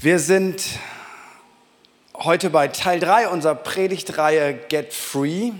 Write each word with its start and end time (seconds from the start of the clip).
Wir 0.00 0.20
sind 0.20 0.62
heute 2.14 2.50
bei 2.50 2.68
Teil 2.68 3.00
3 3.00 3.30
unserer 3.30 3.56
Predigtreihe 3.56 4.54
Get 4.54 4.94
Free. 4.94 5.50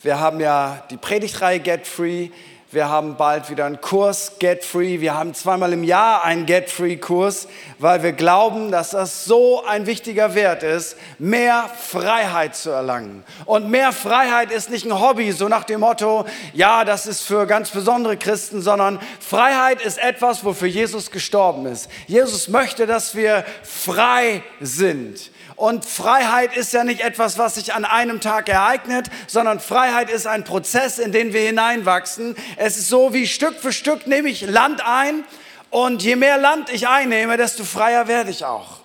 Wir 0.00 0.18
haben 0.18 0.40
ja 0.40 0.82
die 0.90 0.96
Predigtreihe 0.96 1.60
Get 1.60 1.86
Free. 1.86 2.30
Wir 2.72 2.88
haben 2.88 3.16
bald 3.16 3.48
wieder 3.48 3.64
einen 3.64 3.80
Kurs 3.80 4.40
Get 4.40 4.64
Free. 4.64 5.00
Wir 5.00 5.14
haben 5.14 5.34
zweimal 5.34 5.72
im 5.72 5.84
Jahr 5.84 6.24
einen 6.24 6.46
Get 6.46 6.68
Free 6.68 6.96
Kurs, 6.96 7.46
weil 7.78 8.02
wir 8.02 8.10
glauben, 8.10 8.72
dass 8.72 8.90
das 8.90 9.24
so 9.24 9.64
ein 9.64 9.86
wichtiger 9.86 10.34
Wert 10.34 10.64
ist, 10.64 10.96
mehr 11.20 11.70
Freiheit 11.78 12.56
zu 12.56 12.70
erlangen. 12.70 13.22
Und 13.44 13.70
mehr 13.70 13.92
Freiheit 13.92 14.50
ist 14.50 14.68
nicht 14.68 14.84
ein 14.84 15.00
Hobby, 15.00 15.30
so 15.30 15.46
nach 15.46 15.62
dem 15.62 15.78
Motto, 15.78 16.26
ja, 16.54 16.84
das 16.84 17.06
ist 17.06 17.22
für 17.22 17.46
ganz 17.46 17.70
besondere 17.70 18.16
Christen, 18.16 18.60
sondern 18.60 18.98
Freiheit 19.20 19.80
ist 19.80 19.98
etwas, 19.98 20.44
wofür 20.44 20.66
Jesus 20.66 21.12
gestorben 21.12 21.66
ist. 21.66 21.88
Jesus 22.08 22.48
möchte, 22.48 22.88
dass 22.88 23.14
wir 23.14 23.44
frei 23.62 24.42
sind. 24.60 25.30
Und 25.56 25.86
Freiheit 25.86 26.54
ist 26.54 26.74
ja 26.74 26.84
nicht 26.84 27.00
etwas, 27.00 27.38
was 27.38 27.54
sich 27.54 27.72
an 27.72 27.86
einem 27.86 28.20
Tag 28.20 28.50
ereignet, 28.50 29.06
sondern 29.26 29.58
Freiheit 29.58 30.10
ist 30.10 30.26
ein 30.26 30.44
Prozess, 30.44 30.98
in 30.98 31.12
den 31.12 31.32
wir 31.32 31.40
hineinwachsen. 31.40 32.36
Es 32.56 32.76
ist 32.76 32.90
so 32.90 33.14
wie 33.14 33.26
Stück 33.26 33.58
für 33.58 33.72
Stück 33.72 34.06
nehme 34.06 34.28
ich 34.28 34.42
Land 34.42 34.86
ein 34.86 35.24
und 35.70 36.02
je 36.02 36.14
mehr 36.14 36.36
Land 36.36 36.70
ich 36.70 36.88
einnehme, 36.88 37.38
desto 37.38 37.64
freier 37.64 38.06
werde 38.06 38.30
ich 38.30 38.44
auch. 38.44 38.80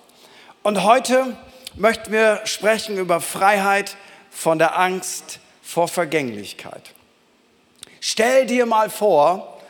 Und 0.62 0.82
heute 0.82 1.36
möchten 1.74 2.10
wir 2.10 2.40
sprechen 2.44 2.96
über 2.96 3.20
Freiheit 3.20 3.96
von 4.30 4.58
der 4.58 4.78
Angst 4.78 5.40
vor 5.62 5.88
Vergänglichkeit. 5.88 6.92
Stell 8.00 8.46
dir 8.46 8.64
mal 8.64 8.88
vor, 8.88 9.60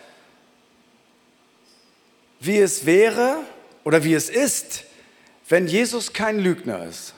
wie 2.39 2.59
es 2.59 2.87
wäre 2.87 3.39
oder 3.83 4.05
wie 4.05 4.15
es 4.15 4.31
ist, 4.31 4.85
wenn 5.53 5.67
Jesus 5.67 6.15
kein 6.15 6.39
Lügner 6.39 6.87
ist. 6.87 7.13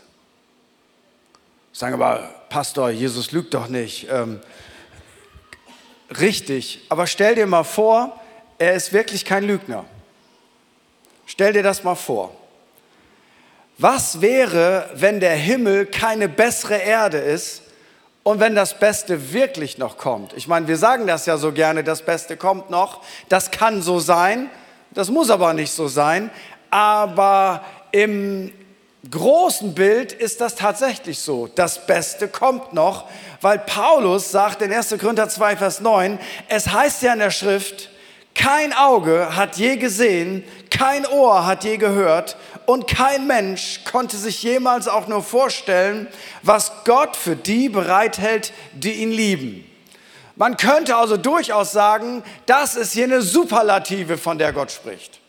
Sagen 1.72 1.94
aber, 1.94 2.34
Pastor, 2.48 2.90
Jesus 2.90 3.30
lügt 3.30 3.54
doch 3.54 3.68
nicht. 3.68 4.08
Ähm, 4.10 4.40
richtig, 6.18 6.84
aber 6.88 7.06
stell 7.06 7.36
dir 7.36 7.46
mal 7.46 7.62
vor, 7.62 8.20
er 8.58 8.74
ist 8.74 8.92
wirklich 8.92 9.24
kein 9.24 9.44
Lügner. 9.44 9.84
Stell 11.26 11.52
dir 11.52 11.62
das 11.62 11.84
mal 11.84 11.94
vor. 11.94 12.34
Was 13.78 14.20
wäre, 14.20 14.90
wenn 14.94 15.20
der 15.20 15.36
Himmel 15.36 15.86
keine 15.86 16.28
bessere 16.28 16.78
Erde 16.78 17.18
ist 17.18 17.62
und 18.24 18.40
wenn 18.40 18.56
das 18.56 18.80
Beste 18.80 19.32
wirklich 19.32 19.78
noch 19.78 19.96
kommt? 19.96 20.32
Ich 20.32 20.48
meine, 20.48 20.66
wir 20.66 20.76
sagen 20.76 21.06
das 21.06 21.26
ja 21.26 21.36
so 21.36 21.52
gerne, 21.52 21.84
das 21.84 22.04
Beste 22.04 22.36
kommt 22.36 22.68
noch. 22.68 23.00
Das 23.28 23.52
kann 23.52 23.80
so 23.80 24.00
sein, 24.00 24.50
das 24.90 25.08
muss 25.08 25.30
aber 25.30 25.52
nicht 25.52 25.70
so 25.70 25.86
sein. 25.86 26.32
Aber 26.70 27.64
im 27.94 28.52
großen 29.08 29.72
Bild 29.72 30.12
ist 30.12 30.40
das 30.40 30.56
tatsächlich 30.56 31.20
so. 31.20 31.46
Das 31.46 31.86
Beste 31.86 32.26
kommt 32.26 32.72
noch, 32.72 33.04
weil 33.40 33.60
Paulus 33.60 34.32
sagt 34.32 34.62
in 34.62 34.72
1. 34.72 34.96
Korinther 35.00 35.28
2, 35.28 35.56
Vers 35.56 35.80
9, 35.80 36.18
es 36.48 36.72
heißt 36.72 37.02
ja 37.02 37.12
in 37.12 37.20
der 37.20 37.30
Schrift, 37.30 37.90
kein 38.34 38.72
Auge 38.72 39.36
hat 39.36 39.58
je 39.58 39.76
gesehen, 39.76 40.42
kein 40.70 41.06
Ohr 41.06 41.46
hat 41.46 41.62
je 41.62 41.76
gehört 41.76 42.36
und 42.66 42.88
kein 42.88 43.28
Mensch 43.28 43.82
konnte 43.88 44.16
sich 44.16 44.42
jemals 44.42 44.88
auch 44.88 45.06
nur 45.06 45.22
vorstellen, 45.22 46.08
was 46.42 46.72
Gott 46.84 47.14
für 47.14 47.36
die 47.36 47.68
bereithält, 47.68 48.52
die 48.72 48.94
ihn 48.94 49.12
lieben. 49.12 49.64
Man 50.34 50.56
könnte 50.56 50.96
also 50.96 51.16
durchaus 51.16 51.70
sagen, 51.70 52.24
das 52.46 52.74
ist 52.74 52.92
hier 52.92 53.04
eine 53.04 53.22
Superlative, 53.22 54.18
von 54.18 54.36
der 54.36 54.52
Gott 54.52 54.72
spricht. 54.72 55.20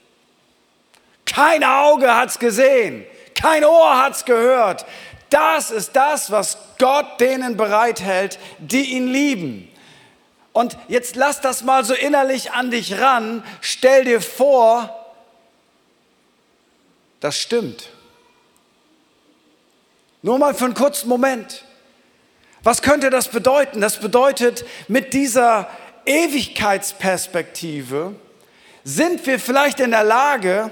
Kein 1.36 1.64
Auge 1.66 2.16
hat's 2.16 2.40
gesehen, 2.40 3.06
kein 3.34 3.66
Ohr 3.66 4.02
hat's 4.02 4.24
gehört. 4.24 4.86
Das 5.30 5.70
ist 5.70 5.94
das, 5.94 6.32
was 6.32 6.58
Gott 6.80 7.20
denen 7.20 7.58
bereithält, 7.58 8.40
die 8.60 8.94
ihn 8.94 9.08
lieben. 9.08 9.70
Und 10.54 10.78
jetzt 10.88 11.18
lass 11.18 11.42
das 11.42 11.64
mal 11.64 11.84
so 11.84 11.94
innerlich 11.94 12.54
an 12.54 12.72
dich 12.72 13.02
ran. 13.02 13.44
Stell 13.60 14.06
dir 14.06 14.22
vor, 14.22 15.14
das 17.20 17.38
stimmt. 17.38 17.90
Nur 20.22 20.40
mal 20.40 20.54
für 20.54 20.64
einen 20.64 20.74
kurzen 20.74 21.10
Moment. 21.10 21.66
Was 22.64 22.82
könnte 22.82 23.10
das 23.10 23.28
bedeuten? 23.28 23.82
Das 23.82 24.00
bedeutet, 24.00 24.64
mit 24.88 25.14
dieser 25.14 25.68
Ewigkeitsperspektive 26.06 28.16
sind 28.86 29.28
wir 29.28 29.38
vielleicht 29.38 29.82
in 29.82 29.92
der 29.92 30.06
Lage, 30.06 30.72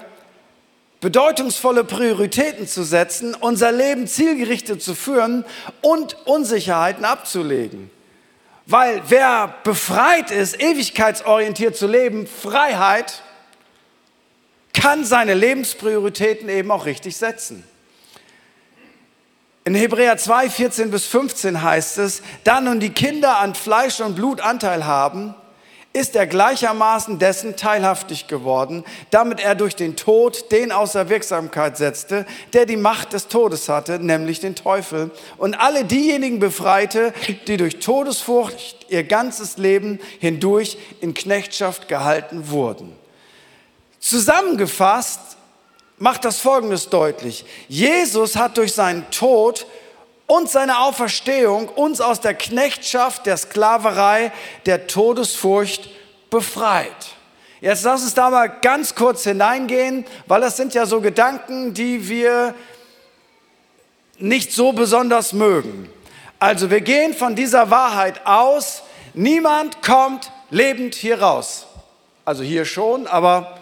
bedeutungsvolle 1.04 1.84
Prioritäten 1.84 2.66
zu 2.66 2.82
setzen, 2.84 3.36
unser 3.36 3.74
Leben 3.74 4.08
zielgerichtet 4.08 4.82
zu 4.82 4.96
führen 4.96 5.44
und 5.82 6.16
Unsicherheiten 6.26 7.04
abzulegen. 7.04 7.92
Weil 8.66 9.02
wer 9.10 9.54
befreit 9.66 10.32
ist, 10.32 10.62
ewigkeitsorientiert 10.62 11.76
zu 11.76 11.88
leben, 11.88 12.26
Freiheit, 12.26 13.22
kann 14.72 15.04
seine 15.04 15.34
Lebensprioritäten 15.34 16.48
eben 16.48 16.72
auch 16.72 16.86
richtig 16.86 17.18
setzen. 17.18 17.66
In 19.66 19.76
Hebräer 19.76 20.18
2, 20.18 20.50
14 20.50 20.90
bis 20.90 21.06
15 21.06 21.62
heißt 21.62 21.98
es, 21.98 22.22
da 22.46 22.62
nun 22.62 22.80
die 22.80 22.92
Kinder 22.92 23.40
an 23.40 23.56
Fleisch 23.56 24.00
und 24.00 24.16
Blut 24.16 24.40
Anteil 24.40 24.86
haben, 24.86 25.36
ist 25.94 26.16
er 26.16 26.26
gleichermaßen 26.26 27.20
dessen 27.20 27.56
teilhaftig 27.56 28.28
geworden, 28.28 28.84
damit 29.12 29.40
er 29.40 29.54
durch 29.54 29.76
den 29.76 29.96
Tod 29.96 30.52
den 30.52 30.72
außer 30.72 31.08
Wirksamkeit 31.08 31.78
setzte, 31.78 32.26
der 32.54 32.66
die 32.66 32.78
Macht 32.78 33.14
des 33.14 33.28
Todes 33.28 33.70
hatte, 33.70 34.00
nämlich 34.00 34.40
den 34.40 34.56
Teufel, 34.56 35.12
und 35.38 35.54
alle 35.54 35.86
diejenigen 35.86 36.40
befreite, 36.40 37.14
die 37.48 37.58
durch 37.58 37.80
Todesfurcht 37.80 38.88
ihr 38.90 39.04
ganzes 39.04 39.58
Leben 39.58 40.00
hindurch 40.20 40.80
in 41.00 41.14
Knechtschaft 41.14 41.88
gehalten 41.88 42.50
wurden. 42.50 42.96
Zusammengefasst 44.00 45.38
macht 46.00 46.26
das 46.26 46.40
Folgendes 46.40 46.90
deutlich. 46.90 47.46
Jesus 47.68 48.36
hat 48.36 48.58
durch 48.58 48.74
seinen 48.74 49.10
Tod 49.12 49.68
und 50.28 50.50
seine 50.50 50.80
Auferstehung 50.80 51.68
uns 51.70 52.02
aus 52.02 52.22
der 52.22 52.34
Knechtschaft, 52.34 53.26
der 53.26 53.38
Sklaverei, 53.38 54.32
der 54.66 54.88
Todesfurcht 54.88 55.90
befreit. 56.30 56.96
Jetzt 57.62 57.84
lass 57.84 58.04
uns 58.04 58.14
da 58.14 58.30
mal 58.30 58.48
ganz 58.48 58.96
kurz 58.96 59.24
hineingehen, 59.24 60.06
weil 60.28 60.42
das 60.42 60.58
sind 60.58 60.74
ja 60.74 60.86
so 60.86 61.00
Gedanken, 61.02 61.74
die 61.74 62.10
wir 62.10 62.56
nicht 64.18 64.52
so 64.52 64.74
besonders 64.74 65.34
mögen. 65.34 65.90
Also 66.40 66.70
wir 66.70 66.82
gehen 66.82 67.14
von 67.14 67.36
dieser 67.36 67.70
Wahrheit 67.70 68.26
aus, 68.26 68.84
niemand 69.14 69.82
kommt 69.82 70.32
lebend 70.50 70.96
hier 70.96 71.22
raus. 71.22 71.68
Also 72.26 72.44
hier 72.44 72.66
schon, 72.66 73.08
aber 73.08 73.60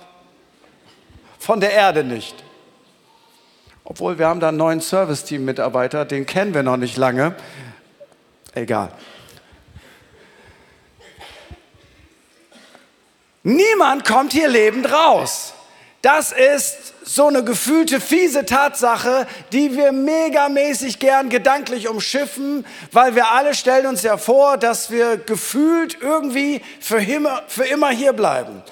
von 1.39 1.59
der 1.59 1.71
Erde 1.71 2.03
nicht. 2.03 2.43
Obwohl 3.83 4.19
wir 4.19 4.27
haben 4.27 4.39
da 4.39 4.49
einen 4.49 4.57
neuen 4.57 4.79
Serviceteam-Mitarbeiter, 4.79 6.05
den 6.05 6.25
kennen 6.25 6.53
wir 6.53 6.63
noch 6.63 6.77
nicht 6.77 6.97
lange. 6.97 7.35
Egal. 8.53 8.91
Niemand 13.43 14.05
kommt 14.05 14.33
hier 14.33 14.47
lebend 14.47 14.91
raus. 14.91 15.53
Das 16.01 16.31
ist 16.31 16.93
so 17.03 17.27
eine 17.27 17.43
gefühlte 17.43 17.99
fiese 17.99 18.45
Tatsache, 18.45 19.27
die 19.51 19.75
wir 19.75 19.91
megamäßig 19.91 20.97
gern 20.99 21.29
gedanklich 21.29 21.87
umschiffen, 21.87 22.65
weil 22.91 23.15
wir 23.15 23.31
alle 23.31 23.53
stellen 23.53 23.85
uns 23.85 24.01
ja 24.01 24.17
vor, 24.17 24.57
dass 24.57 24.89
wir 24.89 25.17
gefühlt 25.17 25.97
irgendwie 26.01 26.61
für 26.79 27.01
immer, 27.01 27.43
für 27.47 27.65
immer 27.65 27.89
hier 27.89 28.13
bleiben. 28.13 28.63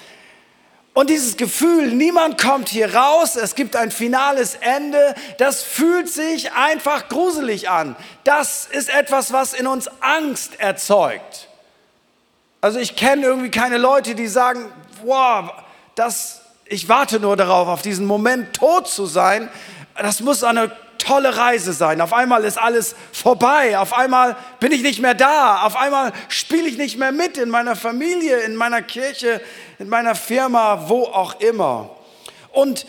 Und 0.92 1.08
dieses 1.08 1.36
Gefühl, 1.36 1.92
niemand 1.92 2.40
kommt 2.40 2.68
hier 2.68 2.94
raus, 2.94 3.36
es 3.36 3.54
gibt 3.54 3.76
ein 3.76 3.92
finales 3.92 4.56
Ende, 4.56 5.14
das 5.38 5.62
fühlt 5.62 6.08
sich 6.08 6.52
einfach 6.52 7.08
gruselig 7.08 7.70
an. 7.70 7.94
Das 8.24 8.66
ist 8.66 8.92
etwas, 8.92 9.32
was 9.32 9.54
in 9.54 9.68
uns 9.68 9.88
Angst 10.00 10.58
erzeugt. 10.58 11.48
Also 12.60 12.80
ich 12.80 12.96
kenne 12.96 13.24
irgendwie 13.24 13.50
keine 13.50 13.78
Leute, 13.78 14.14
die 14.14 14.26
sagen, 14.26 14.66
wow, 15.04 15.50
das, 15.94 16.42
ich 16.66 16.88
warte 16.88 17.20
nur 17.20 17.36
darauf, 17.36 17.68
auf 17.68 17.82
diesen 17.82 18.06
Moment 18.06 18.54
tot 18.54 18.88
zu 18.88 19.06
sein. 19.06 19.48
Das 19.96 20.20
muss 20.20 20.42
eine 20.42 20.72
tolle 21.10 21.36
Reise 21.36 21.72
sein. 21.72 22.00
Auf 22.00 22.12
einmal 22.12 22.44
ist 22.44 22.56
alles 22.56 22.94
vorbei. 23.12 23.76
Auf 23.76 23.92
einmal 23.92 24.36
bin 24.60 24.70
ich 24.70 24.82
nicht 24.82 25.00
mehr 25.00 25.14
da. 25.14 25.62
Auf 25.62 25.74
einmal 25.74 26.12
spiele 26.28 26.68
ich 26.68 26.78
nicht 26.78 26.98
mehr 26.98 27.10
mit 27.10 27.36
in 27.36 27.50
meiner 27.50 27.74
Familie, 27.74 28.36
in 28.42 28.54
meiner 28.54 28.80
Kirche, 28.80 29.40
in 29.80 29.88
meiner 29.88 30.14
Firma, 30.14 30.84
wo 30.88 31.02
auch 31.02 31.40
immer. 31.40 31.90
Und 32.52 32.86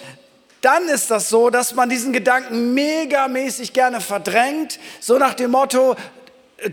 dann 0.62 0.88
ist 0.88 1.10
das 1.10 1.30
so, 1.30 1.50
dass 1.50 1.74
man 1.74 1.90
diesen 1.90 2.14
Gedanken 2.14 2.76
megamäßig 2.76 3.74
gerne 3.74 4.02
verdrängt, 4.02 4.80
so 5.00 5.18
nach 5.18 5.34
dem 5.34 5.50
Motto, 5.50 5.96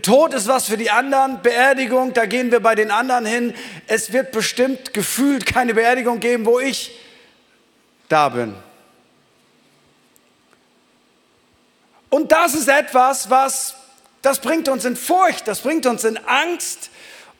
Tod 0.03 0.35
ist 0.35 0.47
was 0.47 0.65
für 0.65 0.77
die 0.77 0.91
anderen, 0.91 1.41
Beerdigung, 1.41 2.13
da 2.13 2.27
gehen 2.27 2.51
wir 2.51 2.59
bei 2.59 2.75
den 2.75 2.91
anderen 2.91 3.25
hin. 3.25 3.55
Es 3.87 4.13
wird 4.13 4.31
bestimmt 4.31 4.93
gefühlt 4.93 5.47
keine 5.47 5.73
Beerdigung 5.73 6.19
geben, 6.19 6.45
wo 6.45 6.59
ich 6.59 6.91
da 8.07 8.29
bin. 8.29 8.53
Und 12.09 12.31
das 12.31 12.53
ist 12.53 12.67
etwas, 12.67 13.29
was, 13.29 13.75
das 14.21 14.39
bringt 14.39 14.67
uns 14.67 14.85
in 14.85 14.95
Furcht, 14.95 15.47
das 15.47 15.59
bringt 15.59 15.85
uns 15.85 16.03
in 16.03 16.17
Angst. 16.17 16.89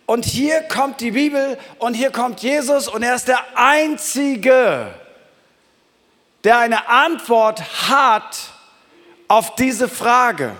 Und 0.05 0.25
hier 0.25 0.61
kommt 0.63 1.01
die 1.01 1.11
Bibel 1.11 1.57
und 1.77 1.93
hier 1.93 2.11
kommt 2.11 2.41
Jesus 2.41 2.87
und 2.87 3.03
er 3.03 3.15
ist 3.15 3.27
der 3.27 3.43
Einzige, 3.55 4.93
der 6.43 6.57
eine 6.57 6.87
Antwort 6.87 7.61
hat 7.89 8.37
auf 9.27 9.55
diese 9.55 9.87
Frage 9.87 10.55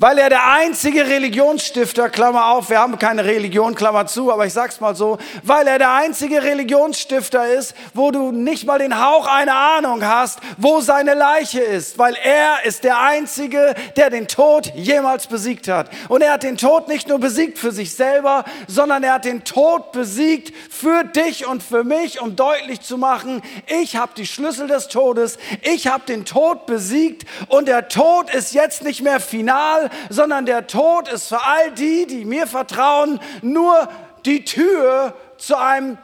weil 0.00 0.16
er 0.16 0.30
der 0.30 0.46
einzige 0.46 1.06
Religionsstifter, 1.06 2.08
Klammer 2.08 2.46
auf, 2.52 2.70
wir 2.70 2.78
haben 2.78 2.98
keine 2.98 3.26
Religion, 3.26 3.74
Klammer 3.74 4.06
zu, 4.06 4.32
aber 4.32 4.46
ich 4.46 4.52
sag's 4.54 4.80
mal 4.80 4.96
so, 4.96 5.18
weil 5.42 5.66
er 5.66 5.78
der 5.78 5.92
einzige 5.92 6.42
Religionsstifter 6.42 7.46
ist, 7.46 7.74
wo 7.92 8.10
du 8.10 8.32
nicht 8.32 8.64
mal 8.64 8.78
den 8.78 8.98
Hauch 8.98 9.26
einer 9.26 9.54
Ahnung 9.54 10.02
hast, 10.02 10.38
wo 10.56 10.80
seine 10.80 11.12
Leiche 11.12 11.60
ist, 11.60 11.98
weil 11.98 12.16
er 12.24 12.64
ist 12.64 12.82
der 12.82 12.98
einzige, 12.98 13.74
der 13.96 14.08
den 14.08 14.26
Tod 14.26 14.72
jemals 14.74 15.26
besiegt 15.26 15.68
hat. 15.68 15.90
Und 16.08 16.22
er 16.22 16.32
hat 16.32 16.44
den 16.44 16.56
Tod 16.56 16.88
nicht 16.88 17.06
nur 17.06 17.18
besiegt 17.18 17.58
für 17.58 17.70
sich 17.70 17.94
selber, 17.94 18.44
sondern 18.68 19.02
er 19.02 19.12
hat 19.14 19.26
den 19.26 19.44
Tod 19.44 19.92
besiegt 19.92 20.54
für 20.70 21.04
dich 21.04 21.46
und 21.46 21.62
für 21.62 21.84
mich, 21.84 22.22
um 22.22 22.36
deutlich 22.36 22.80
zu 22.80 22.96
machen, 22.96 23.42
ich 23.66 23.96
habe 23.96 24.12
die 24.16 24.26
Schlüssel 24.26 24.66
des 24.66 24.88
Todes, 24.88 25.36
ich 25.60 25.88
habe 25.88 26.04
den 26.06 26.24
Tod 26.24 26.64
besiegt 26.64 27.26
und 27.48 27.68
der 27.68 27.88
Tod 27.88 28.34
ist 28.34 28.54
jetzt 28.54 28.82
nicht 28.82 29.02
mehr 29.02 29.20
final, 29.20 29.89
sondern 30.08 30.46
der 30.46 30.66
Tod 30.66 31.08
ist 31.08 31.28
für 31.28 31.42
all 31.42 31.70
die, 31.72 32.06
die 32.06 32.24
mir 32.24 32.46
vertrauen, 32.46 33.20
nur 33.42 33.88
die 34.24 34.44
Tür 34.44 35.14
zu 35.38 35.56
einem 35.56 35.98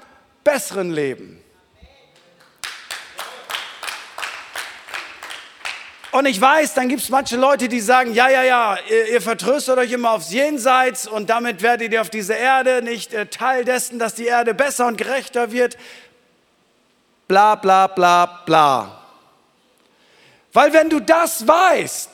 besseren 0.44 0.90
Leben. 0.90 1.42
Und 6.16 6.24
ich 6.24 6.40
weiß, 6.40 6.72
dann 6.72 6.88
gibt 6.88 7.02
es 7.02 7.10
manche 7.10 7.36
Leute, 7.36 7.68
die 7.68 7.80
sagen, 7.80 8.14
ja, 8.14 8.30
ja, 8.30 8.42
ja, 8.42 8.78
ihr, 8.88 9.08
ihr, 9.10 9.20
vertröstet 9.20 9.76
euch 9.76 9.92
immer 9.92 10.12
aufs 10.12 10.32
Jenseits 10.32 11.06
und 11.06 11.28
damit 11.28 11.60
werdet 11.60 11.92
ihr 11.92 12.00
auf 12.00 12.08
dieser 12.08 12.38
Erde 12.38 12.80
nicht 12.80 13.12
äh, 13.12 13.26
Teil 13.26 13.66
dessen, 13.66 13.98
dass 13.98 14.14
die 14.14 14.24
Erde 14.24 14.54
besser 14.54 14.86
und 14.86 14.96
gerechter 14.96 15.52
wird. 15.52 15.76
Bla, 17.28 17.56
bla, 17.56 17.88
bla, 17.88 18.24
bla. 18.46 19.02
Weil 20.54 20.72
wenn 20.72 20.88
du 20.88 21.00
das 21.00 21.46
weißt, 21.46 22.08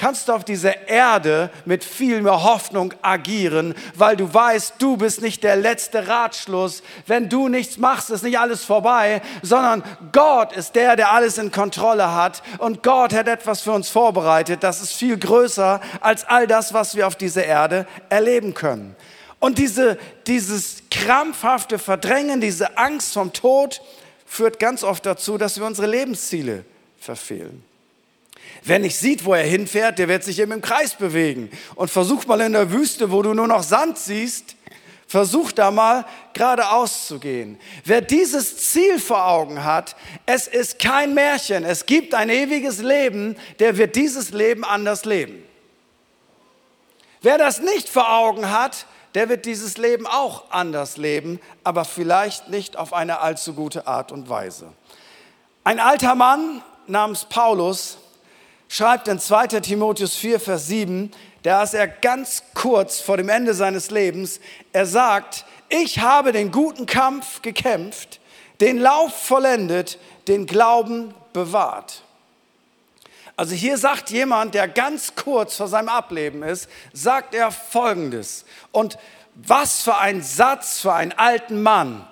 kannst 0.00 0.28
du 0.28 0.32
auf 0.32 0.44
dieser 0.44 0.88
Erde 0.88 1.50
mit 1.66 1.84
viel 1.84 2.22
mehr 2.22 2.42
Hoffnung 2.42 2.94
agieren, 3.02 3.74
weil 3.94 4.16
du 4.16 4.32
weißt, 4.32 4.76
du 4.78 4.96
bist 4.96 5.20
nicht 5.20 5.44
der 5.44 5.56
letzte 5.56 6.08
Ratschluss. 6.08 6.82
Wenn 7.06 7.28
du 7.28 7.48
nichts 7.48 7.76
machst, 7.76 8.08
ist 8.08 8.24
nicht 8.24 8.38
alles 8.38 8.64
vorbei, 8.64 9.20
sondern 9.42 9.82
Gott 10.10 10.54
ist 10.54 10.74
der, 10.74 10.96
der 10.96 11.12
alles 11.12 11.36
in 11.36 11.52
Kontrolle 11.52 12.14
hat 12.14 12.42
und 12.56 12.82
Gott 12.82 13.12
hat 13.12 13.28
etwas 13.28 13.60
für 13.60 13.72
uns 13.72 13.90
vorbereitet. 13.90 14.62
Das 14.62 14.80
ist 14.80 14.94
viel 14.94 15.18
größer 15.18 15.82
als 16.00 16.24
all 16.24 16.46
das, 16.46 16.72
was 16.72 16.96
wir 16.96 17.06
auf 17.06 17.16
dieser 17.16 17.44
Erde 17.44 17.86
erleben 18.08 18.54
können. 18.54 18.96
Und 19.38 19.58
diese, 19.58 19.98
dieses 20.26 20.82
krampfhafte 20.90 21.78
Verdrängen, 21.78 22.40
diese 22.40 22.78
Angst 22.78 23.12
vom 23.12 23.34
Tod 23.34 23.82
führt 24.24 24.58
ganz 24.58 24.82
oft 24.82 25.04
dazu, 25.04 25.36
dass 25.36 25.58
wir 25.58 25.66
unsere 25.66 25.88
Lebensziele 25.88 26.64
verfehlen. 26.98 27.69
Wer 28.62 28.78
nicht 28.78 28.96
sieht, 28.96 29.24
wo 29.24 29.34
er 29.34 29.44
hinfährt, 29.44 29.98
der 29.98 30.08
wird 30.08 30.24
sich 30.24 30.38
eben 30.38 30.52
im 30.52 30.60
Kreis 30.60 30.94
bewegen. 30.94 31.50
Und 31.74 31.90
versuch 31.90 32.26
mal 32.26 32.40
in 32.40 32.52
der 32.52 32.72
Wüste, 32.72 33.10
wo 33.10 33.22
du 33.22 33.34
nur 33.34 33.46
noch 33.46 33.62
Sand 33.62 33.98
siehst, 33.98 34.56
versuch 35.06 35.50
da 35.50 35.70
mal 35.70 36.04
geradeaus 36.34 37.08
zu 37.08 37.18
gehen. 37.18 37.58
Wer 37.84 38.00
dieses 38.00 38.70
Ziel 38.70 39.00
vor 39.00 39.26
Augen 39.26 39.64
hat, 39.64 39.96
es 40.24 40.46
ist 40.46 40.78
kein 40.78 41.14
Märchen, 41.14 41.64
es 41.64 41.86
gibt 41.86 42.14
ein 42.14 42.28
ewiges 42.28 42.80
Leben, 42.80 43.36
der 43.58 43.76
wird 43.76 43.96
dieses 43.96 44.30
Leben 44.30 44.64
anders 44.64 45.04
leben. 45.04 45.42
Wer 47.22 47.38
das 47.38 47.60
nicht 47.60 47.88
vor 47.88 48.12
Augen 48.12 48.50
hat, 48.50 48.86
der 49.14 49.28
wird 49.28 49.46
dieses 49.46 49.76
Leben 49.78 50.06
auch 50.06 50.50
anders 50.50 50.96
leben, 50.96 51.40
aber 51.64 51.84
vielleicht 51.84 52.48
nicht 52.48 52.76
auf 52.76 52.92
eine 52.92 53.20
allzu 53.20 53.54
gute 53.54 53.86
Art 53.86 54.12
und 54.12 54.28
Weise. 54.28 54.72
Ein 55.64 55.80
alter 55.80 56.14
Mann 56.14 56.62
namens 56.86 57.24
Paulus 57.24 57.98
schreibt 58.70 59.08
in 59.08 59.18
2 59.18 59.48
Timotheus 59.48 60.14
4, 60.14 60.38
Vers 60.38 60.68
7, 60.68 61.10
da 61.42 61.64
ist 61.64 61.74
er 61.74 61.88
ganz 61.88 62.44
kurz 62.54 63.00
vor 63.00 63.16
dem 63.16 63.28
Ende 63.28 63.52
seines 63.52 63.90
Lebens, 63.90 64.40
er 64.72 64.86
sagt, 64.86 65.44
ich 65.68 65.98
habe 65.98 66.32
den 66.32 66.52
guten 66.52 66.86
Kampf 66.86 67.42
gekämpft, 67.42 68.20
den 68.60 68.78
Lauf 68.78 69.12
vollendet, 69.14 69.98
den 70.28 70.46
Glauben 70.46 71.12
bewahrt. 71.32 72.02
Also 73.36 73.54
hier 73.54 73.76
sagt 73.76 74.10
jemand, 74.10 74.54
der 74.54 74.68
ganz 74.68 75.14
kurz 75.16 75.56
vor 75.56 75.66
seinem 75.66 75.88
Ableben 75.88 76.42
ist, 76.42 76.68
sagt 76.92 77.34
er 77.34 77.50
Folgendes. 77.50 78.44
Und 78.70 78.98
was 79.34 79.82
für 79.82 79.96
ein 79.96 80.22
Satz 80.22 80.80
für 80.80 80.92
einen 80.92 81.12
alten 81.12 81.62
Mann. 81.62 82.06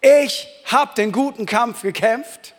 Ich 0.00 0.46
habe 0.64 0.94
den 0.94 1.12
guten 1.12 1.44
Kampf 1.44 1.82
gekämpft. 1.82 2.54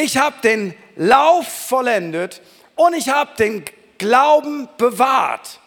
Ich 0.00 0.16
habe 0.16 0.36
den 0.44 0.74
Lauf 0.94 1.48
vollendet 1.48 2.40
und 2.76 2.94
ich 2.94 3.08
habe 3.08 3.32
den 3.36 3.64
Glauben 3.98 4.68
bewahrt. 4.78 5.58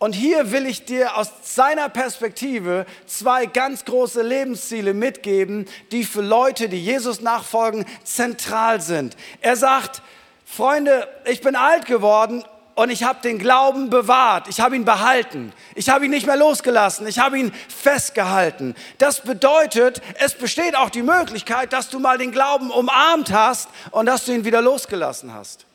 Und 0.00 0.14
hier 0.16 0.50
will 0.50 0.66
ich 0.66 0.86
dir 0.86 1.16
aus 1.16 1.30
seiner 1.42 1.88
Perspektive 1.88 2.84
zwei 3.06 3.46
ganz 3.46 3.84
große 3.84 4.22
Lebensziele 4.22 4.92
mitgeben, 4.92 5.66
die 5.92 6.02
für 6.02 6.20
Leute, 6.20 6.68
die 6.68 6.84
Jesus 6.84 7.20
nachfolgen, 7.20 7.86
zentral 8.02 8.80
sind. 8.80 9.16
Er 9.40 9.54
sagt, 9.54 10.02
Freunde, 10.44 11.06
ich 11.24 11.40
bin 11.40 11.54
alt 11.54 11.86
geworden 11.86 12.42
und 12.78 12.90
ich 12.90 13.02
habe 13.02 13.20
den 13.22 13.40
Glauben 13.40 13.90
bewahrt, 13.90 14.46
ich 14.46 14.60
habe 14.60 14.76
ihn 14.76 14.84
behalten, 14.84 15.52
ich 15.74 15.88
habe 15.88 16.04
ihn 16.04 16.12
nicht 16.12 16.26
mehr 16.26 16.36
losgelassen, 16.36 17.08
ich 17.08 17.18
habe 17.18 17.36
ihn 17.36 17.52
festgehalten. 17.66 18.76
Das 18.98 19.22
bedeutet, 19.22 20.00
es 20.20 20.34
besteht 20.34 20.76
auch 20.76 20.88
die 20.88 21.02
Möglichkeit, 21.02 21.72
dass 21.72 21.90
du 21.90 21.98
mal 21.98 22.18
den 22.18 22.30
Glauben 22.30 22.70
umarmt 22.70 23.32
hast 23.32 23.68
und 23.90 24.06
dass 24.06 24.26
du 24.26 24.32
ihn 24.32 24.44
wieder 24.44 24.62
losgelassen 24.62 25.34
hast. 25.34 25.66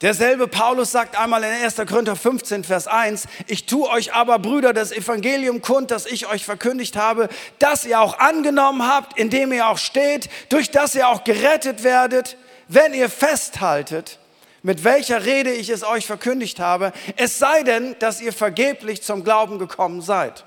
Derselbe 0.00 0.48
Paulus 0.48 0.90
sagt 0.90 1.20
einmal 1.20 1.44
in 1.44 1.50
1. 1.50 1.76
Korinther 1.86 2.16
15, 2.16 2.64
Vers 2.64 2.86
1, 2.86 3.26
ich 3.46 3.66
tue 3.66 3.86
euch 3.90 4.14
aber, 4.14 4.38
Brüder, 4.38 4.72
das 4.72 4.90
Evangelium 4.90 5.60
kund, 5.60 5.90
das 5.90 6.06
ich 6.06 6.28
euch 6.28 6.46
verkündigt 6.46 6.96
habe, 6.96 7.28
das 7.58 7.84
ihr 7.84 8.00
auch 8.00 8.18
angenommen 8.18 8.88
habt, 8.88 9.18
indem 9.18 9.52
ihr 9.52 9.68
auch 9.68 9.78
steht, 9.78 10.30
durch 10.48 10.70
das 10.70 10.94
ihr 10.94 11.08
auch 11.08 11.24
gerettet 11.24 11.84
werdet, 11.84 12.38
wenn 12.68 12.94
ihr 12.94 13.08
festhaltet, 13.08 14.18
mit 14.62 14.82
welcher 14.82 15.24
Rede 15.24 15.52
ich 15.52 15.68
es 15.68 15.84
euch 15.84 16.06
verkündigt 16.06 16.58
habe, 16.58 16.92
es 17.16 17.38
sei 17.38 17.62
denn, 17.62 17.96
dass 18.00 18.20
ihr 18.20 18.32
vergeblich 18.32 19.02
zum 19.02 19.22
Glauben 19.22 19.58
gekommen 19.58 20.02
seid. 20.02 20.44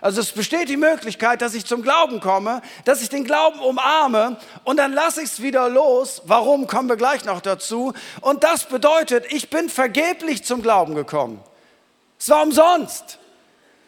Also 0.00 0.20
es 0.20 0.32
besteht 0.32 0.68
die 0.68 0.76
Möglichkeit, 0.76 1.40
dass 1.40 1.54
ich 1.54 1.64
zum 1.64 1.80
Glauben 1.80 2.20
komme, 2.20 2.60
dass 2.84 3.00
ich 3.00 3.08
den 3.08 3.24
Glauben 3.24 3.58
umarme 3.60 4.36
und 4.64 4.76
dann 4.76 4.92
lasse 4.92 5.22
ich 5.22 5.30
es 5.30 5.40
wieder 5.40 5.70
los. 5.70 6.20
Warum, 6.26 6.66
kommen 6.66 6.90
wir 6.90 6.96
gleich 6.96 7.24
noch 7.24 7.40
dazu. 7.40 7.94
Und 8.20 8.44
das 8.44 8.64
bedeutet, 8.66 9.24
ich 9.32 9.48
bin 9.48 9.70
vergeblich 9.70 10.44
zum 10.44 10.60
Glauben 10.60 10.94
gekommen. 10.94 11.42
Es 12.18 12.28
war 12.28 12.42
umsonst. 12.42 13.18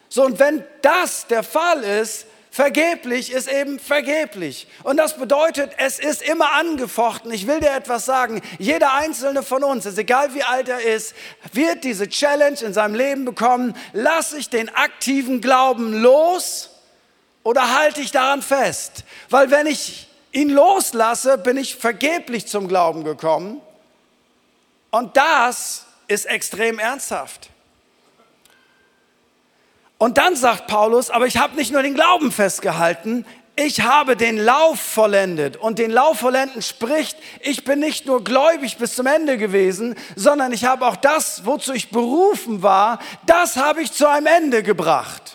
So, 0.09 0.23
und 0.25 0.39
wenn 0.39 0.63
das 0.81 1.27
der 1.27 1.43
Fall 1.43 1.83
ist, 1.83 2.25
Vergeblich 2.57 3.31
ist 3.31 3.47
eben 3.47 3.77
vergeblich. 3.77 4.65
Und 4.81 4.97
das 4.97 5.15
bedeutet, 5.19 5.73
es 5.77 5.99
ist 5.99 6.23
immer 6.23 6.53
angefochten. 6.53 7.31
Ich 7.31 7.45
will 7.45 7.59
dir 7.59 7.69
etwas 7.69 8.07
sagen. 8.07 8.41
Jeder 8.57 8.93
einzelne 8.93 9.43
von 9.43 9.63
uns, 9.63 9.85
ist 9.85 9.99
egal 9.99 10.33
wie 10.33 10.41
alt 10.41 10.67
er 10.67 10.81
ist, 10.81 11.13
wird 11.53 11.83
diese 11.83 12.09
Challenge 12.09 12.57
in 12.61 12.73
seinem 12.73 12.95
Leben 12.95 13.25
bekommen. 13.25 13.75
Lass 13.93 14.33
ich 14.33 14.49
den 14.49 14.73
aktiven 14.73 15.39
Glauben 15.39 16.01
los 16.01 16.71
oder 17.43 17.77
halte 17.77 18.01
ich 18.01 18.09
daran 18.09 18.41
fest? 18.41 19.03
Weil 19.29 19.51
wenn 19.51 19.67
ich 19.67 20.09
ihn 20.31 20.49
loslasse, 20.49 21.37
bin 21.37 21.57
ich 21.57 21.75
vergeblich 21.75 22.47
zum 22.47 22.67
Glauben 22.67 23.03
gekommen. 23.03 23.61
Und 24.89 25.15
das 25.15 25.85
ist 26.07 26.25
extrem 26.25 26.79
ernsthaft. 26.79 27.51
Und 29.97 30.17
dann 30.17 30.35
sagt 30.35 30.67
Paulus, 30.67 31.09
aber 31.09 31.25
ich 31.25 31.37
habe 31.37 31.55
nicht 31.55 31.71
nur 31.71 31.81
den 31.81 31.95
Glauben 31.95 32.31
festgehalten, 32.31 33.25
ich 33.59 33.81
habe 33.81 34.15
den 34.15 34.37
Lauf 34.37 34.79
vollendet. 34.79 35.57
Und 35.57 35.79
den 35.79 35.89
Lauf 35.89 36.19
vollenden 36.19 36.61
spricht, 36.61 37.17
ich 37.41 37.63
bin 37.63 37.79
nicht 37.79 38.05
nur 38.05 38.23
gläubig 38.23 38.77
bis 38.77 38.95
zum 38.95 39.07
Ende 39.07 39.37
gewesen, 39.37 39.95
sondern 40.15 40.53
ich 40.53 40.65
habe 40.65 40.85
auch 40.85 40.95
das, 40.95 41.43
wozu 41.45 41.73
ich 41.73 41.89
berufen 41.89 42.61
war, 42.61 42.99
das 43.25 43.57
habe 43.57 43.81
ich 43.81 43.91
zu 43.91 44.07
einem 44.07 44.27
Ende 44.27 44.61
gebracht. 44.61 45.26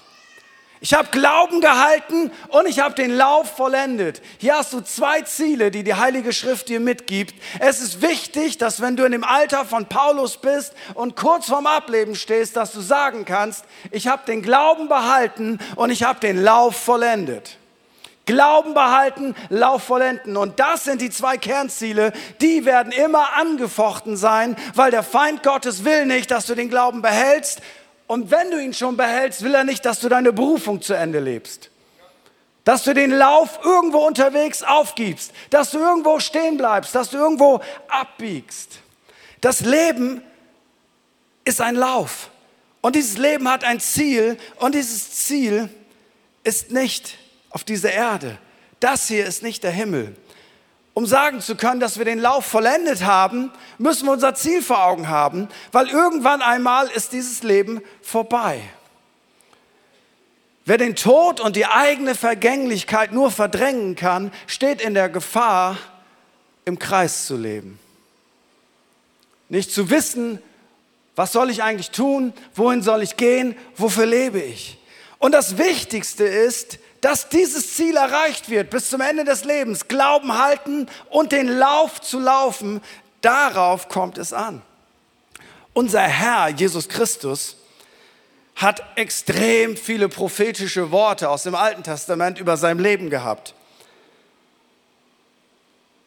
Ich 0.85 0.95
habe 0.95 1.11
Glauben 1.12 1.61
gehalten 1.61 2.33
und 2.49 2.67
ich 2.67 2.81
habe 2.81 2.97
den 2.97 3.17
Lauf 3.17 3.57
vollendet. 3.57 4.21
Hier 4.39 4.57
hast 4.57 4.73
du 4.73 4.81
zwei 4.81 5.23
Ziele, 5.23 5.71
die 5.71 5.85
die 5.85 5.95
Heilige 5.95 6.33
Schrift 6.33 6.69
dir 6.69 6.81
mitgibt. 6.81 7.37
Es 7.61 7.81
ist 7.81 8.03
wichtig, 8.03 8.59
dass 8.59 8.81
wenn 8.81 8.97
du 8.97 9.05
in 9.05 9.12
dem 9.12 9.23
Alter 9.23 9.65
von 9.65 9.87
Paulus 9.87 10.39
bist 10.39 10.75
und 10.95 11.15
kurz 11.15 11.47
vorm 11.47 11.69
Ableben 11.69 12.17
stehst, 12.17 12.57
dass 12.57 12.73
du 12.73 12.81
sagen 12.81 13.25
kannst, 13.25 13.65
ich 13.93 14.09
habe 14.09 14.23
den 14.27 14.43
Glauben 14.43 14.89
behalten 14.89 15.61
und 15.77 15.91
ich 15.91 16.03
habe 16.03 16.19
den 16.19 16.43
Lauf 16.43 16.75
vollendet. 16.75 17.59
Glauben 18.27 18.75
behalten, 18.75 19.37
Lauf 19.51 19.85
vollenden. 19.85 20.37
Und 20.37 20.59
das 20.59 20.83
sind 20.85 21.01
die 21.01 21.11
zwei 21.11 21.37
Kernziele, 21.37 22.12
die 22.41 22.65
werden 22.65 22.91
immer 22.91 23.35
angefochten 23.37 24.17
sein, 24.17 24.57
weil 24.75 24.91
der 24.91 25.05
Feind 25.05 25.45
Gottes 25.45 25.85
will 25.85 26.07
nicht, 26.07 26.33
dass 26.33 26.47
du 26.47 26.57
den 26.57 26.71
Glauben 26.71 27.03
behältst. 27.03 27.61
Und 28.07 28.31
wenn 28.31 28.51
du 28.51 28.63
ihn 28.63 28.75
schon 28.75 28.97
behältst, 28.97 29.43
will 29.43 29.55
er 29.55 29.65
nicht, 29.65 29.85
dass 29.85 30.01
du 30.01 30.09
deine 30.09 30.33
Berufung 30.33 30.83
zu 30.83 30.95
Ende 30.95 31.21
lebst. 31.21 31.71
Dass 32.65 32.85
du 32.85 32.95
den 32.95 33.11
Lauf 33.11 33.59
irgendwo 33.65 34.07
unterwegs 34.07 34.63
aufgibst, 34.63 35.33
dass 35.51 35.71
du 35.71 35.79
irgendwo 35.79 36.21
stehen 36.21 36.57
bleibst, 36.57 36.95
dass 36.95 37.11
du 37.11 37.17
irgendwo 37.17 37.61
abbiegst. 37.89 38.79
Das 39.41 39.61
Leben 39.61 40.23
ist 41.45 41.61
ein 41.61 41.75
Lauf. 41.75 42.31
Und 42.81 42.97
dieses 42.97 43.19
Leben 43.19 43.49
hat 43.49 43.65
ein 43.65 43.81
Ziel 43.81 44.37
und 44.57 44.75
dieses 44.75 45.11
Ziel 45.11 45.69
ist 46.45 46.71
nicht 46.71 47.19
auf 47.51 47.65
dieser 47.65 47.93
Erde. 47.93 48.39
Das 48.81 49.09
hier 49.09 49.25
ist 49.27 49.43
nicht 49.43 49.63
der 49.63 49.71
Himmel. 49.71 50.17
Um 50.95 51.07
sagen 51.07 51.41
zu 51.41 51.57
können, 51.57 51.81
dass 51.81 51.99
wir 51.99 52.05
den 52.05 52.19
Lauf 52.19 52.45
vollendet 52.45 53.05
haben, 53.05 53.51
müssen 53.79 54.07
wir 54.07 54.13
unser 54.13 54.35
Ziel 54.35 54.63
vor 54.63 54.85
Augen 54.85 55.09
haben, 55.09 55.49
weil 55.73 55.89
irgendwann 55.89 56.43
einmal 56.43 56.89
ist 56.89 57.13
dieses 57.13 57.43
Leben 57.43 57.81
vorbei. 58.03 58.61
Wer 60.65 60.79
den 60.79 60.95
Tod 60.95 61.41
und 61.41 61.57
die 61.57 61.67
eigene 61.67 62.15
Vergänglichkeit 62.15 63.13
nur 63.13 63.31
verdrängen 63.31 63.97
kann, 63.97 64.33
steht 64.47 64.81
in 64.81 64.95
der 64.95 65.09
Gefahr, 65.09 65.77
im 66.65 66.79
Kreis 66.79 67.27
zu 67.27 67.37
leben. 67.37 67.81
Nicht 69.49 69.73
zu 69.73 69.91
wissen, 69.91 70.41
was 71.17 71.33
soll 71.33 71.51
ich 71.51 71.63
eigentlich 71.63 71.91
tun, 71.91 72.33
wohin 72.55 72.83
soll 72.83 73.03
ich 73.03 73.17
gehen, 73.17 73.57
wofür 73.77 74.07
lebe 74.07 74.41
ich. 74.41 74.79
Und 75.19 75.33
das 75.33 75.59
Wichtigste 75.59 76.25
ist, 76.25 76.79
dass 77.03 77.29
dieses 77.29 77.75
Ziel 77.75 77.97
erreicht 77.97 78.49
wird 78.49 78.71
bis 78.71 78.89
zum 78.89 79.01
Ende 79.01 79.25
des 79.25 79.45
Lebens. 79.45 79.89
Glauben 79.89 80.39
halten 80.39 80.87
und 81.11 81.33
den 81.33 81.49
Lauf 81.49 82.01
zu 82.01 82.19
laufen, 82.19 82.81
darauf 83.21 83.89
kommt 83.89 84.19
es 84.19 84.33
an. 84.33 84.63
Unser 85.75 86.03
Herr 86.03 86.49
Jesus 86.49 86.89
Christus 86.89 87.57
hat 88.55 88.83
extrem 88.95 89.77
viele 89.77 90.09
prophetische 90.09 90.93
Worte 90.93 91.29
aus 91.29 91.43
dem 91.43 91.57
Alten 91.57 91.83
Testament 91.83 92.39
über 92.39 92.57
sein 92.57 92.79
Leben 92.79 93.11
gehabt. 93.11 93.55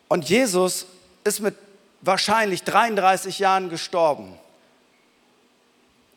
Und 0.07 0.29
Jesus 0.29 0.85
ist 1.25 1.41
mit 1.41 1.55
wahrscheinlich 2.01 2.63
33 2.63 3.39
Jahren 3.39 3.69
gestorben. 3.69 4.37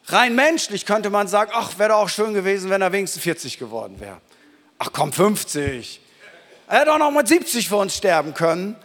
Rein 0.06 0.36
menschlich 0.36 0.86
könnte 0.86 1.10
man 1.10 1.26
sagen, 1.26 1.50
ach, 1.52 1.78
wäre 1.78 1.88
doch 1.88 1.96
auch 1.96 2.08
schön 2.08 2.32
gewesen, 2.32 2.70
wenn 2.70 2.80
er 2.80 2.92
wenigstens 2.92 3.22
40 3.22 3.58
geworden 3.58 3.98
wäre. 3.98 4.20
Ach 4.78 4.90
komm, 4.92 5.12
50. 5.12 6.00
Er 6.68 6.80
hätte 6.80 6.92
auch 6.92 6.98
noch 6.98 7.10
mit 7.10 7.26
70 7.26 7.68
für 7.68 7.76
uns 7.76 7.96
sterben 7.96 8.34
können. 8.34 8.76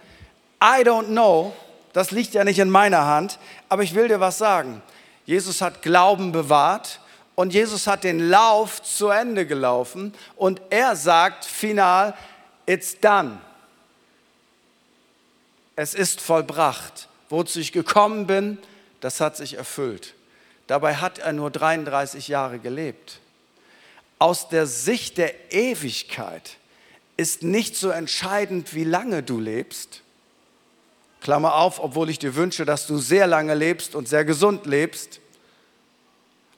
I 0.61 0.83
don't 0.83 1.07
know. 1.07 1.53
Das 1.93 2.11
liegt 2.11 2.33
ja 2.33 2.43
nicht 2.43 2.59
in 2.59 2.69
meiner 2.69 3.05
Hand. 3.05 3.37
Aber 3.69 3.83
ich 3.83 3.93
will 3.93 4.07
dir 4.07 4.19
was 4.19 4.37
sagen. 4.37 4.81
Jesus 5.25 5.61
hat 5.61 5.81
Glauben 5.81 6.31
bewahrt 6.31 6.99
und 7.35 7.53
Jesus 7.53 7.87
hat 7.87 8.03
den 8.03 8.29
Lauf 8.29 8.81
zu 8.81 9.09
Ende 9.09 9.45
gelaufen 9.45 10.13
und 10.35 10.61
er 10.69 10.95
sagt 10.95 11.45
final, 11.45 12.13
it's 12.65 12.99
done. 12.99 13.39
Es 15.75 15.93
ist 15.93 16.21
vollbracht. 16.21 17.07
Wozu 17.29 17.59
ich 17.59 17.71
gekommen 17.71 18.27
bin, 18.27 18.59
das 19.01 19.19
hat 19.19 19.37
sich 19.37 19.55
erfüllt. 19.55 20.13
Dabei 20.67 20.95
hat 20.95 21.19
er 21.19 21.33
nur 21.33 21.49
33 21.49 22.27
Jahre 22.27 22.59
gelebt. 22.59 23.19
Aus 24.23 24.47
der 24.47 24.67
Sicht 24.67 25.17
der 25.17 25.51
Ewigkeit 25.51 26.55
ist 27.17 27.43
nicht 27.43 27.75
so 27.75 27.89
entscheidend, 27.89 28.73
wie 28.73 28.85
lange 28.85 29.21
du 29.21 29.37
lebst. 29.37 30.01
Klammer 31.19 31.55
auf, 31.55 31.81
obwohl 31.81 32.09
ich 32.09 32.19
dir 32.19 32.35
wünsche, 32.35 32.63
dass 32.63 32.87
du 32.87 32.97
sehr 32.97 33.27
lange 33.27 33.53
lebst 33.53 33.95
und 33.95 34.07
sehr 34.07 34.23
gesund 34.23 34.65
lebst 34.65 35.19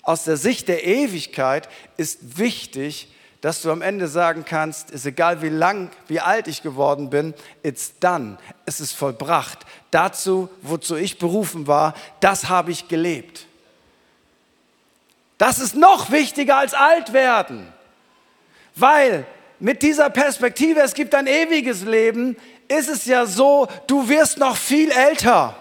aus 0.05 0.23
der 0.23 0.37
Sicht 0.37 0.67
der 0.67 0.85
Ewigkeit 0.85 1.67
ist 1.97 2.37
wichtig, 2.37 3.11
dass 3.41 3.63
du 3.63 3.71
am 3.71 3.81
Ende 3.81 4.07
sagen 4.07 4.45
kannst, 4.45 4.91
ist 4.91 5.05
egal 5.07 5.41
wie 5.41 5.49
lang, 5.49 5.89
wie 6.07 6.19
alt 6.19 6.47
ich 6.47 6.61
geworden 6.61 7.09
bin, 7.09 7.33
it's 7.63 7.97
done, 7.99 8.37
es 8.67 8.79
ist 8.79 8.93
vollbracht. 8.93 9.65
Dazu, 9.89 10.47
wozu 10.61 10.95
ich 10.95 11.17
berufen 11.17 11.65
war, 11.65 11.95
das 12.19 12.49
habe 12.49 12.71
ich 12.71 12.87
gelebt. 12.87 13.47
Das 15.37 15.59
ist 15.59 15.75
noch 15.75 16.11
wichtiger 16.11 16.57
als 16.57 16.73
alt 16.73 17.13
werden, 17.13 17.67
weil 18.75 19.25
mit 19.59 19.81
dieser 19.81 20.09
Perspektive, 20.09 20.81
es 20.81 20.93
gibt 20.93 21.15
ein 21.15 21.27
ewiges 21.27 21.83
Leben, 21.83 22.37
ist 22.67 22.89
es 22.89 23.05
ja 23.05 23.25
so, 23.25 23.67
du 23.87 24.09
wirst 24.09 24.37
noch 24.37 24.57
viel 24.57 24.91
älter. 24.91 25.55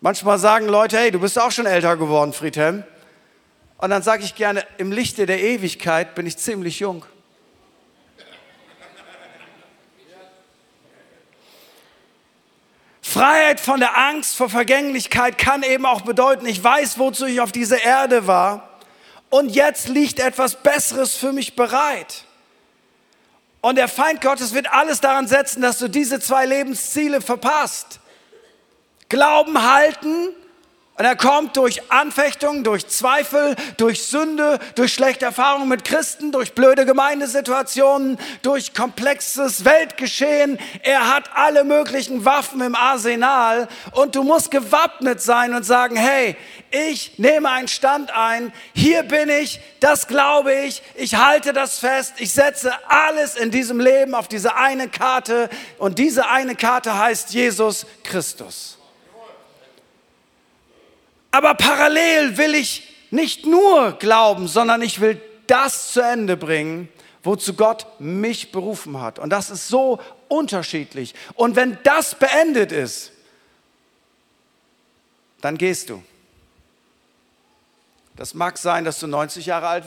Manchmal 0.00 0.38
sagen 0.38 0.66
Leute, 0.66 0.98
hey, 0.98 1.10
du 1.10 1.20
bist 1.20 1.38
auch 1.40 1.50
schon 1.50 1.66
älter 1.66 1.96
geworden, 1.96 2.32
Friedhelm. 2.32 2.84
Und 3.78 3.90
dann 3.90 4.02
sage 4.02 4.24
ich 4.24 4.34
gerne, 4.34 4.64
im 4.78 4.92
Lichte 4.92 5.26
der 5.26 5.40
Ewigkeit 5.42 6.14
bin 6.14 6.26
ich 6.26 6.38
ziemlich 6.38 6.80
jung. 6.80 7.04
Freiheit 13.08 13.60
von 13.60 13.78
der 13.78 13.96
Angst 13.96 14.36
vor 14.36 14.50
Vergänglichkeit 14.50 15.38
kann 15.38 15.62
eben 15.62 15.86
auch 15.86 16.00
bedeuten, 16.00 16.44
ich 16.44 16.62
weiß, 16.62 16.98
wozu 16.98 17.26
ich 17.26 17.40
auf 17.40 17.52
dieser 17.52 17.80
Erde 17.80 18.26
war 18.26 18.80
und 19.30 19.54
jetzt 19.54 19.86
liegt 19.88 20.18
etwas 20.18 20.56
Besseres 20.56 21.14
für 21.14 21.32
mich 21.32 21.54
bereit. 21.54 22.24
Und 23.60 23.76
der 23.76 23.86
Feind 23.86 24.20
Gottes 24.20 24.54
wird 24.54 24.72
alles 24.72 25.00
daran 25.00 25.28
setzen, 25.28 25.62
dass 25.62 25.78
du 25.78 25.88
diese 25.88 26.18
zwei 26.18 26.46
Lebensziele 26.46 27.20
verpasst. 27.20 28.00
Glauben 29.08 29.62
halten 29.62 30.30
und 30.98 31.04
er 31.04 31.14
kommt 31.14 31.58
durch 31.58 31.90
Anfechtungen, 31.90 32.64
durch 32.64 32.88
Zweifel, 32.88 33.54
durch 33.76 34.06
Sünde, 34.06 34.58
durch 34.76 34.94
schlechte 34.94 35.26
Erfahrungen 35.26 35.68
mit 35.68 35.84
Christen, 35.84 36.32
durch 36.32 36.54
blöde 36.54 36.86
Gemeindesituationen, 36.86 38.18
durch 38.40 38.72
komplexes 38.72 39.66
Weltgeschehen. 39.66 40.58
Er 40.82 41.14
hat 41.14 41.28
alle 41.34 41.64
möglichen 41.64 42.24
Waffen 42.24 42.62
im 42.62 42.74
Arsenal. 42.74 43.68
Und 43.92 44.14
du 44.16 44.22
musst 44.22 44.50
gewappnet 44.50 45.20
sein 45.20 45.52
und 45.52 45.64
sagen, 45.64 45.96
hey, 45.96 46.34
ich 46.70 47.18
nehme 47.18 47.50
einen 47.50 47.68
Stand 47.68 48.16
ein, 48.16 48.50
hier 48.74 49.02
bin 49.02 49.28
ich, 49.28 49.60
das 49.80 50.08
glaube 50.08 50.54
ich, 50.54 50.82
ich 50.94 51.16
halte 51.16 51.52
das 51.52 51.78
fest, 51.78 52.14
ich 52.18 52.32
setze 52.32 52.72
alles 52.88 53.36
in 53.36 53.50
diesem 53.50 53.80
Leben 53.80 54.14
auf 54.14 54.28
diese 54.28 54.56
eine 54.56 54.88
Karte. 54.88 55.50
Und 55.76 55.98
diese 55.98 56.28
eine 56.28 56.56
Karte 56.56 56.98
heißt 56.98 57.34
Jesus 57.34 57.84
Christus. 58.02 58.75
Aber 61.36 61.52
parallel 61.52 62.38
will 62.38 62.54
ich 62.54 62.88
nicht 63.10 63.44
nur 63.44 63.92
glauben, 63.98 64.48
sondern 64.48 64.80
ich 64.80 65.02
will 65.02 65.20
das 65.46 65.92
zu 65.92 66.00
Ende 66.00 66.34
bringen, 66.34 66.88
wozu 67.22 67.52
Gott 67.52 67.86
mich 67.98 68.52
berufen 68.52 69.02
hat. 69.02 69.18
Und 69.18 69.28
das 69.28 69.50
ist 69.50 69.68
so 69.68 70.00
unterschiedlich. 70.28 71.14
Und 71.34 71.54
wenn 71.54 71.76
das 71.82 72.14
beendet 72.14 72.72
ist, 72.72 73.12
dann 75.42 75.58
gehst 75.58 75.90
du. 75.90 76.02
Das 78.16 78.32
mag 78.32 78.56
sein, 78.56 78.86
dass 78.86 78.98
du 78.98 79.06
90 79.06 79.44
Jahre 79.44 79.68
alt 79.68 79.84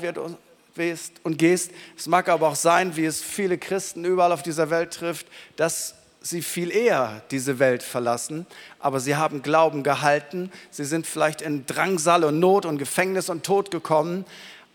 wirst 0.76 1.14
und 1.24 1.40
gehst. 1.40 1.72
Es 1.98 2.06
mag 2.06 2.30
aber 2.30 2.50
auch 2.50 2.56
sein, 2.56 2.96
wie 2.96 3.06
es 3.06 3.24
viele 3.24 3.58
Christen 3.58 4.06
überall 4.06 4.34
auf 4.34 4.44
dieser 4.44 4.70
Welt 4.70 4.94
trifft, 4.94 5.26
dass 5.56 5.96
sie 6.22 6.42
viel 6.42 6.72
eher 6.72 7.22
diese 7.32 7.60
Welt 7.60 7.84
verlassen, 7.84 8.46
aber 8.80 9.00
sie 9.00 9.16
haben 9.16 9.42
Glauben 9.42 9.84
gehalten. 9.84 10.52
Sie 10.70 10.86
sind 10.86 11.08
vielleicht 11.08 11.42
in 11.42 11.66
Drangsal 11.66 12.24
und 12.24 12.40
Not 12.40 12.66
und 12.66 12.78
Gefängnis 12.78 13.30
und 13.30 13.46
Tod 13.46 13.72
gekommen, 13.72 14.26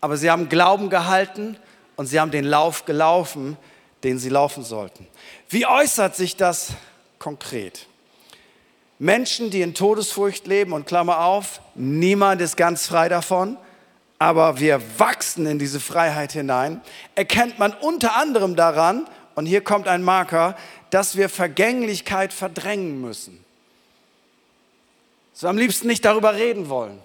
aber 0.01 0.17
sie 0.17 0.29
haben 0.29 0.49
Glauben 0.49 0.89
gehalten 0.89 1.57
und 1.95 2.07
sie 2.07 2.19
haben 2.19 2.31
den 2.31 2.45
Lauf 2.45 2.85
gelaufen, 2.85 3.57
den 4.03 4.19
sie 4.19 4.29
laufen 4.29 4.63
sollten. 4.63 5.07
Wie 5.49 5.65
äußert 5.65 6.15
sich 6.15 6.35
das 6.35 6.69
konkret? 7.19 7.87
Menschen, 8.97 9.49
die 9.49 9.61
in 9.61 9.73
Todesfurcht 9.73 10.47
leben, 10.47 10.71
und 10.71 10.87
Klammer 10.87 11.25
auf, 11.25 11.59
niemand 11.75 12.41
ist 12.41 12.55
ganz 12.55 12.87
frei 12.87 13.09
davon, 13.09 13.57
aber 14.19 14.59
wir 14.59 14.81
wachsen 14.97 15.45
in 15.45 15.59
diese 15.59 15.81
Freiheit 15.81 16.31
hinein, 16.31 16.81
erkennt 17.15 17.59
man 17.59 17.73
unter 17.73 18.15
anderem 18.15 18.55
daran, 18.55 19.05
und 19.35 19.45
hier 19.45 19.61
kommt 19.61 19.87
ein 19.87 20.03
Marker, 20.03 20.57
dass 20.89 21.15
wir 21.15 21.29
Vergänglichkeit 21.29 22.33
verdrängen 22.33 23.01
müssen. 23.01 23.43
So 25.33 25.47
am 25.47 25.57
liebsten 25.57 25.87
nicht 25.87 26.05
darüber 26.05 26.35
reden 26.35 26.69
wollen. 26.69 27.01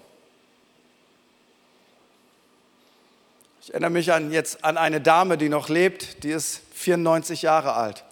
Ich 3.61 3.71
erinnere 3.71 3.91
mich 3.91 4.11
an, 4.11 4.31
jetzt 4.31 4.63
an 4.63 4.77
eine 4.77 5.01
Dame, 5.01 5.37
die 5.37 5.49
noch 5.49 5.69
lebt, 5.69 6.23
die 6.23 6.31
ist 6.31 6.61
94 6.73 7.43
Jahre 7.43 7.73
alt. 7.73 8.03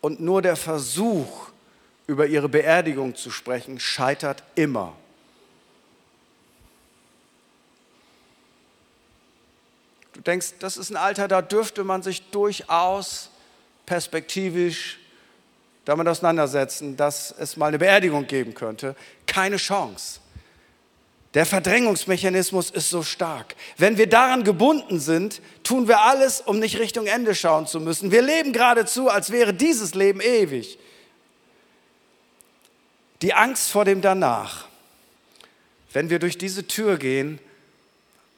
Und 0.00 0.20
nur 0.20 0.42
der 0.42 0.56
Versuch, 0.56 1.48
über 2.06 2.26
ihre 2.26 2.48
Beerdigung 2.48 3.16
zu 3.16 3.30
sprechen, 3.30 3.80
scheitert 3.80 4.42
immer. 4.54 4.94
du 10.18 10.22
denkst, 10.22 10.54
das 10.58 10.76
ist 10.76 10.90
ein 10.90 10.96
Alter, 10.96 11.28
da 11.28 11.42
dürfte 11.42 11.84
man 11.84 12.02
sich 12.02 12.30
durchaus 12.30 13.30
perspektivisch 13.88 14.98
damit 15.86 16.06
auseinandersetzen, 16.06 16.98
dass 16.98 17.34
es 17.38 17.56
mal 17.56 17.68
eine 17.68 17.78
Beerdigung 17.78 18.26
geben 18.26 18.52
könnte. 18.52 18.94
Keine 19.26 19.56
Chance. 19.56 20.20
Der 21.32 21.46
Verdrängungsmechanismus 21.46 22.70
ist 22.70 22.90
so 22.90 23.02
stark. 23.02 23.56
Wenn 23.78 23.96
wir 23.96 24.06
daran 24.06 24.44
gebunden 24.44 25.00
sind, 25.00 25.40
tun 25.62 25.88
wir 25.88 26.00
alles, 26.02 26.42
um 26.42 26.58
nicht 26.58 26.78
Richtung 26.78 27.06
Ende 27.06 27.34
schauen 27.34 27.66
zu 27.66 27.80
müssen. 27.80 28.10
Wir 28.10 28.20
leben 28.20 28.52
geradezu, 28.52 29.08
als 29.08 29.30
wäre 29.30 29.54
dieses 29.54 29.94
Leben 29.94 30.20
ewig. 30.20 30.78
Die 33.22 33.32
Angst 33.32 33.70
vor 33.70 33.86
dem 33.86 34.02
Danach. 34.02 34.66
Wenn 35.94 36.10
wir 36.10 36.18
durch 36.18 36.36
diese 36.36 36.66
Tür 36.66 36.98
gehen, 36.98 37.38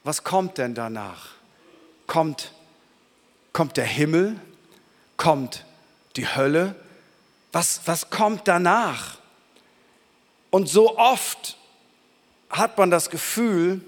was 0.05 0.23
kommt 0.23 0.57
denn 0.57 0.73
danach? 0.73 1.31
Kommt, 2.07 2.53
kommt 3.51 3.75
der 3.75 3.85
Himmel? 3.85 4.39
Kommt 5.21 5.65
die 6.15 6.27
Hölle? 6.27 6.73
Was, 7.51 7.81
was 7.85 8.09
kommt 8.09 8.47
danach? 8.47 9.19
Und 10.49 10.67
so 10.67 10.97
oft 10.97 11.57
hat 12.49 12.79
man 12.79 12.89
das 12.89 13.11
Gefühl, 13.11 13.81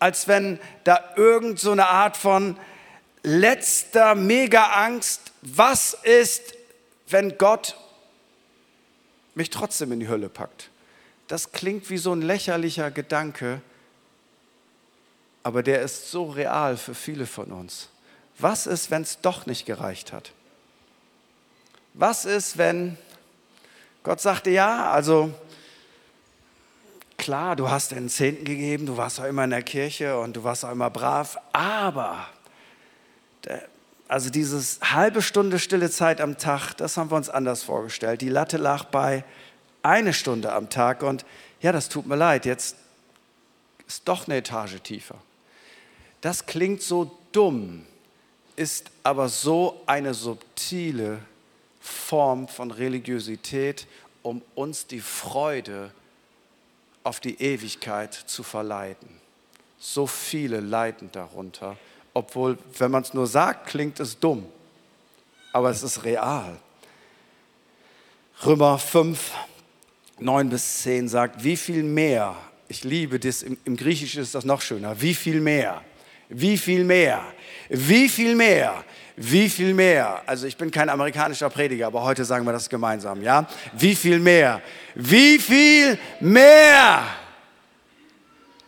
als 0.00 0.26
wenn 0.26 0.58
da 0.82 1.12
irgend 1.14 1.60
so 1.60 1.70
Art 1.74 2.16
von 2.16 2.58
letzter 3.22 4.16
Mega-Angst, 4.16 5.30
was 5.42 5.94
ist, 5.94 6.54
wenn 7.06 7.38
Gott 7.38 7.76
mich 9.36 9.50
trotzdem 9.50 9.92
in 9.92 10.00
die 10.00 10.08
Hölle 10.08 10.28
packt? 10.28 10.70
Das 11.28 11.52
klingt 11.52 11.88
wie 11.88 11.98
so 11.98 12.12
ein 12.12 12.22
lächerlicher 12.22 12.90
Gedanke, 12.90 13.60
aber 15.44 15.62
der 15.62 15.82
ist 15.82 16.10
so 16.10 16.24
real 16.24 16.76
für 16.76 16.96
viele 16.96 17.26
von 17.26 17.52
uns. 17.52 17.90
Was 18.40 18.66
ist, 18.66 18.90
wenn 18.90 19.02
es 19.02 19.20
doch 19.20 19.46
nicht 19.46 19.64
gereicht 19.64 20.12
hat? 20.12 20.32
Was 22.00 22.24
ist, 22.24 22.56
wenn 22.58 22.96
Gott 24.04 24.20
sagte, 24.20 24.50
ja, 24.50 24.92
also 24.92 25.34
klar, 27.16 27.56
du 27.56 27.68
hast 27.68 27.90
den 27.90 28.08
Zehnten 28.08 28.44
gegeben, 28.44 28.86
du 28.86 28.96
warst 28.96 29.18
auch 29.18 29.24
immer 29.24 29.42
in 29.42 29.50
der 29.50 29.64
Kirche 29.64 30.16
und 30.16 30.36
du 30.36 30.44
warst 30.44 30.64
auch 30.64 30.70
immer 30.70 30.90
brav, 30.90 31.40
aber 31.52 32.28
also 34.06 34.30
dieses 34.30 34.78
halbe 34.80 35.22
Stunde 35.22 35.58
stille 35.58 35.90
Zeit 35.90 36.20
am 36.20 36.38
Tag, 36.38 36.74
das 36.74 36.96
haben 36.96 37.10
wir 37.10 37.16
uns 37.16 37.28
anders 37.28 37.64
vorgestellt. 37.64 38.20
Die 38.20 38.28
Latte 38.28 38.58
lag 38.58 38.84
bei 38.84 39.24
eine 39.82 40.12
Stunde 40.12 40.52
am 40.52 40.70
Tag 40.70 41.02
und 41.02 41.26
ja, 41.60 41.72
das 41.72 41.88
tut 41.88 42.06
mir 42.06 42.14
leid, 42.14 42.46
jetzt 42.46 42.76
ist 43.88 44.06
doch 44.06 44.28
eine 44.28 44.36
Etage 44.36 44.80
tiefer. 44.84 45.16
Das 46.20 46.46
klingt 46.46 46.80
so 46.80 47.18
dumm, 47.32 47.84
ist 48.54 48.92
aber 49.02 49.28
so 49.28 49.82
eine 49.86 50.14
subtile 50.14 51.18
Form 51.88 52.48
von 52.48 52.70
Religiosität, 52.70 53.86
um 54.22 54.42
uns 54.54 54.86
die 54.86 55.00
Freude 55.00 55.92
auf 57.02 57.20
die 57.20 57.40
Ewigkeit 57.40 58.12
zu 58.14 58.42
verleiten. 58.42 59.08
So 59.78 60.06
viele 60.06 60.60
leiden 60.60 61.10
darunter, 61.12 61.76
obwohl, 62.14 62.58
wenn 62.78 62.90
man 62.90 63.02
es 63.02 63.14
nur 63.14 63.26
sagt, 63.26 63.68
klingt 63.68 64.00
es 64.00 64.18
dumm, 64.18 64.46
aber 65.52 65.70
es 65.70 65.82
ist 65.82 66.04
real. 66.04 66.58
Römer 68.44 68.78
5, 68.78 69.32
9 70.18 70.50
bis 70.50 70.82
10 70.82 71.08
sagt, 71.08 71.42
wie 71.44 71.56
viel 71.56 71.82
mehr, 71.82 72.36
ich 72.68 72.84
liebe 72.84 73.18
das, 73.18 73.42
im, 73.42 73.56
im 73.64 73.76
Griechischen 73.76 74.22
ist 74.22 74.34
das 74.34 74.44
noch 74.44 74.60
schöner, 74.60 75.00
wie 75.00 75.14
viel 75.14 75.40
mehr 75.40 75.82
wie 76.28 76.58
viel 76.58 76.84
mehr? 76.84 77.22
Wie 77.68 78.08
viel 78.08 78.34
mehr? 78.34 78.84
Wie 79.20 79.48
viel 79.48 79.74
mehr? 79.74 80.22
Also 80.26 80.46
ich 80.46 80.56
bin 80.56 80.70
kein 80.70 80.88
amerikanischer 80.88 81.50
Prediger, 81.50 81.88
aber 81.88 82.02
heute 82.02 82.24
sagen 82.24 82.46
wir 82.46 82.52
das 82.52 82.68
gemeinsam, 82.68 83.22
ja? 83.22 83.46
Wie 83.76 83.94
viel 83.94 84.20
mehr? 84.20 84.62
Wie 84.94 85.38
viel 85.38 85.98
mehr? 86.20 87.02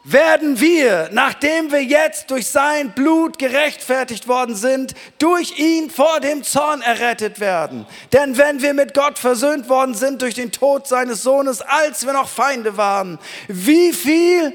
werden 0.05 0.61
wir, 0.61 1.11
nachdem 1.13 1.71
wir 1.73 1.83
jetzt 1.83 2.31
durch 2.31 2.47
sein 2.47 2.93
Blut 2.93 3.39
gerechtfertigt 3.39 4.29
worden 4.29 4.55
sind, 4.55 4.95
durch 5.19 5.59
ihn 5.59 5.91
vor 5.91 6.21
dem 6.21 6.43
Zorn 6.43 6.81
errettet 6.81 7.39
werden. 7.39 7.87
Denn 8.13 8.39
wenn 8.39 8.63
wir 8.63 8.75
mit 8.75 8.95
Gott 8.95 9.19
versöhnt 9.19 9.69
worden 9.69 9.95
sind 9.95 10.23
durch 10.23 10.35
den 10.35 10.53
Tod 10.53 10.87
seines 10.89 11.23
Sohnes, 11.23 11.61
als 11.61 12.07
wir 12.07 12.13
noch 12.13 12.29
Feinde 12.29 12.77
waren, 12.77 13.19
wie 13.49 13.93
viel 13.93 14.55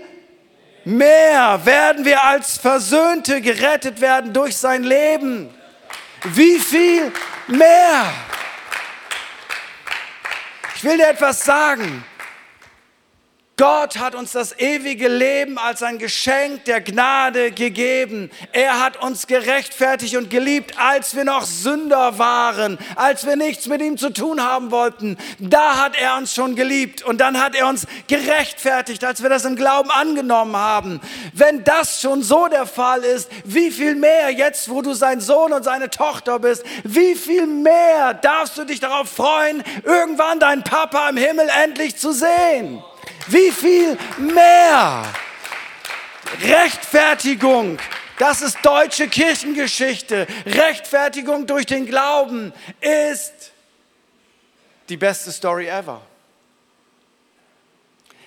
mehr 0.84 1.62
werden 1.64 2.06
wir 2.06 2.24
als 2.24 2.58
Versöhnte 2.58 3.42
gerettet 3.42 4.02
werden 4.02 4.34
durch 4.34 4.58
sein 4.58 4.84
Leben. 4.84 5.50
Wie 6.34 6.60
viel 6.60 7.12
mehr? 7.48 8.12
Ich 10.76 10.84
will 10.84 10.98
dir 10.98 11.10
etwas 11.10 11.46
sagen. 11.46 12.04
Gott 13.58 14.00
hat 14.00 14.16
uns 14.16 14.34
das 14.34 14.60
ewige 14.60 15.08
Leben 15.08 15.58
als 15.58 15.82
ein 15.82 15.98
Geschenk 15.98 16.66
der 16.66 16.82
Gnade 16.82 17.52
gegeben. 17.52 18.30
Er 18.52 18.84
hat 18.84 19.02
uns 19.02 19.28
gerechtfertigt 19.28 20.18
und 20.18 20.30
geliebt, 20.30 20.78
als 20.78 21.16
wir 21.16 21.24
noch 21.24 21.46
Sünder 21.46 22.20
waren, 22.20 22.78
als 22.98 23.26
wir 23.26 23.38
nichts 23.38 23.68
mit 23.68 23.82
ihm 23.82 23.98
zu 23.98 24.10
tun 24.10 24.44
haben 24.44 24.72
wollten. 24.72 25.16
Da 25.40 25.78
hat 25.78 25.96
er 25.98 26.18
uns 26.18 26.34
schon 26.34 26.58
geliebt 26.58 27.02
und 27.04 27.22
dann 27.22 27.42
hat 27.42 27.56
er 27.56 27.70
uns 27.70 27.88
gerechtfertigt, 28.08 29.06
als 29.06 29.24
wir 29.24 29.30
das 29.30 29.46
im 29.46 29.56
Glauben 29.56 29.90
angenommen 29.90 30.58
haben. 30.58 31.00
Wenn 31.32 31.64
das 31.64 32.02
schon 32.02 32.24
so 32.24 32.50
der 32.50 32.66
Fall 32.66 33.06
ist, 33.06 33.32
wie 33.46 33.72
viel 33.72 33.96
mehr 33.96 34.32
jetzt, 34.32 34.68
wo 34.68 34.82
du 34.82 34.94
sein 34.94 35.22
Sohn 35.22 35.54
und 35.54 35.64
seine 35.64 35.90
Tochter 35.90 36.40
bist, 36.40 36.66
wie 36.84 37.16
viel 37.16 37.48
mehr 37.48 38.16
darfst 38.16 38.58
du 38.58 38.66
dich 38.66 38.82
darauf 38.82 39.08
freuen, 39.08 39.64
irgendwann 39.86 40.42
deinen 40.42 40.66
Papa 40.66 41.08
im 41.08 41.16
Himmel 41.16 41.48
endlich 41.64 41.96
zu 41.96 42.12
sehen? 42.12 42.84
Wie 43.28 43.52
viel 43.52 43.98
mehr? 44.18 45.04
Rechtfertigung. 46.42 47.78
Das 48.18 48.42
ist 48.42 48.58
deutsche 48.64 49.08
Kirchengeschichte. 49.08 50.28
Rechtfertigung 50.46 51.48
durch 51.48 51.66
den 51.66 51.86
Glauben 51.86 52.54
ist 52.82 53.52
die 54.90 54.98
beste 54.98 55.32
Story 55.32 55.68
ever. 55.68 56.02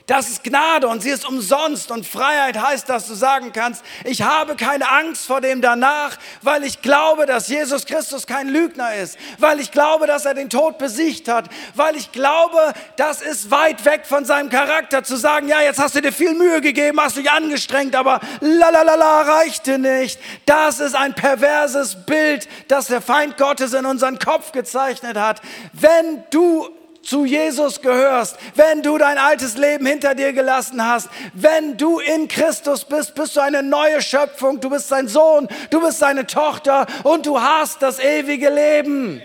Das 0.08 0.30
ist 0.30 0.42
Gnade 0.42 0.88
und 0.88 1.02
sie 1.02 1.10
ist 1.10 1.28
umsonst. 1.28 1.90
Und 1.90 2.06
Freiheit 2.06 2.58
heißt, 2.58 2.88
dass 2.88 3.06
du 3.06 3.14
sagen 3.14 3.52
kannst, 3.52 3.84
ich 4.04 4.22
habe 4.22 4.56
keine 4.56 4.90
Angst 4.90 5.26
vor 5.26 5.42
dem 5.42 5.60
danach, 5.60 6.16
weil 6.40 6.64
ich 6.64 6.80
glaube, 6.80 7.26
dass 7.26 7.48
Jesus 7.48 7.84
Christus 7.84 8.26
kein 8.26 8.48
Lügner 8.48 8.94
ist, 8.94 9.18
weil 9.36 9.60
ich 9.60 9.70
glaube, 9.70 10.06
dass 10.06 10.24
er 10.24 10.32
den 10.32 10.48
Tod 10.48 10.78
besiegt 10.78 11.28
hat, 11.28 11.50
weil 11.74 11.94
ich 11.94 12.10
glaube, 12.10 12.72
das 12.96 13.20
ist 13.20 13.50
weit 13.50 13.84
weg 13.84 14.06
von 14.06 14.24
seinem 14.24 14.48
Charakter 14.48 15.04
zu 15.04 15.14
sagen, 15.14 15.46
ja, 15.46 15.60
jetzt 15.60 15.78
hast 15.78 15.94
du 15.94 16.00
dir 16.00 16.12
viel 16.12 16.32
Mühe 16.32 16.62
gegeben, 16.62 16.98
hast 16.98 17.18
dich 17.18 17.30
angestrengt, 17.30 17.94
aber 17.94 18.20
lalalala 18.40 19.20
reichte 19.20 19.78
nicht. 19.78 20.18
Das 20.46 20.80
ist 20.80 20.96
ein 20.96 21.14
perverses 21.14 22.06
Bild, 22.06 22.48
das 22.68 22.86
der 22.86 23.02
Feind 23.02 23.36
Gottes 23.36 23.74
in 23.74 23.84
unseren 23.84 24.18
Kopf 24.18 24.52
gezeichnet 24.52 25.18
hat. 25.18 25.42
Wenn 25.74 26.24
du 26.30 26.77
zu 27.08 27.24
Jesus 27.24 27.80
gehörst, 27.80 28.36
wenn 28.54 28.82
du 28.82 28.98
dein 28.98 29.16
altes 29.16 29.56
Leben 29.56 29.86
hinter 29.86 30.14
dir 30.14 30.34
gelassen 30.34 30.86
hast, 30.86 31.08
wenn 31.32 31.78
du 31.78 32.00
in 32.00 32.28
Christus 32.28 32.84
bist, 32.84 33.14
bist 33.14 33.34
du 33.34 33.40
eine 33.40 33.62
neue 33.62 34.02
Schöpfung, 34.02 34.60
du 34.60 34.68
bist 34.68 34.88
sein 34.88 35.08
Sohn, 35.08 35.48
du 35.70 35.80
bist 35.80 36.00
seine 36.00 36.26
Tochter 36.26 36.86
und 37.04 37.24
du 37.24 37.40
hast 37.40 37.80
das 37.80 37.98
ewige 37.98 38.50
Leben. 38.50 39.22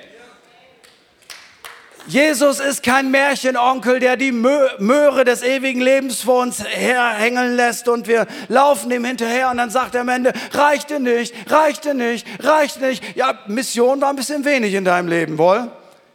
Jesus 2.07 2.61
ist 2.61 2.83
kein 2.83 3.11
Märchenonkel, 3.11 3.99
der 3.99 4.15
die 4.15 4.31
Möhre 4.31 5.25
des 5.25 5.43
ewigen 5.43 5.81
Lebens 5.81 6.21
vor 6.21 6.41
uns 6.41 6.63
herhängen 6.63 7.57
lässt 7.57 7.89
und 7.89 8.07
wir 8.07 8.27
laufen 8.47 8.91
ihm 8.91 9.03
hinterher 9.03 9.49
und 9.51 9.57
dann 9.57 9.69
sagt 9.69 9.95
er 9.95 10.01
am 10.01 10.09
Ende, 10.09 10.31
reichte 10.53 11.01
nicht, 11.01 11.33
reichte 11.51 11.93
nicht, 11.93 12.25
reichte 12.39 12.79
nicht. 12.79 13.03
Ja, 13.17 13.39
Mission 13.47 13.99
war 13.99 14.09
ein 14.09 14.15
bisschen 14.15 14.45
wenig 14.45 14.73
in 14.73 14.85
deinem 14.85 15.09
Leben, 15.09 15.37
wohl? 15.37 15.69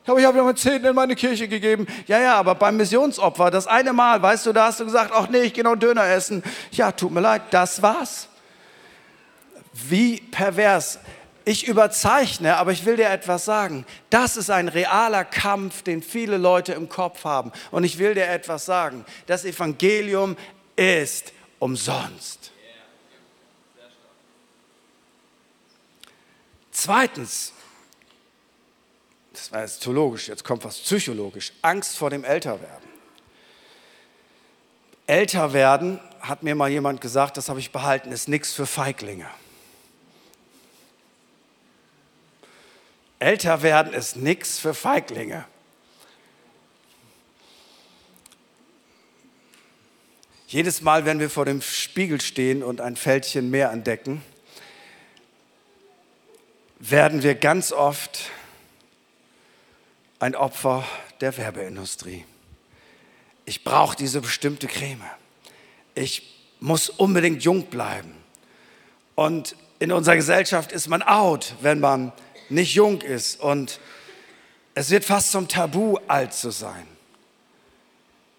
Aber 0.09 0.21
ich 0.21 0.27
habe 0.27 0.39
ja 0.39 0.45
mal 0.45 0.57
Zehnten 0.57 0.87
in 0.87 0.95
meine 0.95 1.15
Kirche 1.15 1.49
gegeben. 1.49 1.87
Ja, 2.07 2.21
ja, 2.21 2.35
aber 2.37 2.55
beim 2.55 2.77
Missionsopfer, 2.77 3.51
das 3.51 3.67
eine 3.67 3.93
Mal, 3.93 4.21
weißt 4.21 4.47
du, 4.47 4.53
da 4.53 4.67
hast 4.67 4.81
du 4.81 4.85
gesagt, 4.85 5.13
ach 5.15 5.29
nee, 5.29 5.41
ich 5.41 5.55
gehe 5.55 5.65
noch 5.65 5.77
Döner 5.77 6.07
essen. 6.07 6.43
Ja, 6.71 6.93
tut 6.93 7.13
mir 7.13 7.21
leid, 7.21 7.43
das 7.51 7.83
war's. 7.83 8.29
Wie 9.73 10.21
pervers. 10.21 10.99
Ich 11.45 11.67
überzeichne, 11.67 12.57
aber 12.59 12.73
ich 12.73 12.85
will 12.85 12.97
dir 12.97 13.09
etwas 13.09 13.47
sagen. 13.47 13.87
Das 14.11 14.37
ist 14.37 14.51
ein 14.51 14.69
realer 14.69 15.25
Kampf, 15.25 15.83
den 15.83 16.03
viele 16.03 16.37
Leute 16.37 16.75
im 16.75 16.91
Kopf 16.91 17.25
haben. 17.25 17.53
Und 17.71 17.85
ich 17.85 17.99
will 17.99 18.15
dir 18.15 18.29
etwas 18.29 18.67
sagen. 18.67 19.05
Das 19.27 19.47
Evangelium 19.47 20.37
ist 20.77 21.33
umsonst. 21.59 22.53
Zweitens, 26.71 27.53
das 29.39 29.53
war 29.53 29.61
jetzt 29.61 29.83
theologisch, 29.83 30.29
jetzt 30.29 30.45
kommt 30.45 30.65
was 30.65 30.79
psychologisch. 30.79 31.53
Angst 31.63 31.97
vor 31.97 32.11
dem 32.11 32.25
Älterwerden. 32.25 32.89
Älter 35.07 35.53
werden, 35.53 36.01
hat 36.21 36.43
mir 36.43 36.55
mal 36.55 36.69
jemand 36.69 37.01
gesagt, 37.01 37.37
das 37.37 37.49
habe 37.49 37.61
ich 37.61 37.71
behalten, 37.71 38.11
ist 38.11 38.29
nichts 38.29 38.53
für 38.53 38.67
Feiglinge. 38.67 39.27
Älter 43.21 43.63
werden 43.63 43.93
ist 43.93 44.17
nichts 44.17 44.59
für 44.59 44.75
Feiglinge. 44.75 45.45
Jedes 50.49 50.83
Mal, 50.83 51.05
wenn 51.05 51.21
wir 51.21 51.31
vor 51.31 51.45
dem 51.45 51.63
Spiegel 51.63 52.21
stehen 52.21 52.63
und 52.63 52.81
ein 52.81 52.97
Fältchen 52.97 53.51
mehr 53.51 53.71
entdecken, 53.71 54.23
werden 56.81 57.23
wir 57.23 57.35
ganz 57.35 57.73
oft 57.73 58.31
ein 60.19 60.35
Opfer 60.35 60.85
der 61.21 61.37
Werbeindustrie. 61.37 62.25
Ich 63.45 63.65
brauche 63.65 63.97
diese 63.97 64.21
bestimmte 64.21 64.67
Creme. 64.67 65.05
Ich 65.95 66.23
muss 66.61 66.89
unbedingt 66.89 67.43
jung 67.43 67.67
bleiben. 67.67 68.13
Und 69.15 69.57
in 69.79 69.93
unserer 69.93 70.17
Gesellschaft 70.17 70.73
ist 70.73 70.89
man 70.89 71.03
out, 71.03 71.55
wenn 71.61 71.81
man 71.81 72.13
nicht 72.49 72.75
jung 72.75 73.01
ist. 73.01 73.41
Und 73.41 73.81
es 74.75 74.91
wird 74.91 75.05
fast 75.05 75.33
zum 75.33 75.49
Tabu, 75.49 75.99
alt 76.09 76.35
zu 76.35 76.51
sein. 76.51 76.87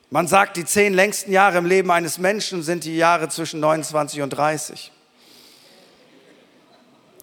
Man 0.09 0.27
sagt, 0.27 0.57
die 0.57 0.65
zehn 0.65 0.93
längsten 0.93 1.31
Jahre 1.31 1.59
im 1.59 1.65
Leben 1.65 1.91
eines 1.91 2.17
Menschen 2.17 2.63
sind 2.63 2.83
die 2.83 2.97
Jahre 2.97 3.29
zwischen 3.29 3.59
29 3.59 4.21
und 4.21 4.31
30. 4.31 4.91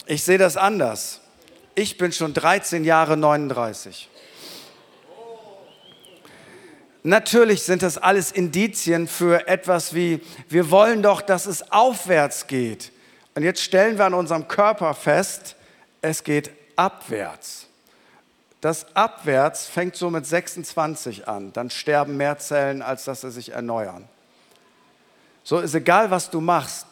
Ich 0.06 0.22
sehe 0.22 0.38
das 0.38 0.56
anders. 0.56 1.20
Ich 1.74 1.98
bin 1.98 2.12
schon 2.12 2.32
13 2.32 2.84
Jahre 2.84 3.16
39. 3.16 4.08
Natürlich 7.06 7.62
sind 7.62 7.82
das 7.82 7.98
alles 7.98 8.32
Indizien 8.32 9.06
für 9.06 9.46
etwas 9.46 9.94
wie, 9.94 10.20
wir 10.48 10.72
wollen 10.72 11.04
doch, 11.04 11.22
dass 11.22 11.46
es 11.46 11.70
aufwärts 11.70 12.48
geht. 12.48 12.90
Und 13.36 13.44
jetzt 13.44 13.62
stellen 13.62 13.96
wir 13.96 14.06
an 14.06 14.14
unserem 14.14 14.48
Körper 14.48 14.92
fest, 14.92 15.54
es 16.02 16.24
geht 16.24 16.50
abwärts. 16.74 17.68
Das 18.60 18.96
Abwärts 18.96 19.68
fängt 19.68 19.94
so 19.94 20.10
mit 20.10 20.26
26 20.26 21.28
an. 21.28 21.52
Dann 21.52 21.70
sterben 21.70 22.16
mehr 22.16 22.38
Zellen, 22.38 22.82
als 22.82 23.04
dass 23.04 23.20
sie 23.20 23.30
sich 23.30 23.52
erneuern. 23.52 24.08
So 25.44 25.60
ist 25.60 25.76
egal, 25.76 26.10
was 26.10 26.28
du 26.30 26.40
machst, 26.40 26.88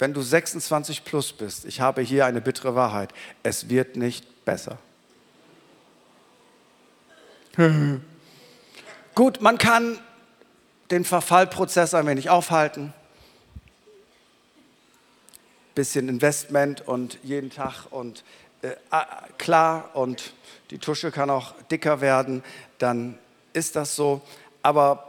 wenn 0.00 0.12
du 0.12 0.20
26 0.20 1.04
plus 1.04 1.32
bist. 1.32 1.64
Ich 1.64 1.80
habe 1.80 2.02
hier 2.02 2.26
eine 2.26 2.40
bittere 2.40 2.74
Wahrheit. 2.74 3.10
Es 3.44 3.68
wird 3.68 3.94
nicht 3.94 4.44
besser. 4.44 4.78
Gut, 9.14 9.40
man 9.40 9.58
kann 9.58 9.98
den 10.90 11.04
Verfallprozess 11.04 11.94
ein 11.94 12.06
wenig 12.06 12.30
aufhalten. 12.30 12.92
Bisschen 15.76 16.08
Investment 16.08 16.86
und 16.86 17.18
jeden 17.22 17.50
Tag 17.50 17.86
und 17.90 18.24
äh, 18.62 18.74
klar 19.38 19.90
und 19.94 20.34
die 20.70 20.78
Tusche 20.78 21.12
kann 21.12 21.30
auch 21.30 21.54
dicker 21.70 22.00
werden, 22.00 22.42
dann 22.78 23.18
ist 23.52 23.76
das 23.76 23.94
so. 23.94 24.20
Aber 24.62 25.08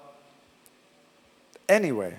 anyway, 1.68 2.14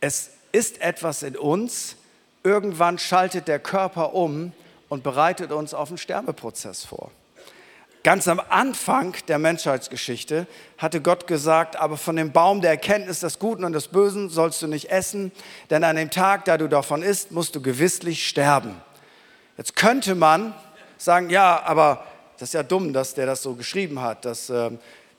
es 0.00 0.30
ist 0.52 0.80
etwas 0.80 1.22
in 1.22 1.36
uns, 1.36 1.96
irgendwann 2.42 2.98
schaltet 2.98 3.46
der 3.46 3.58
Körper 3.58 4.14
um 4.14 4.52
und 4.88 5.02
bereitet 5.02 5.52
uns 5.52 5.74
auf 5.74 5.88
einen 5.88 5.98
Sterbeprozess 5.98 6.86
vor. 6.86 7.10
Ganz 8.08 8.26
am 8.26 8.40
Anfang 8.48 9.14
der 9.28 9.38
Menschheitsgeschichte 9.38 10.46
hatte 10.78 11.02
Gott 11.02 11.26
gesagt, 11.26 11.76
aber 11.76 11.98
von 11.98 12.16
dem 12.16 12.32
Baum 12.32 12.62
der 12.62 12.70
Erkenntnis 12.70 13.20
des 13.20 13.38
Guten 13.38 13.64
und 13.64 13.74
des 13.74 13.88
Bösen 13.88 14.30
sollst 14.30 14.62
du 14.62 14.66
nicht 14.66 14.90
essen, 14.90 15.30
denn 15.68 15.84
an 15.84 15.96
dem 15.96 16.08
Tag, 16.08 16.46
da 16.46 16.56
du 16.56 16.68
davon 16.70 17.02
isst, 17.02 17.32
musst 17.32 17.54
du 17.54 17.60
gewisslich 17.60 18.26
sterben. 18.26 18.80
Jetzt 19.58 19.76
könnte 19.76 20.14
man 20.14 20.54
sagen, 20.96 21.28
ja, 21.28 21.62
aber 21.62 22.02
das 22.38 22.48
ist 22.48 22.52
ja 22.54 22.62
dumm, 22.62 22.94
dass 22.94 23.12
der 23.12 23.26
das 23.26 23.42
so 23.42 23.52
geschrieben 23.52 24.00
hat. 24.00 24.24
Dass, 24.24 24.48
äh, 24.48 24.70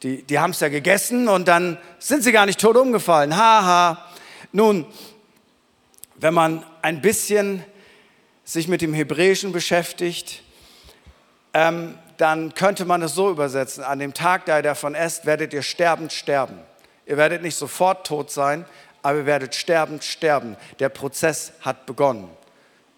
die 0.01 0.23
die 0.23 0.39
haben 0.39 0.49
es 0.49 0.59
ja 0.59 0.69
gegessen 0.69 1.27
und 1.27 1.47
dann 1.47 1.77
sind 1.99 2.23
sie 2.23 2.31
gar 2.31 2.47
nicht 2.47 2.59
tot 2.59 2.75
umgefallen. 2.75 3.37
Haha. 3.37 4.03
Nun, 4.51 4.87
wenn 6.15 6.33
man 6.33 6.65
ein 6.81 7.01
bisschen 7.01 7.63
sich 8.45 8.67
mit 8.67 8.81
dem 8.81 8.95
Hebräischen 8.95 9.51
beschäftigt, 9.51 10.41
ähm, 11.53 11.93
dann 12.19 12.53
könnte 12.53 12.83
man 12.83 13.01
es 13.01 13.15
so 13.15 13.31
übersetzen. 13.31 13.81
An 13.81 13.99
dem 13.99 14.13
Tag, 14.13 14.45
da 14.45 14.57
ihr 14.57 14.61
davon 14.61 14.93
esst, 14.93 15.25
werdet 15.25 15.53
ihr 15.53 15.61
sterbend 15.61 16.11
sterben. 16.11 16.59
Ihr 17.05 17.15
werdet 17.15 17.41
nicht 17.41 17.55
sofort 17.55 18.05
tot 18.05 18.29
sein, 18.29 18.65
aber 19.01 19.19
ihr 19.19 19.25
werdet 19.25 19.55
sterbend 19.55 20.03
sterben. 20.03 20.57
Der 20.79 20.89
Prozess 20.89 21.53
hat 21.61 21.85
begonnen. 21.85 22.29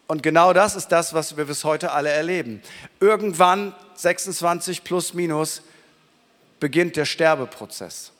Und 0.07 0.23
genau 0.23 0.53
das 0.53 0.75
ist 0.75 0.87
das, 0.87 1.13
was 1.13 1.37
wir 1.37 1.45
bis 1.45 1.63
heute 1.63 1.91
alle 1.91 2.09
erleben. 2.09 2.63
Irgendwann, 2.99 3.75
26 3.93 4.83
plus 4.83 5.13
minus, 5.13 5.61
beginnt 6.59 6.95
der 6.95 7.05
Sterbeprozess. 7.05 8.11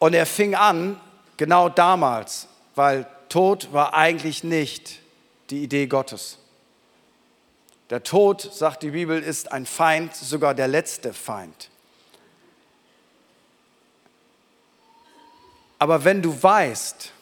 Und 0.00 0.12
er 0.12 0.26
fing 0.26 0.56
an, 0.56 1.00
genau 1.36 1.68
damals, 1.68 2.48
weil 2.74 3.06
Tod 3.28 3.72
war 3.72 3.94
eigentlich 3.94 4.42
nicht 4.42 4.98
die 5.50 5.62
Idee 5.62 5.86
Gottes. 5.86 6.38
Der 7.90 8.02
Tod, 8.02 8.40
sagt 8.40 8.82
die 8.82 8.90
Bibel, 8.90 9.22
ist 9.22 9.52
ein 9.52 9.64
Feind, 9.64 10.14
sogar 10.14 10.54
der 10.54 10.68
letzte 10.68 11.12
Feind. 11.12 11.70
Aber 15.78 16.04
wenn 16.04 16.22
du 16.22 16.42
weißt, 16.42 17.12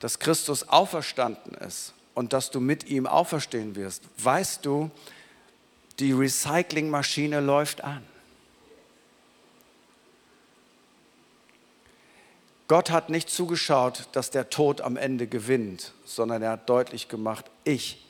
dass 0.00 0.18
Christus 0.18 0.68
auferstanden 0.68 1.54
ist 1.54 1.94
und 2.14 2.32
dass 2.32 2.50
du 2.50 2.60
mit 2.60 2.84
ihm 2.84 3.06
auferstehen 3.06 3.74
wirst, 3.74 4.02
weißt 4.18 4.66
du, 4.66 4.90
die 5.98 6.12
Recyclingmaschine 6.12 7.40
läuft 7.40 7.82
an. 7.82 8.04
Gott 12.66 12.90
hat 12.90 13.08
nicht 13.08 13.30
zugeschaut, 13.30 14.08
dass 14.12 14.30
der 14.30 14.50
Tod 14.50 14.80
am 14.80 14.96
Ende 14.96 15.26
gewinnt, 15.26 15.92
sondern 16.04 16.42
er 16.42 16.52
hat 16.52 16.68
deutlich 16.68 17.08
gemacht, 17.08 17.44
ich 17.62 18.04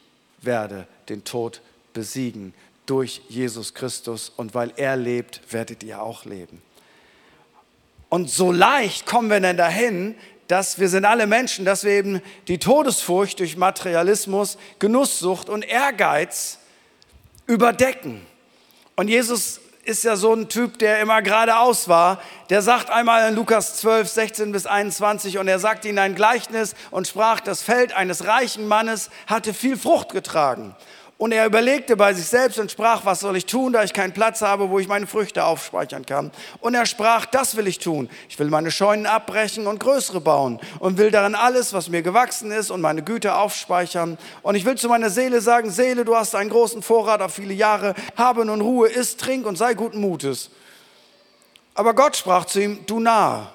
werde 0.45 0.87
den 1.09 1.25
Tod 1.25 1.61
besiegen 1.93 2.55
durch 2.87 3.23
Jesus 3.29 3.75
Christus 3.75 4.33
und 4.37 4.55
weil 4.55 4.73
er 4.77 4.97
lebt, 4.97 5.41
werdet 5.51 5.83
ihr 5.83 6.03
auch 6.03 6.25
leben. 6.25 6.63
Und 8.09 8.31
so 8.31 8.53
leicht 8.53 9.07
kommen 9.07 9.31
wir 9.31 9.41
denn 9.41 9.57
dahin, 9.57 10.15
dass 10.49 10.79
wir 10.79 10.89
sind 10.89 11.05
alle 11.05 11.27
Menschen, 11.27 11.65
dass 11.65 11.85
wir 11.85 11.93
eben 11.93 12.21
die 12.49 12.59
Todesfurcht 12.59 13.41
durch 13.41 13.57
Materialismus, 13.57 14.59
Genusssucht 14.79 15.49
und 15.49 15.65
Ehrgeiz 15.65 16.59
überdecken. 17.47 18.25
Und 18.97 19.09
Jesus 19.09 19.61
ist 19.85 20.05
ja 20.05 20.17
so 20.17 20.33
ein 20.33 20.49
Typ, 20.49 20.79
der 20.79 21.01
immer 21.01 21.21
geradeaus 21.23 21.89
war. 21.89 22.21
Der 22.51 22.63
sagt 22.63 22.91
einmal 22.91 23.29
in 23.29 23.37
Lukas 23.37 23.77
12, 23.77 24.09
16 24.09 24.53
bis 24.53 24.67
21 24.67 25.39
und 25.39 25.49
er 25.49 25.59
sagt 25.59 25.85
ihnen 25.85 25.99
ein 25.99 26.15
Gleichnis 26.15 26.75
und 26.91 27.07
sprach, 27.07 27.41
das 27.41 27.63
Feld 27.63 27.95
eines 27.95 28.27
reichen 28.27 28.67
Mannes 28.67 29.11
hatte 29.27 29.53
viel 29.53 29.77
Frucht 29.77 30.11
getragen. 30.11 30.75
Und 31.25 31.33
er 31.33 31.47
überlegte 31.47 31.97
bei 31.97 32.13
sich 32.13 32.27
selbst 32.27 32.59
und 32.59 32.71
sprach, 32.71 33.07
was 33.07 33.21
soll 33.21 33.35
ich 33.39 33.47
tun, 33.47 33.73
da 33.73 33.83
ich 33.83 33.95
keinen 33.95 34.13
Platz 34.13 34.43
habe, 34.43 34.69
wo 34.69 34.79
ich 34.79 34.89
meine 34.89 35.07
Früchte 35.07 35.47
aufspeichern 35.47 36.05
kann. 36.05 36.31
Und 36.61 36.75
er 36.75 36.85
sprach, 36.85 37.25
das 37.25 37.57
will 37.57 37.67
ich 37.67 37.79
tun. 37.79 38.11
Ich 38.29 38.39
will 38.39 38.51
meine 38.51 38.71
Scheunen 38.71 39.07
abbrechen 39.07 39.67
und 39.67 39.81
größere 39.81 40.21
bauen 40.21 40.61
und 40.81 40.99
will 40.99 41.11
darin 41.11 41.35
alles, 41.35 41.73
was 41.73 41.89
mir 41.89 42.03
gewachsen 42.03 42.51
ist 42.51 42.71
und 42.71 42.83
meine 42.83 43.03
Güter 43.03 43.39
aufspeichern. 43.39 44.19
Und 44.43 44.55
ich 44.55 44.67
will 44.67 44.75
zu 44.75 44.87
meiner 44.91 45.09
Seele 45.09 45.41
sagen, 45.41 45.71
Seele, 45.71 46.05
du 46.05 46.15
hast 46.15 46.35
einen 46.35 46.51
großen 46.51 46.83
Vorrat 46.83 47.23
auf 47.23 47.33
viele 47.33 47.55
Jahre, 47.55 47.95
habe 48.19 48.45
nun 48.45 48.61
Ruhe, 48.61 48.91
iss, 48.91 49.17
trink 49.17 49.47
und 49.47 49.57
sei 49.57 49.73
guten 49.73 50.03
Mutes. 50.03 50.51
Aber 51.75 51.95
Gott 51.95 52.19
sprach 52.19 52.45
zu 52.45 52.61
ihm, 52.61 52.81
du 52.85 53.01
nahe 53.01 53.47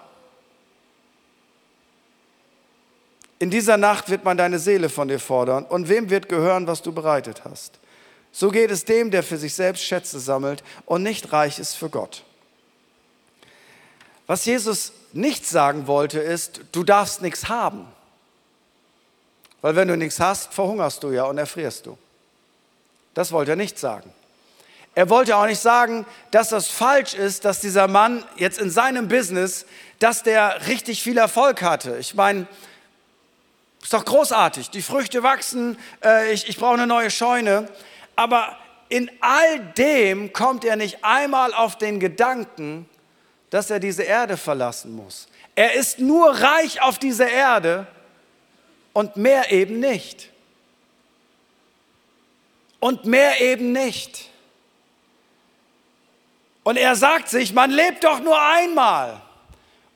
In 3.39 3.49
dieser 3.49 3.78
Nacht 3.78 4.10
wird 4.10 4.25
man 4.25 4.38
deine 4.38 4.60
Seele 4.60 4.89
von 4.89 5.08
dir 5.08 5.19
fordern. 5.19 5.63
Und 5.63 5.88
wem 5.88 6.10
wird 6.10 6.28
gehören, 6.28 6.67
was 6.67 6.82
du 6.82 6.91
bereitet 6.91 7.43
hast? 7.45 7.80
So 8.32 8.52
geht 8.52 8.69
es 8.69 8.86
dem, 8.86 9.12
der 9.12 9.23
für 9.23 9.38
sich 9.38 9.54
selbst 9.54 9.84
Schätze 9.84 10.19
sammelt 10.19 10.63
und 10.86 11.04
nicht 11.04 11.32
reich 11.32 11.58
ist 11.58 11.75
für 11.75 11.89
Gott. 11.89 12.23
Was 14.28 14.45
Jesus 14.45 14.91
nicht 15.13 15.47
sagen 15.47 15.88
wollte, 15.88 16.19
ist, 16.19 16.62
du 16.73 16.84
darfst 16.84 17.21
nichts 17.21 17.49
haben. 17.49 17.88
Weil 19.62 19.75
wenn 19.75 19.88
du 19.88 19.97
nichts 19.97 20.19
hast, 20.19 20.54
verhungerst 20.54 21.02
du 21.04 21.12
ja 21.12 21.23
und 21.23 21.38
erfrierst 21.38 21.86
du. 21.86 21.97
Das 23.13 23.32
wollte 23.32 23.54
er 23.54 23.58
nicht 23.58 23.80
sagen. 23.80 24.13
Er 24.95 25.10
wollte 25.10 25.36
auch 25.36 25.45
nicht 25.45 25.60
sagen, 25.60 26.06
dass 26.32 26.49
das 26.49 26.67
falsch 26.67 27.13
ist, 27.13 27.45
dass 27.45 27.62
dieser 27.62 27.88
Mann 27.88 28.23
jetzt 28.36 28.60
in 28.60 28.69
seinem 28.69 29.08
Business, 29.08 29.65
dass 29.99 30.23
der 30.23 30.67
richtig 30.67 31.02
viel 31.02 31.17
Erfolg 31.17 31.62
hatte. 31.62 31.97
Ich 31.97 32.15
meine, 32.15 32.47
ist 33.81 33.93
doch 33.93 34.05
großartig. 34.05 34.69
Die 34.69 34.81
Früchte 34.81 35.23
wachsen, 35.23 35.77
äh, 36.03 36.31
ich, 36.33 36.47
ich 36.47 36.57
brauche 36.57 36.73
eine 36.73 36.87
neue 36.87 37.11
Scheune. 37.11 37.69
Aber 38.15 38.57
in 38.89 39.09
all 39.21 39.59
dem 39.77 40.33
kommt 40.33 40.65
er 40.65 40.75
nicht 40.75 41.03
einmal 41.03 41.53
auf 41.53 41.77
den 41.77 41.99
Gedanken, 41.99 42.89
dass 43.49 43.69
er 43.69 43.79
diese 43.79 44.03
Erde 44.03 44.37
verlassen 44.37 44.95
muss. 44.95 45.27
Er 45.55 45.73
ist 45.73 45.99
nur 45.99 46.29
reich 46.29 46.81
auf 46.81 46.99
dieser 46.99 47.29
Erde 47.29 47.87
und 48.93 49.15
mehr 49.15 49.51
eben 49.51 49.79
nicht. 49.79 50.29
und 52.79 53.05
mehr 53.05 53.41
eben 53.41 53.71
nicht. 53.71 54.29
Und 56.63 56.77
er 56.77 56.95
sagt 56.95 57.29
sich, 57.29 57.53
man 57.53 57.71
lebt 57.71 58.03
doch 58.03 58.19
nur 58.19 58.39
einmal. 58.39 59.21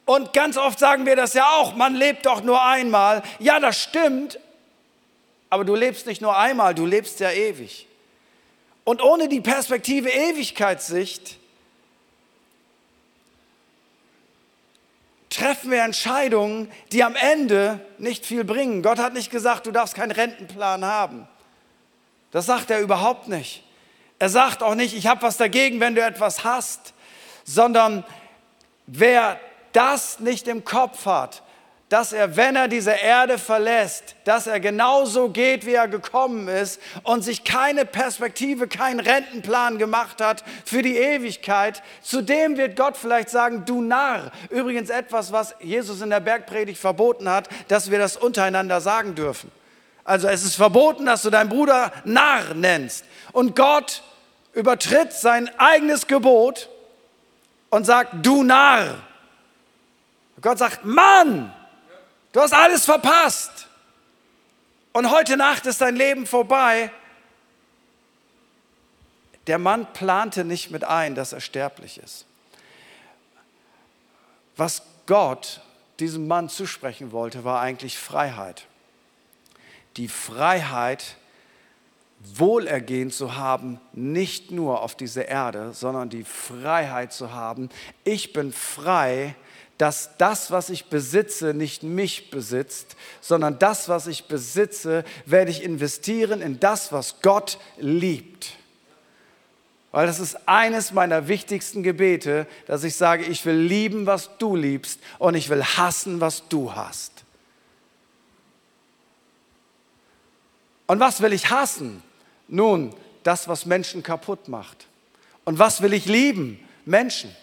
Und 0.05 0.33
ganz 0.33 0.57
oft 0.57 0.79
sagen 0.79 1.05
wir 1.05 1.15
das 1.15 1.33
ja 1.33 1.47
auch, 1.55 1.75
man 1.75 1.95
lebt 1.95 2.25
doch 2.25 2.43
nur 2.43 2.63
einmal. 2.63 3.23
Ja, 3.39 3.59
das 3.59 3.81
stimmt, 3.81 4.39
aber 5.49 5.63
du 5.63 5.75
lebst 5.75 6.05
nicht 6.07 6.21
nur 6.21 6.37
einmal, 6.37 6.75
du 6.75 6.85
lebst 6.85 7.19
ja 7.19 7.31
ewig. 7.31 7.87
Und 8.83 9.01
ohne 9.01 9.29
die 9.29 9.39
Perspektive 9.39 10.09
Ewigkeitssicht 10.09 11.37
treffen 15.29 15.71
wir 15.71 15.83
Entscheidungen, 15.83 16.71
die 16.91 17.03
am 17.03 17.15
Ende 17.15 17.79
nicht 17.97 18.25
viel 18.25 18.43
bringen. 18.43 18.83
Gott 18.83 18.99
hat 18.99 19.13
nicht 19.13 19.31
gesagt, 19.31 19.65
du 19.65 19.71
darfst 19.71 19.95
keinen 19.95 20.11
Rentenplan 20.11 20.85
haben. 20.85 21.27
Das 22.31 22.45
sagt 22.45 22.69
er 22.69 22.81
überhaupt 22.81 23.27
nicht. 23.29 23.63
Er 24.19 24.29
sagt 24.29 24.61
auch 24.61 24.75
nicht, 24.75 24.95
ich 24.95 25.07
habe 25.07 25.21
was 25.21 25.37
dagegen, 25.37 25.79
wenn 25.79 25.95
du 25.95 26.01
etwas 26.03 26.43
hast, 26.43 26.93
sondern 27.45 28.03
wer 28.85 29.39
das 29.73 30.19
nicht 30.19 30.47
im 30.47 30.63
Kopf 30.63 31.05
hat, 31.05 31.43
dass 31.89 32.12
er, 32.12 32.36
wenn 32.38 32.55
er 32.55 32.67
diese 32.67 32.91
Erde 32.91 33.38
verlässt, 33.38 34.15
dass 34.23 34.47
er 34.47 34.59
genauso 34.59 35.29
geht, 35.29 35.63
wie 35.65 35.75
er 35.75 35.88
gekommen 35.88 36.47
ist 36.47 36.81
und 37.03 37.23
sich 37.23 37.43
keine 37.43 37.86
Perspektive, 37.86 38.67
keinen 38.67 38.99
Rentenplan 38.99 39.77
gemacht 39.77 40.19
hat 40.19 40.43
für 40.65 40.81
die 40.81 40.97
Ewigkeit, 40.97 41.83
zu 42.01 42.23
dem 42.23 42.57
wird 42.57 42.75
Gott 42.75 42.97
vielleicht 42.97 43.29
sagen, 43.29 43.65
du 43.65 43.81
Narr. 43.81 44.31
Übrigens 44.49 44.89
etwas, 44.89 45.31
was 45.31 45.53
Jesus 45.59 46.01
in 46.01 46.09
der 46.09 46.19
Bergpredigt 46.19 46.79
verboten 46.79 47.29
hat, 47.29 47.47
dass 47.67 47.91
wir 47.91 47.99
das 47.99 48.17
untereinander 48.17 48.81
sagen 48.81 49.13
dürfen. 49.13 49.51
Also 50.03 50.27
es 50.27 50.43
ist 50.43 50.55
verboten, 50.55 51.05
dass 51.05 51.21
du 51.21 51.29
deinen 51.29 51.49
Bruder 51.49 51.91
Narr 52.05 52.55
nennst. 52.55 53.05
Und 53.33 53.55
Gott 53.55 54.01
übertritt 54.53 55.13
sein 55.13 55.47
eigenes 55.59 56.07
Gebot 56.07 56.69
und 57.69 57.86
sagt, 57.86 58.13
du 58.25 58.43
Narr. 58.43 58.95
Gott 60.41 60.57
sagt, 60.57 60.83
Mann, 60.83 61.53
Du 62.33 62.41
hast 62.41 62.53
alles 62.53 62.83
verpasst. 62.83 63.67
Und 64.91 65.09
heute 65.09 65.37
Nacht 65.37 65.65
ist 65.65 65.81
dein 65.81 65.95
Leben 65.95 66.25
vorbei. 66.25 66.91
Der 69.47 69.59
Mann 69.59 69.91
plante 69.93 70.43
nicht 70.43 70.71
mit 70.71 70.83
ein, 70.83 71.15
dass 71.15 71.31
er 71.31 71.41
sterblich 71.41 71.99
ist. 71.99 72.25
Was 74.57 74.81
Gott 75.05 75.61
diesem 75.99 76.27
Mann 76.27 76.49
zusprechen 76.49 77.11
wollte, 77.11 77.43
war 77.43 77.61
eigentlich 77.61 77.97
Freiheit. 77.97 78.65
Die 79.97 80.07
Freiheit, 80.07 81.17
Wohlergehen 82.19 83.11
zu 83.11 83.35
haben, 83.35 83.79
nicht 83.91 84.49
nur 84.49 84.81
auf 84.81 84.95
dieser 84.95 85.27
Erde, 85.27 85.73
sondern 85.73 86.09
die 86.09 86.23
Freiheit 86.23 87.13
zu 87.13 87.31
haben, 87.31 87.69
ich 88.03 88.33
bin 88.33 88.51
frei, 88.53 89.35
dass 89.83 90.15
das, 90.17 90.49
was 90.49 90.69
ich 90.69 90.85
besitze, 90.85 91.53
nicht 91.53 91.83
mich 91.83 92.31
besitzt, 92.31 92.95
sondern 93.19 93.59
das, 93.59 93.89
was 93.89 94.07
ich 94.07 94.29
besitze, 94.29 95.03
werde 95.25 95.51
ich 95.51 95.61
investieren 95.61 96.41
in 96.41 96.57
das, 96.57 96.93
was 96.93 97.19
Gott 97.21 97.57
liebt. 97.77 98.53
Weil 99.91 100.07
das 100.07 100.21
ist 100.21 100.47
eines 100.47 100.93
meiner 100.93 101.27
wichtigsten 101.27 101.83
Gebete, 101.83 102.47
dass 102.65 102.85
ich 102.85 102.95
sage, 102.95 103.25
ich 103.25 103.45
will 103.45 103.57
lieben, 103.57 104.05
was 104.05 104.29
du 104.37 104.55
liebst 104.55 105.01
und 105.19 105.35
ich 105.35 105.49
will 105.49 105.65
hassen, 105.65 106.21
was 106.21 106.47
du 106.47 106.73
hast. 106.73 107.25
Und 110.87 111.01
was 111.01 111.19
will 111.19 111.33
ich 111.33 111.49
hassen? 111.49 112.01
Nun, 112.47 112.95
das, 113.23 113.49
was 113.49 113.65
Menschen 113.65 114.01
kaputt 114.01 114.47
macht. 114.47 114.87
Und 115.43 115.59
was 115.59 115.81
will 115.81 115.91
ich 115.91 116.05
lieben? 116.05 116.65
Menschen. 116.85 117.35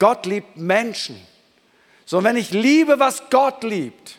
Gott 0.00 0.26
liebt 0.26 0.56
Menschen. 0.56 1.20
So, 2.04 2.24
wenn 2.24 2.34
ich 2.34 2.50
liebe, 2.50 2.98
was 2.98 3.22
Gott 3.30 3.62
liebt, 3.62 4.16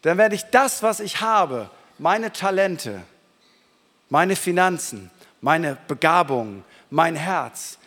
dann 0.00 0.16
werde 0.16 0.36
ich 0.36 0.44
das, 0.44 0.82
was 0.82 1.00
ich 1.00 1.20
habe, 1.20 1.68
meine 1.98 2.32
Talente, 2.32 3.02
meine 4.08 4.36
Finanzen, 4.36 5.10
meine 5.40 5.76
Begabungen, 5.88 6.64
mein 6.90 7.16
Herz, 7.16 7.78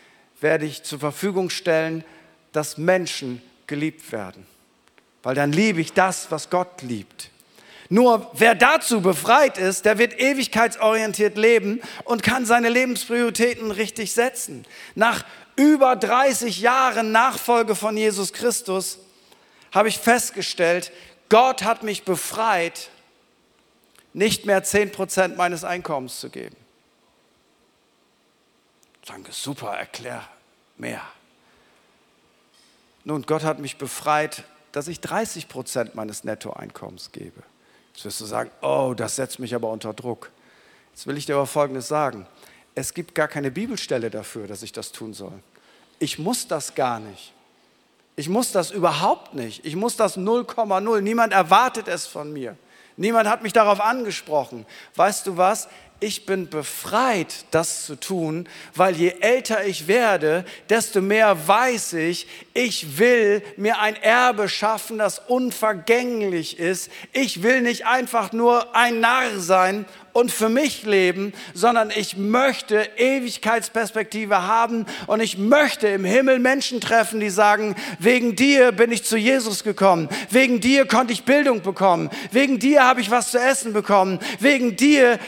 werde 0.42 0.66
ich 0.66 0.84
zur 0.84 1.00
Verfügung 1.00 1.50
stellen, 1.50 2.04
dass 2.52 2.78
Menschen 2.78 3.42
geliebt 3.66 4.12
werden. 4.12 4.46
Weil 5.24 5.36
dann 5.36 5.52
liebe 5.52 5.82
ich 5.82 5.94
das, 5.94 6.30
was 6.30 6.50
Gott 6.50 6.82
liebt. 6.82 7.30
Nur 7.90 8.30
wer 8.34 8.54
dazu 8.54 9.02
befreit 9.02 9.58
ist, 9.58 9.86
der 9.86 9.98
wird 9.98 10.20
ewigkeitsorientiert 10.20 11.38
leben 11.38 11.82
und 12.04 12.22
kann 12.22 12.46
seine 12.46 12.70
Lebensprioritäten 12.70 13.72
richtig 13.72 14.14
setzen. 14.14 14.66
Nach 14.94 15.24
über 15.60 15.98
30 15.98 16.62
Jahren 16.62 17.12
Nachfolge 17.12 17.76
von 17.76 17.98
Jesus 17.98 18.32
Christus 18.32 18.98
habe 19.74 19.90
ich 19.90 19.98
festgestellt, 20.00 20.94
Gott 21.28 21.64
hat 21.64 21.84
mich 21.84 22.06
befreit, 22.06 22.90
nicht 24.14 24.46
mehr 24.46 24.64
10% 24.64 25.36
meines 25.36 25.66
Einkommens 25.66 26.22
zu 26.22 26.30
geben. 26.30 26.56
Danke, 29.06 29.34
super, 29.34 29.76
erklär 29.76 30.24
mehr. 30.78 31.02
Nun, 33.04 33.24
Gott 33.24 33.44
hat 33.44 33.60
mich 33.60 33.78
befreit, 33.78 34.46
dass 34.72 34.88
ich 34.88 35.00
30% 35.00 35.90
meines 35.94 36.24
Nettoeinkommens 36.24 37.12
gebe. 37.12 37.44
Jetzt 37.94 38.06
wirst 38.06 38.22
du 38.22 38.26
sagen, 38.26 38.50
oh, 38.62 38.94
das 38.96 39.18
setzt 39.18 39.40
mich 39.40 39.54
aber 39.54 39.70
unter 39.70 39.94
Druck. 39.94 40.32
Jetzt 40.94 41.06
will 41.06 41.18
ich 41.18 41.26
dir 41.26 41.36
aber 41.36 41.48
Folgendes 41.48 41.90
sagen. 41.90 42.26
Es 42.76 42.94
gibt 42.94 43.14
gar 43.14 43.28
keine 43.28 43.52
Bibelstelle 43.52 44.10
dafür, 44.10 44.48
dass 44.48 44.64
ich 44.64 44.72
das 44.72 44.94
tun 44.94 45.14
soll. 45.14 45.42
Ich 46.00 46.18
muss 46.18 46.48
das 46.48 46.76
gar 46.76 47.00
nicht. 47.00 47.34
Ich 48.16 48.28
muss 48.28 48.52
das 48.52 48.72
überhaupt 48.72 49.34
nicht. 49.34 49.66
Ich 49.66 49.76
muss 49.76 49.96
das 49.96 50.18
0,0. 50.18 51.02
Niemand 51.02 51.32
erwartet 51.34 51.88
es 51.88 52.08
von 52.08 52.34
mir. 52.34 52.58
Niemand 52.98 53.30
hat 53.30 53.44
mich 53.44 53.54
darauf 53.54 53.80
angesprochen. 53.80 54.66
Weißt 54.96 55.26
du 55.28 55.38
was? 55.38 55.70
Ich 56.00 56.26
bin 56.26 56.50
befreit, 56.50 57.46
das 57.52 57.86
zu 57.86 57.96
tun, 57.96 58.48
weil 58.74 58.96
je 58.96 59.16
älter 59.20 59.66
ich 59.66 59.88
werde, 59.88 60.46
desto 60.70 61.02
mehr 61.02 61.48
weiß 61.48 61.94
ich, 61.94 62.28
ich 62.54 62.98
will 62.98 63.42
mir 63.58 63.80
ein 63.80 63.96
Erbe 63.96 64.48
schaffen, 64.48 64.98
das 64.98 65.20
unvergänglich 65.20 66.58
ist. 66.58 66.90
Ich 67.12 67.44
will 67.44 67.62
nicht 67.62 67.86
einfach 67.86 68.32
nur 68.32 68.76
ein 68.76 69.02
Narr 69.02 69.40
sein 69.40 69.86
und 70.14 70.32
für 70.32 70.50
mich 70.50 70.84
leben, 70.84 71.34
sondern 71.54 71.92
ich 71.94 72.18
möchte 72.18 72.90
Ewigkeitsperspektive 72.98 74.44
haben 74.48 74.86
und 75.08 75.20
ich 75.20 75.38
möchte 75.38 75.88
im 75.88 76.06
Himmel 76.06 76.40
Menschen 76.40 76.82
treffen, 76.82 77.20
die 77.20 77.30
sagen, 77.30 77.76
wegen 78.00 78.36
dir 78.36 78.72
bin 78.72 78.92
ich 78.92 79.04
zu 79.04 79.18
Jesus 79.18 79.64
gekommen, 79.64 80.10
wegen 80.30 80.62
dir 80.62 80.86
konnte 80.86 81.14
ich 81.14 81.24
Bildung 81.24 81.62
bekommen, 81.62 82.10
wegen 82.32 82.60
dir 82.60 82.84
habe 82.84 83.02
ich 83.02 83.12
was 83.12 83.32
zu 83.32 83.40
essen 83.40 83.74
bekommen, 83.74 84.20
wegen 84.40 84.76
dir 84.76 85.20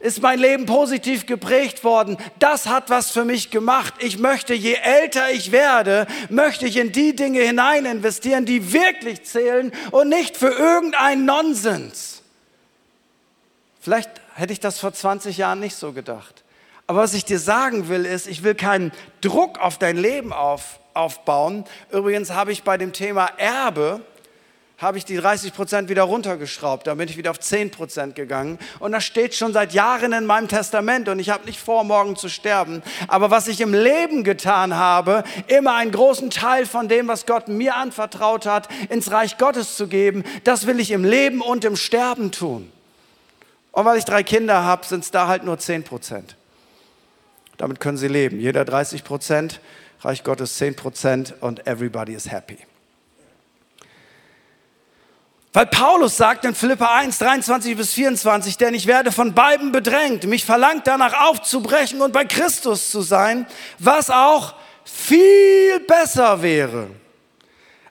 ist 0.00 0.22
mein 0.22 0.38
Leben 0.38 0.66
positiv 0.66 1.26
geprägt 1.26 1.82
worden. 1.84 2.16
Das 2.38 2.66
hat 2.66 2.90
was 2.90 3.10
für 3.10 3.24
mich 3.24 3.50
gemacht. 3.50 3.94
Ich 3.98 4.18
möchte, 4.18 4.54
je 4.54 4.74
älter 4.74 5.30
ich 5.30 5.50
werde, 5.50 6.06
möchte 6.30 6.66
ich 6.66 6.76
in 6.76 6.92
die 6.92 7.16
Dinge 7.16 7.40
hinein 7.40 7.84
investieren, 7.84 8.44
die 8.44 8.72
wirklich 8.72 9.24
zählen 9.24 9.72
und 9.90 10.08
nicht 10.08 10.36
für 10.36 10.50
irgendeinen 10.50 11.24
Nonsens. 11.24 12.22
Vielleicht 13.80 14.10
hätte 14.34 14.52
ich 14.52 14.60
das 14.60 14.78
vor 14.78 14.92
20 14.92 15.36
Jahren 15.38 15.60
nicht 15.60 15.76
so 15.76 15.92
gedacht. 15.92 16.44
Aber 16.86 17.00
was 17.00 17.14
ich 17.14 17.24
dir 17.24 17.38
sagen 17.38 17.88
will, 17.88 18.06
ist, 18.06 18.26
ich 18.26 18.42
will 18.42 18.54
keinen 18.54 18.92
Druck 19.20 19.58
auf 19.58 19.78
dein 19.78 19.96
Leben 19.96 20.32
auf, 20.32 20.80
aufbauen. 20.94 21.64
Übrigens 21.90 22.30
habe 22.30 22.52
ich 22.52 22.62
bei 22.62 22.78
dem 22.78 22.92
Thema 22.92 23.26
Erbe 23.36 24.00
habe 24.78 24.96
ich 24.96 25.04
die 25.04 25.16
30 25.16 25.52
Prozent 25.54 25.88
wieder 25.88 26.04
runtergeschraubt. 26.04 26.86
Da 26.86 26.94
bin 26.94 27.08
ich 27.08 27.16
wieder 27.16 27.32
auf 27.32 27.40
10 27.40 27.72
Prozent 27.72 28.14
gegangen. 28.14 28.60
Und 28.78 28.92
das 28.92 29.04
steht 29.04 29.34
schon 29.34 29.52
seit 29.52 29.72
Jahren 29.72 30.12
in 30.12 30.24
meinem 30.24 30.46
Testament. 30.46 31.08
Und 31.08 31.18
ich 31.18 31.30
habe 31.30 31.46
nicht 31.46 31.58
vor, 31.58 31.82
morgen 31.82 32.14
zu 32.14 32.28
sterben. 32.28 32.82
Aber 33.08 33.32
was 33.32 33.48
ich 33.48 33.60
im 33.60 33.74
Leben 33.74 34.22
getan 34.22 34.76
habe, 34.76 35.24
immer 35.48 35.74
einen 35.74 35.90
großen 35.90 36.30
Teil 36.30 36.64
von 36.64 36.88
dem, 36.88 37.08
was 37.08 37.26
Gott 37.26 37.48
mir 37.48 37.74
anvertraut 37.74 38.46
hat, 38.46 38.68
ins 38.88 39.10
Reich 39.10 39.36
Gottes 39.36 39.76
zu 39.76 39.88
geben, 39.88 40.22
das 40.44 40.68
will 40.68 40.78
ich 40.78 40.92
im 40.92 41.04
Leben 41.04 41.40
und 41.40 41.64
im 41.64 41.74
Sterben 41.74 42.30
tun. 42.30 42.70
Und 43.72 43.84
weil 43.84 43.98
ich 43.98 44.04
drei 44.04 44.22
Kinder 44.22 44.62
habe, 44.62 44.86
sind 44.86 45.02
es 45.02 45.10
da 45.10 45.26
halt 45.26 45.42
nur 45.42 45.58
10 45.58 45.82
Prozent. 45.82 46.36
Damit 47.56 47.80
können 47.80 47.98
sie 47.98 48.06
leben. 48.06 48.38
Jeder 48.38 48.64
30 48.64 49.02
Prozent, 49.02 49.60
Reich 50.02 50.22
Gottes 50.22 50.56
10 50.58 50.76
Prozent 50.76 51.34
und 51.40 51.66
everybody 51.66 52.14
is 52.14 52.30
happy. 52.30 52.58
Weil 55.52 55.66
Paulus 55.66 56.16
sagt 56.16 56.44
in 56.44 56.54
Philippa 56.54 56.94
1, 56.96 57.18
23 57.18 57.76
bis 57.76 57.94
24, 57.94 58.58
denn 58.58 58.74
ich 58.74 58.86
werde 58.86 59.10
von 59.12 59.32
beiden 59.32 59.72
bedrängt, 59.72 60.24
mich 60.24 60.44
verlangt 60.44 60.86
danach 60.86 61.28
aufzubrechen 61.28 62.02
und 62.02 62.12
bei 62.12 62.24
Christus 62.24 62.90
zu 62.90 63.00
sein, 63.00 63.46
was 63.78 64.10
auch 64.10 64.54
viel 64.84 65.80
besser 65.80 66.42
wäre. 66.42 66.88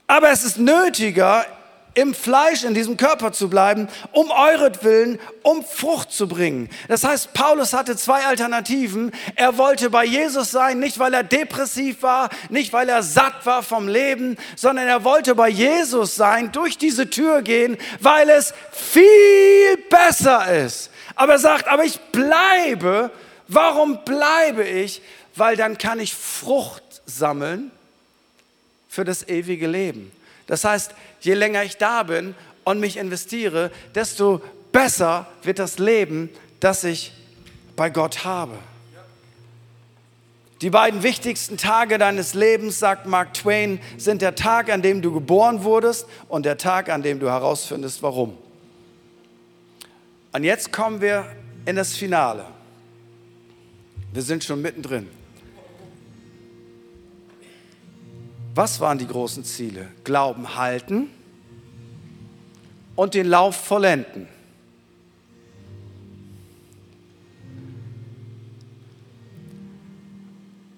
Aber 0.06 0.30
es 0.30 0.43
ist 0.43 0.58
nötiger, 0.58 1.46
im 1.97 2.13
Fleisch, 2.13 2.63
in 2.63 2.75
diesem 2.75 2.95
Körper 2.95 3.31
zu 3.31 3.49
bleiben, 3.49 3.88
um 4.12 4.29
euretwillen, 4.29 5.19
um 5.41 5.65
Frucht 5.65 6.12
zu 6.12 6.27
bringen. 6.27 6.69
Das 6.88 7.03
heißt, 7.03 7.33
Paulus 7.33 7.73
hatte 7.73 7.97
zwei 7.97 8.23
Alternativen. 8.27 9.12
Er 9.33 9.57
wollte 9.57 9.89
bei 9.89 10.05
Jesus 10.05 10.51
sein, 10.51 10.77
nicht 10.79 10.99
weil 10.99 11.15
er 11.15 11.23
depressiv 11.23 12.03
war, 12.03 12.29
nicht 12.49 12.71
weil 12.71 12.88
er 12.88 13.01
satt 13.01 13.47
war 13.47 13.63
vom 13.63 13.88
Leben, 13.88 14.38
sondern 14.55 14.88
er 14.88 15.03
wollte 15.03 15.33
bei 15.33 15.49
Jesus 15.49 16.15
sein, 16.15 16.51
durch 16.51 16.77
diese 16.77 17.10
Tür 17.10 17.41
gehen, 17.41 17.77
weil 17.99 18.29
es 18.29 18.53
viel 18.71 19.77
besser 19.89 20.65
ist. 20.65 20.91
Aber 21.15 21.33
er 21.33 21.39
sagt, 21.39 21.67
aber 21.67 21.83
ich 21.83 21.99
bleibe. 22.12 23.10
Warum 23.47 24.03
bleibe 24.05 24.63
ich? 24.63 25.01
Weil 25.36 25.55
dann 25.55 25.79
kann 25.79 25.99
ich 25.99 26.13
Frucht 26.13 26.83
sammeln 27.07 27.71
für 28.88 29.03
das 29.03 29.27
ewige 29.27 29.65
Leben. 29.65 30.12
Das 30.47 30.63
heißt, 30.63 30.93
je 31.21 31.33
länger 31.33 31.63
ich 31.63 31.77
da 31.77 32.03
bin 32.03 32.33
und 32.63 32.79
mich 32.79 32.97
investiere, 32.97 33.71
desto 33.93 34.41
besser 34.71 35.27
wird 35.43 35.60
das 35.60 35.77
Leben, 35.77 36.29
das 36.60 36.83
ich 36.83 37.13
bei 37.75 37.89
Gott 37.89 38.25
habe. 38.25 38.57
Die 40.62 40.71
beiden 40.71 41.03
wichtigsten 41.03 41.57
Tage 41.57 41.99
deines 41.99 42.33
Lebens, 42.33 42.79
sagt 42.79 43.05
Mark 43.05 43.36
Twain, 43.36 43.79
sind 43.97 44.23
der 44.23 44.33
Tag, 44.33 44.71
an 44.71 44.81
dem 44.81 45.03
du 45.03 45.13
geboren 45.13 45.63
wurdest 45.63 46.07
und 46.29 46.47
der 46.47 46.57
Tag, 46.57 46.89
an 46.89 47.03
dem 47.03 47.19
du 47.19 47.29
herausfindest, 47.29 48.01
warum. 48.01 48.36
Und 50.31 50.43
jetzt 50.43 50.71
kommen 50.71 50.99
wir 50.99 51.25
in 51.65 51.75
das 51.75 51.95
Finale. 51.95 52.45
Wir 54.13 54.23
sind 54.23 54.43
schon 54.43 54.62
mittendrin. 54.62 55.07
Was 58.58 58.80
waren 58.80 58.98
die 58.98 59.06
großen 59.06 59.43
Ziele? 59.43 59.88
Glauben 60.04 60.56
halten 60.56 61.12
und 62.96 63.13
den 63.13 63.28
Lauf 63.28 63.56
vollenden. 63.56 64.28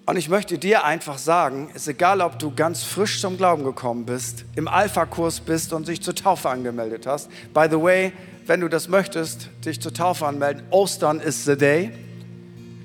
Und 0.06 0.18
ich 0.18 0.28
möchte 0.28 0.58
dir 0.58 0.84
einfach 0.84 1.18
sagen, 1.18 1.70
es 1.70 1.84
ist 1.84 1.88
egal, 1.88 2.20
ob 2.20 2.38
du 2.38 2.54
ganz 2.54 2.84
frisch 2.84 3.22
zum 3.22 3.38
Glauben 3.38 3.64
gekommen 3.64 4.06
bist, 4.06 4.44
im 4.56 4.68
Alpha-Kurs 4.68 5.40
bist 5.40 5.72
und 5.72 5.88
dich 5.88 6.02
zur 6.02 6.16
Taufe 6.16 6.50
angemeldet 6.50 7.08
hast. 7.08 7.30
By 7.54 7.68
the 7.72 7.82
way, 7.82 8.12
wenn 8.46 8.60
du 8.60 8.68
das 8.68 8.90
möchtest, 8.90 9.48
dich 9.66 9.80
zur 9.80 9.94
Taufe 9.94 10.28
anmelden, 10.28 10.64
Ostern 10.72 11.22
ist 11.22 11.46
the 11.46 11.56
day. 11.56 11.94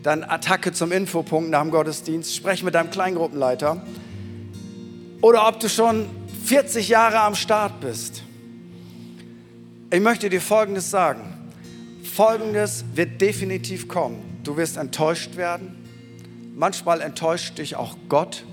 Dann 0.05 0.23
Attacke 0.23 0.73
zum 0.73 0.93
Infopunkt 0.93 1.51
nach 1.51 1.63
dem 1.63 1.73
Gottesdienst, 1.73 2.33
sprech 2.33 2.63
mit 2.63 2.77
deinem 2.77 2.93
Kleingruppenleiter 2.93 3.83
oder 5.25 5.49
ob 5.49 5.59
du 5.59 5.71
schon 5.71 6.05
40 6.45 6.91
Jahre 6.91 7.19
am 7.21 7.35
Start 7.35 7.81
bist. 7.81 8.23
Ich 9.91 10.01
möchte 10.01 10.29
dir 10.29 10.43
Folgendes 10.43 10.91
sagen. 10.91 11.23
Folgendes 12.03 12.85
wird 12.93 13.23
definitiv 13.23 13.89
kommen. 13.89 14.41
Du 14.45 14.59
wirst 14.59 14.77
enttäuscht 14.77 15.37
werden. 15.37 15.77
Manchmal 16.55 17.01
enttäuscht 17.01 17.57
dich 17.57 17.75
auch 17.75 17.97
Gott. 18.11 18.45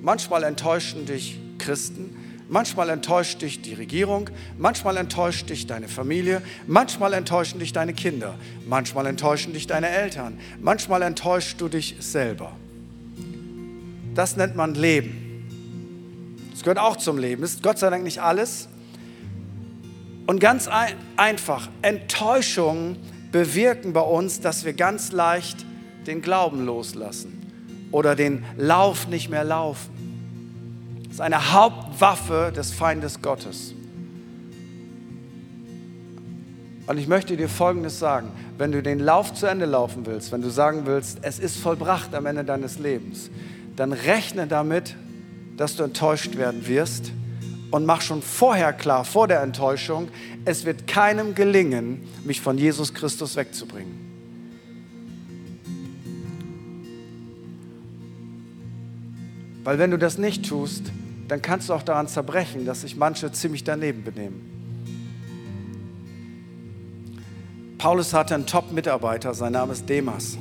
Manchmal 0.00 0.44
enttäuschen 0.44 1.04
dich 1.04 1.40
Christen. 1.58 2.16
Manchmal 2.48 2.88
enttäuscht 2.88 3.42
dich 3.42 3.60
die 3.60 3.74
Regierung. 3.74 4.30
Manchmal 4.58 4.96
enttäuscht 4.98 5.50
dich 5.50 5.66
deine 5.66 5.88
Familie. 5.88 6.42
Manchmal 6.68 7.12
enttäuschen 7.12 7.58
dich 7.58 7.72
deine 7.72 7.92
Kinder. 7.92 8.36
Manchmal 8.68 9.06
enttäuschen 9.06 9.52
dich 9.52 9.66
deine 9.66 9.88
Eltern. 9.88 10.38
Manchmal 10.60 11.02
enttäuschst 11.02 11.60
du 11.60 11.66
dich 11.66 11.96
selber. 11.98 12.52
Das 14.14 14.36
nennt 14.36 14.54
man 14.54 14.76
Leben. 14.76 15.21
Das 16.52 16.60
gehört 16.60 16.78
auch 16.78 16.96
zum 16.96 17.18
Leben. 17.18 17.42
Ist 17.42 17.62
Gott 17.62 17.78
sei 17.78 17.90
Dank 17.90 18.04
nicht 18.04 18.22
alles. 18.22 18.68
Und 20.26 20.38
ganz 20.38 20.68
ein, 20.68 20.94
einfach, 21.16 21.68
Enttäuschungen 21.82 22.96
bewirken 23.32 23.92
bei 23.92 24.00
uns, 24.00 24.40
dass 24.40 24.64
wir 24.64 24.72
ganz 24.72 25.10
leicht 25.10 25.66
den 26.06 26.22
Glauben 26.22 26.64
loslassen 26.64 27.42
oder 27.90 28.14
den 28.14 28.44
Lauf 28.56 29.08
nicht 29.08 29.30
mehr 29.30 29.44
laufen. 29.44 29.90
Das 31.04 31.14
ist 31.14 31.20
eine 31.20 31.52
Hauptwaffe 31.52 32.52
des 32.54 32.72
Feindes 32.72 33.20
Gottes. 33.20 33.74
Und 36.86 36.98
ich 36.98 37.06
möchte 37.06 37.36
dir 37.36 37.48
Folgendes 37.48 37.98
sagen. 37.98 38.30
Wenn 38.58 38.72
du 38.72 38.82
den 38.82 38.98
Lauf 38.98 39.34
zu 39.34 39.46
Ende 39.46 39.66
laufen 39.66 40.06
willst, 40.06 40.30
wenn 40.30 40.42
du 40.42 40.50
sagen 40.50 40.82
willst, 40.84 41.18
es 41.22 41.38
ist 41.38 41.56
vollbracht 41.56 42.14
am 42.14 42.26
Ende 42.26 42.44
deines 42.44 42.78
Lebens, 42.78 43.30
dann 43.76 43.92
rechne 43.92 44.46
damit, 44.46 44.94
dass 45.56 45.76
du 45.76 45.82
enttäuscht 45.82 46.36
werden 46.36 46.66
wirst. 46.66 47.12
Und 47.70 47.86
mach 47.86 48.02
schon 48.02 48.20
vorher 48.20 48.72
klar, 48.72 49.04
vor 49.04 49.28
der 49.28 49.42
Enttäuschung, 49.42 50.08
es 50.44 50.64
wird 50.64 50.86
keinem 50.86 51.34
gelingen, 51.34 52.02
mich 52.24 52.40
von 52.40 52.58
Jesus 52.58 52.92
Christus 52.92 53.36
wegzubringen. 53.36 54.02
Weil 59.64 59.78
wenn 59.78 59.90
du 59.90 59.98
das 59.98 60.18
nicht 60.18 60.48
tust, 60.48 60.90
dann 61.28 61.40
kannst 61.40 61.68
du 61.68 61.74
auch 61.74 61.82
daran 61.82 62.08
zerbrechen, 62.08 62.66
dass 62.66 62.82
sich 62.82 62.96
manche 62.96 63.32
ziemlich 63.32 63.64
daneben 63.64 64.02
benehmen. 64.02 64.52
Paulus 67.78 68.12
hatte 68.12 68.34
einen 68.34 68.46
Top-Mitarbeiter, 68.46 69.34
sein 69.34 69.52
Name 69.52 69.72
ist 69.72 69.88
Demas. 69.88 70.36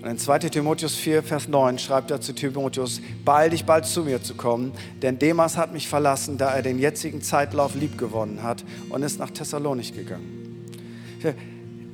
Und 0.00 0.08
in 0.08 0.18
2 0.18 0.38
Timotheus 0.38 0.94
4, 0.94 1.24
Vers 1.24 1.48
9 1.48 1.78
schreibt 1.78 2.12
er 2.12 2.20
zu 2.20 2.32
Timotheus, 2.32 3.00
beeil 3.24 3.50
dich 3.50 3.64
bald 3.64 3.84
zu 3.84 4.04
mir 4.04 4.22
zu 4.22 4.34
kommen, 4.34 4.72
denn 5.02 5.18
Demas 5.18 5.56
hat 5.56 5.72
mich 5.72 5.88
verlassen, 5.88 6.38
da 6.38 6.54
er 6.54 6.62
den 6.62 6.78
jetzigen 6.78 7.20
Zeitlauf 7.20 7.74
liebgewonnen 7.74 8.44
hat 8.44 8.64
und 8.90 9.02
ist 9.02 9.18
nach 9.18 9.30
Thessalonich 9.30 9.94
gegangen. 9.94 10.66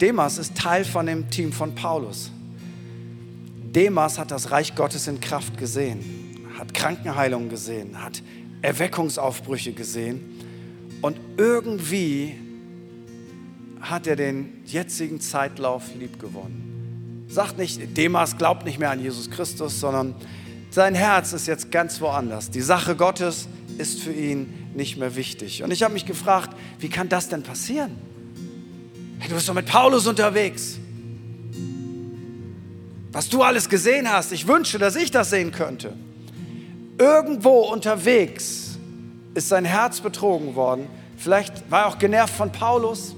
Demas 0.00 0.36
ist 0.36 0.54
Teil 0.54 0.84
von 0.84 1.06
dem 1.06 1.30
Team 1.30 1.52
von 1.52 1.74
Paulus. 1.74 2.30
Demas 3.74 4.18
hat 4.18 4.30
das 4.30 4.50
Reich 4.50 4.74
Gottes 4.74 5.08
in 5.08 5.20
Kraft 5.20 5.56
gesehen, 5.56 6.50
hat 6.58 6.74
Krankenheilung 6.74 7.48
gesehen, 7.48 8.04
hat 8.04 8.22
Erweckungsaufbrüche 8.60 9.72
gesehen 9.72 10.20
und 11.00 11.16
irgendwie 11.38 12.34
hat 13.80 14.06
er 14.06 14.16
den 14.16 14.62
jetzigen 14.66 15.20
Zeitlauf 15.20 15.94
liebgewonnen 15.98 16.73
sagt 17.28 17.58
nicht, 17.58 17.96
Demas 17.96 18.36
glaubt 18.36 18.64
nicht 18.64 18.78
mehr 18.78 18.90
an 18.90 19.00
Jesus 19.00 19.30
Christus, 19.30 19.80
sondern 19.80 20.14
sein 20.70 20.94
Herz 20.94 21.32
ist 21.32 21.46
jetzt 21.46 21.70
ganz 21.70 22.00
woanders. 22.00 22.50
Die 22.50 22.60
Sache 22.60 22.96
Gottes 22.96 23.48
ist 23.78 24.00
für 24.00 24.12
ihn 24.12 24.52
nicht 24.74 24.96
mehr 24.96 25.16
wichtig. 25.16 25.62
Und 25.62 25.70
ich 25.70 25.82
habe 25.82 25.94
mich 25.94 26.06
gefragt, 26.06 26.56
wie 26.78 26.88
kann 26.88 27.08
das 27.08 27.28
denn 27.28 27.42
passieren? 27.42 27.96
Hey, 29.18 29.28
du 29.28 29.36
bist 29.36 29.48
doch 29.48 29.54
mit 29.54 29.66
Paulus 29.66 30.06
unterwegs. 30.06 30.78
Was 33.12 33.28
du 33.28 33.42
alles 33.42 33.68
gesehen 33.68 34.10
hast, 34.10 34.32
ich 34.32 34.48
wünsche, 34.48 34.78
dass 34.78 34.96
ich 34.96 35.12
das 35.12 35.30
sehen 35.30 35.52
könnte. 35.52 35.92
Irgendwo 36.98 37.60
unterwegs 37.60 38.76
ist 39.34 39.48
sein 39.48 39.64
Herz 39.64 40.00
betrogen 40.00 40.56
worden. 40.56 40.88
Vielleicht 41.16 41.70
war 41.70 41.82
er 41.82 41.86
auch 41.86 41.98
genervt 41.98 42.34
von 42.34 42.50
Paulus. 42.50 43.14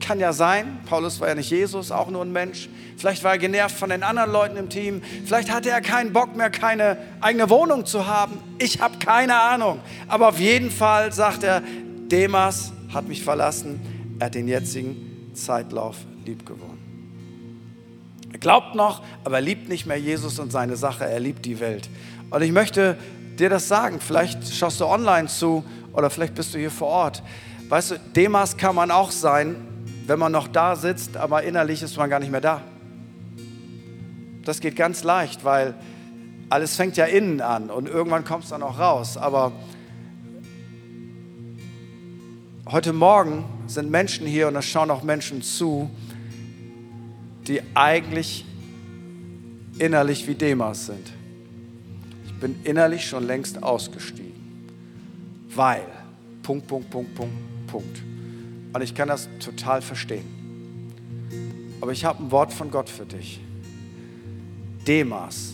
Kann 0.00 0.20
ja 0.20 0.32
sein. 0.32 0.78
Paulus 0.86 1.20
war 1.20 1.28
ja 1.28 1.34
nicht 1.34 1.50
Jesus, 1.50 1.90
auch 1.90 2.08
nur 2.08 2.22
ein 2.22 2.32
Mensch. 2.32 2.68
Vielleicht 2.98 3.22
war 3.22 3.32
er 3.32 3.38
genervt 3.38 3.76
von 3.76 3.90
den 3.90 4.02
anderen 4.02 4.32
Leuten 4.32 4.56
im 4.56 4.68
Team. 4.68 5.00
Vielleicht 5.24 5.52
hatte 5.52 5.70
er 5.70 5.80
keinen 5.80 6.12
Bock 6.12 6.34
mehr, 6.34 6.50
keine 6.50 6.98
eigene 7.20 7.48
Wohnung 7.48 7.86
zu 7.86 8.08
haben. 8.08 8.40
Ich 8.58 8.80
habe 8.80 8.98
keine 8.98 9.40
Ahnung. 9.40 9.78
Aber 10.08 10.30
auf 10.30 10.40
jeden 10.40 10.68
Fall 10.68 11.12
sagt 11.12 11.44
er, 11.44 11.62
Demas 12.10 12.72
hat 12.92 13.06
mich 13.06 13.22
verlassen. 13.22 13.80
Er 14.18 14.26
hat 14.26 14.34
den 14.34 14.48
jetzigen 14.48 15.30
Zeitlauf 15.32 15.96
lieb 16.26 16.44
gewonnen. 16.44 16.78
Er 18.32 18.40
glaubt 18.40 18.74
noch, 18.74 19.04
aber 19.22 19.36
er 19.36 19.42
liebt 19.42 19.68
nicht 19.68 19.86
mehr 19.86 19.96
Jesus 19.96 20.40
und 20.40 20.50
seine 20.50 20.76
Sache. 20.76 21.04
Er 21.04 21.20
liebt 21.20 21.46
die 21.46 21.60
Welt. 21.60 21.88
Und 22.30 22.42
ich 22.42 22.50
möchte 22.50 22.98
dir 23.38 23.48
das 23.48 23.68
sagen. 23.68 24.00
Vielleicht 24.00 24.52
schaust 24.52 24.80
du 24.80 24.86
online 24.86 25.28
zu 25.28 25.62
oder 25.92 26.10
vielleicht 26.10 26.34
bist 26.34 26.52
du 26.52 26.58
hier 26.58 26.72
vor 26.72 26.88
Ort. 26.88 27.22
Weißt 27.68 27.92
du, 27.92 28.00
Demas 28.16 28.56
kann 28.56 28.74
man 28.74 28.90
auch 28.90 29.12
sein, 29.12 29.54
wenn 30.08 30.18
man 30.18 30.32
noch 30.32 30.48
da 30.48 30.74
sitzt, 30.74 31.16
aber 31.16 31.44
innerlich 31.44 31.80
ist 31.80 31.96
man 31.96 32.10
gar 32.10 32.18
nicht 32.18 32.32
mehr 32.32 32.40
da. 32.40 32.60
Das 34.48 34.60
geht 34.60 34.76
ganz 34.76 35.04
leicht, 35.04 35.44
weil 35.44 35.74
alles 36.48 36.74
fängt 36.74 36.96
ja 36.96 37.04
innen 37.04 37.42
an 37.42 37.68
und 37.68 37.86
irgendwann 37.86 38.24
kommt 38.24 38.44
es 38.44 38.48
dann 38.48 38.62
auch 38.62 38.78
raus. 38.78 39.18
Aber 39.18 39.52
heute 42.66 42.94
Morgen 42.94 43.44
sind 43.66 43.90
Menschen 43.90 44.26
hier 44.26 44.48
und 44.48 44.56
es 44.56 44.64
schauen 44.64 44.90
auch 44.90 45.02
Menschen 45.02 45.42
zu, 45.42 45.90
die 47.46 47.60
eigentlich 47.74 48.46
innerlich 49.78 50.26
wie 50.26 50.34
Demas 50.34 50.86
sind. 50.86 51.12
Ich 52.24 52.32
bin 52.40 52.58
innerlich 52.64 53.04
schon 53.04 53.26
längst 53.26 53.62
ausgestiegen, 53.62 54.32
weil, 55.54 55.84
Punkt, 56.42 56.66
Punkt, 56.66 56.88
Punkt, 56.88 57.14
Punkt, 57.14 57.34
Punkt. 57.66 58.02
Und 58.72 58.80
ich 58.80 58.94
kann 58.94 59.08
das 59.08 59.28
total 59.40 59.82
verstehen. 59.82 60.24
Aber 61.82 61.92
ich 61.92 62.06
habe 62.06 62.22
ein 62.22 62.30
Wort 62.30 62.50
von 62.50 62.70
Gott 62.70 62.88
für 62.88 63.04
dich. 63.04 63.42
Demas 64.88 65.52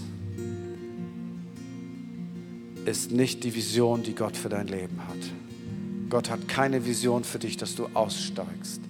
ist 2.85 3.11
nicht 3.11 3.43
die 3.43 3.53
Vision, 3.53 4.05
die 4.05 4.15
Gott 4.15 4.37
für 4.37 4.49
dein 4.49 4.69
Leben 4.69 5.01
hat. 5.09 5.19
Gott 6.09 6.31
hat 6.31 6.47
keine 6.47 6.87
Vision 6.87 7.25
für 7.25 7.41
dich, 7.41 7.57
dass 7.57 7.75
du 7.75 7.89
aussteigst, 7.95 8.81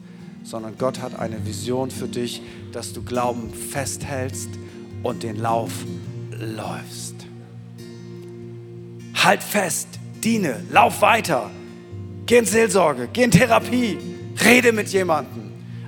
sondern 0.42 0.76
Gott 0.76 1.00
hat 1.00 1.18
eine 1.18 1.46
Vision 1.46 1.90
für 1.90 2.08
dich, 2.08 2.42
dass 2.72 2.92
du 2.92 3.02
Glauben 3.02 3.54
festhältst 3.54 4.50
und 5.02 5.22
den 5.22 5.36
Lauf 5.36 5.72
läufst. 6.30 7.14
Halt 9.14 9.42
fest, 9.42 9.88
diene, 10.22 10.62
lauf 10.70 11.00
weiter, 11.00 11.50
geh 12.26 12.36
in 12.36 12.44
Seelsorge, 12.44 13.08
geh 13.10 13.22
in 13.22 13.30
Therapie, 13.30 13.96
rede 14.44 14.72
mit 14.72 14.88
jemandem. 14.88 15.43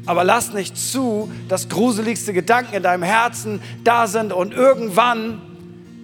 Aber 0.06 0.22
lass 0.22 0.52
nicht 0.52 0.76
zu, 0.76 1.30
dass 1.48 1.68
gruseligste 1.68 2.32
Gedanken 2.32 2.74
in 2.74 2.82
deinem 2.82 3.02
Herzen 3.02 3.60
da 3.82 4.06
sind 4.06 4.32
und 4.32 4.54
irgendwann, 4.54 5.42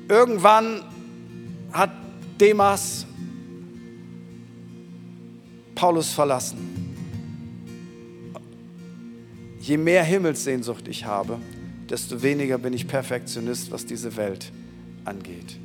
irgendwann 0.09 0.82
hat 1.72 1.90
Demas 2.40 3.07
Paulus 5.74 6.12
verlassen. 6.12 6.59
Je 9.61 9.76
mehr 9.76 10.03
Himmelssehnsucht 10.03 10.88
ich 10.88 11.05
habe, 11.05 11.38
desto 11.88 12.22
weniger 12.22 12.59
bin 12.59 12.72
ich 12.72 12.88
Perfektionist, 12.88 13.70
was 13.70 13.86
diese 13.86 14.16
Welt 14.16 14.50
angeht. 15.05 15.57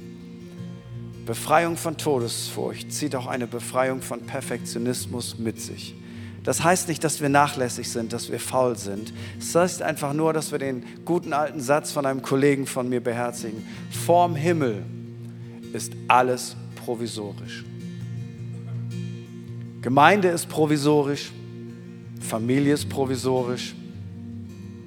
Befreiung 1.25 1.75
von 1.75 1.97
Todesfurcht 1.97 2.91
zieht 2.91 3.15
auch 3.15 3.27
eine 3.27 3.47
Befreiung 3.47 4.01
von 4.01 4.21
Perfektionismus 4.21 5.38
mit 5.39 5.59
sich. 5.59 5.95
Das 6.47 6.63
heißt 6.63 6.87
nicht, 6.87 7.03
dass 7.03 7.19
wir 7.19 7.27
nachlässig 7.27 7.89
sind, 7.89 8.13
dass 8.13 8.31
wir 8.31 8.39
faul 8.39 8.77
sind. 8.77 9.11
Es 9.37 9.51
das 9.51 9.63
heißt 9.63 9.81
einfach 9.81 10.13
nur, 10.13 10.31
dass 10.31 10.53
wir 10.53 10.59
den 10.59 10.81
guten 11.03 11.33
alten 11.33 11.59
Satz 11.59 11.91
von 11.91 12.05
einem 12.05 12.21
Kollegen 12.21 12.67
von 12.67 12.87
mir 12.87 13.03
beherzigen. 13.03 13.67
Vorm 14.05 14.33
Himmel 14.33 14.85
ist 15.73 15.91
alles 16.07 16.55
provisorisch. 16.77 17.65
Gemeinde 19.81 20.29
ist 20.29 20.47
provisorisch, 20.47 21.33
Familie 22.21 22.75
ist 22.75 22.87
provisorisch, 22.87 23.75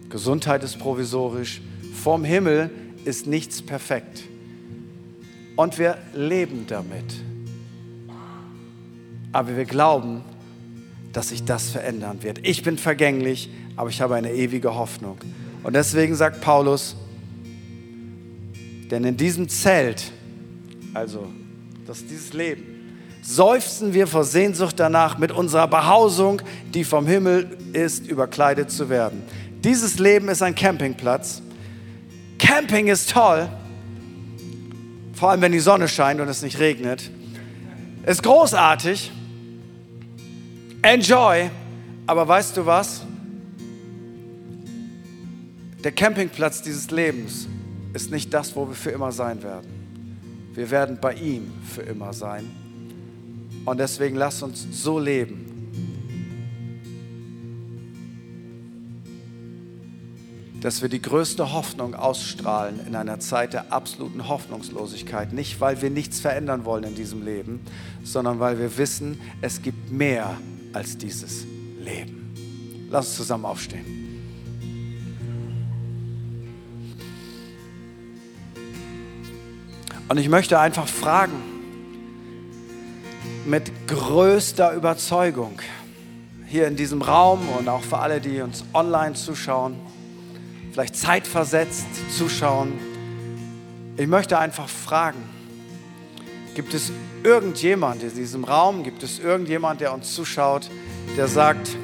Gesundheit 0.08 0.64
ist 0.64 0.78
provisorisch. 0.78 1.60
Vorm 2.02 2.24
Himmel 2.24 2.70
ist 3.04 3.26
nichts 3.26 3.60
perfekt. 3.60 4.22
Und 5.56 5.78
wir 5.78 5.98
leben 6.14 6.64
damit. 6.66 7.04
Aber 9.32 9.54
wir 9.54 9.66
glauben, 9.66 10.22
dass 11.12 11.30
sich 11.30 11.44
das 11.44 11.70
verändern 11.70 12.22
wird. 12.22 12.46
Ich 12.46 12.62
bin 12.62 12.78
vergänglich, 12.78 13.50
aber 13.76 13.88
ich 13.90 14.00
habe 14.00 14.14
eine 14.14 14.32
ewige 14.32 14.74
Hoffnung. 14.74 15.18
Und 15.62 15.74
deswegen 15.74 16.14
sagt 16.14 16.40
Paulus, 16.40 16.96
denn 18.90 19.04
in 19.04 19.16
diesem 19.16 19.48
Zelt, 19.48 20.12
also 20.94 21.28
das 21.86 21.98
ist 21.98 22.10
dieses 22.10 22.32
Leben, 22.32 22.62
seufzen 23.22 23.92
wir 23.94 24.06
vor 24.06 24.24
Sehnsucht 24.24 24.80
danach, 24.80 25.18
mit 25.18 25.32
unserer 25.32 25.68
Behausung, 25.68 26.42
die 26.72 26.84
vom 26.84 27.06
Himmel 27.06 27.56
ist, 27.72 28.06
überkleidet 28.06 28.70
zu 28.70 28.88
werden. 28.88 29.22
Dieses 29.62 29.98
Leben 29.98 30.28
ist 30.28 30.42
ein 30.42 30.54
Campingplatz. 30.54 31.42
Camping 32.38 32.88
ist 32.88 33.10
toll, 33.10 33.48
vor 35.12 35.30
allem 35.30 35.42
wenn 35.42 35.52
die 35.52 35.60
Sonne 35.60 35.86
scheint 35.86 36.20
und 36.20 36.28
es 36.28 36.42
nicht 36.42 36.58
regnet. 36.58 37.10
Ist 38.06 38.22
großartig. 38.22 39.12
Enjoy. 40.82 41.50
Aber 42.06 42.26
weißt 42.26 42.56
du 42.56 42.66
was? 42.66 43.02
Der 45.84 45.92
Campingplatz 45.92 46.62
dieses 46.62 46.90
Lebens 46.90 47.48
ist 47.92 48.10
nicht 48.10 48.32
das, 48.34 48.54
wo 48.56 48.68
wir 48.68 48.74
für 48.74 48.90
immer 48.90 49.12
sein 49.12 49.42
werden. 49.42 49.68
Wir 50.54 50.70
werden 50.70 50.98
bei 51.00 51.14
ihm 51.14 51.52
für 51.64 51.82
immer 51.82 52.12
sein. 52.12 52.50
Und 53.64 53.78
deswegen 53.78 54.16
lass 54.16 54.42
uns 54.42 54.66
so 54.72 54.98
leben, 54.98 55.46
dass 60.60 60.82
wir 60.82 60.88
die 60.88 61.00
größte 61.00 61.52
Hoffnung 61.52 61.94
ausstrahlen 61.94 62.80
in 62.86 62.94
einer 62.94 63.18
Zeit 63.20 63.54
der 63.54 63.72
absoluten 63.72 64.28
Hoffnungslosigkeit. 64.28 65.32
Nicht, 65.32 65.60
weil 65.60 65.80
wir 65.80 65.90
nichts 65.90 66.20
verändern 66.20 66.64
wollen 66.64 66.84
in 66.84 66.94
diesem 66.94 67.24
Leben, 67.24 67.60
sondern 68.02 68.40
weil 68.40 68.58
wir 68.58 68.76
wissen, 68.76 69.18
es 69.40 69.62
gibt 69.62 69.90
mehr 69.90 70.36
als 70.72 70.96
dieses 70.96 71.44
Leben. 71.78 72.34
Lass 72.90 73.08
uns 73.08 73.16
zusammen 73.16 73.44
aufstehen. 73.44 74.00
Und 80.08 80.18
ich 80.18 80.28
möchte 80.28 80.58
einfach 80.58 80.88
fragen, 80.88 81.34
mit 83.46 83.70
größter 83.86 84.74
Überzeugung, 84.74 85.60
hier 86.46 86.66
in 86.66 86.74
diesem 86.74 87.00
Raum 87.00 87.48
und 87.48 87.68
auch 87.68 87.82
für 87.82 87.98
alle, 87.98 88.20
die 88.20 88.40
uns 88.40 88.64
online 88.74 89.14
zuschauen, 89.14 89.76
vielleicht 90.72 90.96
zeitversetzt 90.96 91.86
zuschauen. 92.16 92.72
Ich 93.96 94.08
möchte 94.08 94.38
einfach 94.38 94.68
fragen, 94.68 95.22
gibt 96.54 96.74
es 96.74 96.92
irgendjemand 97.22 98.02
in 98.02 98.14
diesem 98.14 98.44
Raum, 98.44 98.82
gibt 98.82 99.02
es 99.02 99.18
irgendjemand, 99.18 99.80
der 99.80 99.92
uns 99.92 100.14
zuschaut, 100.14 100.70
der 101.16 101.28
sagt, 101.28 101.76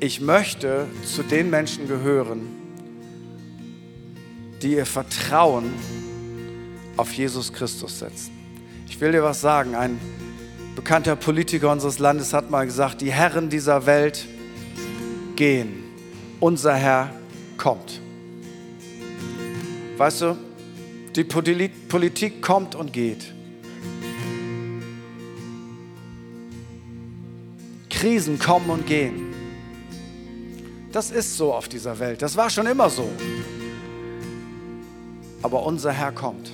ich 0.00 0.20
möchte 0.20 0.86
zu 1.04 1.22
den 1.22 1.50
Menschen 1.50 1.88
gehören, 1.88 2.48
die 4.62 4.74
ihr 4.74 4.86
Vertrauen 4.86 5.72
auf 6.96 7.12
Jesus 7.12 7.52
Christus 7.52 7.98
setzen. 7.98 8.32
Ich 8.88 9.00
will 9.00 9.12
dir 9.12 9.22
was 9.22 9.40
sagen. 9.40 9.74
Ein 9.74 10.00
bekannter 10.76 11.16
Politiker 11.16 11.70
unseres 11.70 11.98
Landes 11.98 12.32
hat 12.32 12.50
mal 12.50 12.64
gesagt, 12.64 13.00
die 13.00 13.12
Herren 13.12 13.50
dieser 13.50 13.86
Welt 13.86 14.26
gehen 15.36 15.88
unser 16.40 16.74
Herr 16.74 17.10
kommt. 17.56 18.00
Weißt 19.96 20.20
du, 20.20 20.36
die 21.18 21.24
Politik 21.24 22.40
kommt 22.42 22.76
und 22.76 22.92
geht. 22.92 23.34
Krisen 27.90 28.38
kommen 28.38 28.70
und 28.70 28.86
gehen. 28.86 29.34
Das 30.92 31.10
ist 31.10 31.36
so 31.36 31.52
auf 31.52 31.68
dieser 31.68 31.98
Welt. 31.98 32.22
Das 32.22 32.36
war 32.36 32.48
schon 32.48 32.68
immer 32.68 32.88
so. 32.88 33.10
Aber 35.42 35.64
unser 35.64 35.90
Herr 35.90 36.12
kommt. 36.12 36.52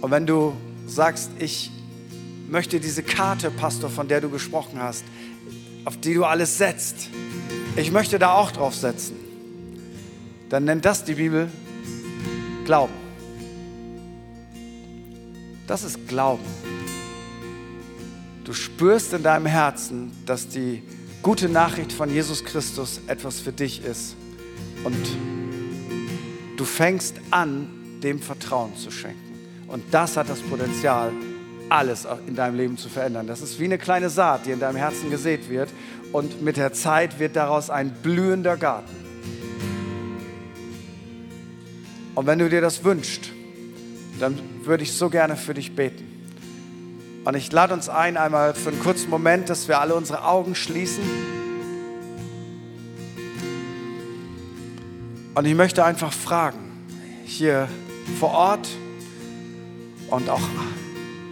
Und 0.00 0.10
wenn 0.12 0.26
du 0.26 0.52
sagst, 0.86 1.32
ich 1.40 1.72
möchte 2.48 2.78
diese 2.78 3.02
Karte, 3.02 3.50
Pastor, 3.50 3.90
von 3.90 4.06
der 4.06 4.20
du 4.20 4.30
gesprochen 4.30 4.80
hast, 4.80 5.04
auf 5.84 5.96
die 5.96 6.14
du 6.14 6.24
alles 6.24 6.56
setzt. 6.56 7.10
Ich 7.74 7.90
möchte 7.90 8.20
da 8.20 8.34
auch 8.34 8.52
drauf 8.52 8.76
setzen. 8.76 9.16
Dann 10.48 10.64
nennt 10.64 10.84
das 10.84 11.02
die 11.02 11.14
Bibel 11.14 11.50
Glauben. 12.66 12.92
Das 15.68 15.84
ist 15.84 16.08
Glauben. 16.08 16.42
Du 18.44 18.52
spürst 18.52 19.12
in 19.12 19.22
deinem 19.22 19.46
Herzen, 19.46 20.10
dass 20.26 20.48
die 20.48 20.82
gute 21.22 21.48
Nachricht 21.48 21.92
von 21.92 22.10
Jesus 22.10 22.44
Christus 22.44 23.00
etwas 23.06 23.38
für 23.38 23.52
dich 23.52 23.84
ist. 23.84 24.16
Und 24.82 24.96
du 26.56 26.64
fängst 26.64 27.14
an, 27.30 27.68
dem 28.02 28.20
Vertrauen 28.20 28.76
zu 28.76 28.90
schenken. 28.90 29.38
Und 29.68 29.84
das 29.92 30.16
hat 30.16 30.28
das 30.28 30.40
Potenzial, 30.40 31.12
alles 31.68 32.04
in 32.26 32.34
deinem 32.34 32.56
Leben 32.56 32.78
zu 32.78 32.88
verändern. 32.88 33.28
Das 33.28 33.42
ist 33.42 33.60
wie 33.60 33.64
eine 33.64 33.78
kleine 33.78 34.10
Saat, 34.10 34.46
die 34.46 34.50
in 34.50 34.58
deinem 34.58 34.76
Herzen 34.76 35.08
gesät 35.08 35.48
wird 35.48 35.68
und 36.12 36.42
mit 36.42 36.56
der 36.56 36.72
Zeit 36.72 37.20
wird 37.20 37.36
daraus 37.36 37.70
ein 37.70 37.92
blühender 38.02 38.56
Garten. 38.56 39.05
Und 42.16 42.26
wenn 42.26 42.38
du 42.38 42.48
dir 42.48 42.62
das 42.62 42.82
wünschst, 42.82 43.30
dann 44.18 44.38
würde 44.64 44.82
ich 44.82 44.92
so 44.94 45.10
gerne 45.10 45.36
für 45.36 45.52
dich 45.52 45.76
beten. 45.76 46.04
Und 47.26 47.36
ich 47.36 47.52
lade 47.52 47.74
uns 47.74 47.90
ein, 47.90 48.16
einmal 48.16 48.54
für 48.54 48.70
einen 48.70 48.80
kurzen 48.80 49.10
Moment, 49.10 49.50
dass 49.50 49.68
wir 49.68 49.80
alle 49.80 49.94
unsere 49.94 50.24
Augen 50.24 50.54
schließen. 50.54 51.04
Und 55.34 55.44
ich 55.44 55.54
möchte 55.54 55.84
einfach 55.84 56.10
fragen, 56.10 56.86
hier 57.26 57.68
vor 58.18 58.30
Ort 58.30 58.66
und 60.08 60.30
auch 60.30 60.40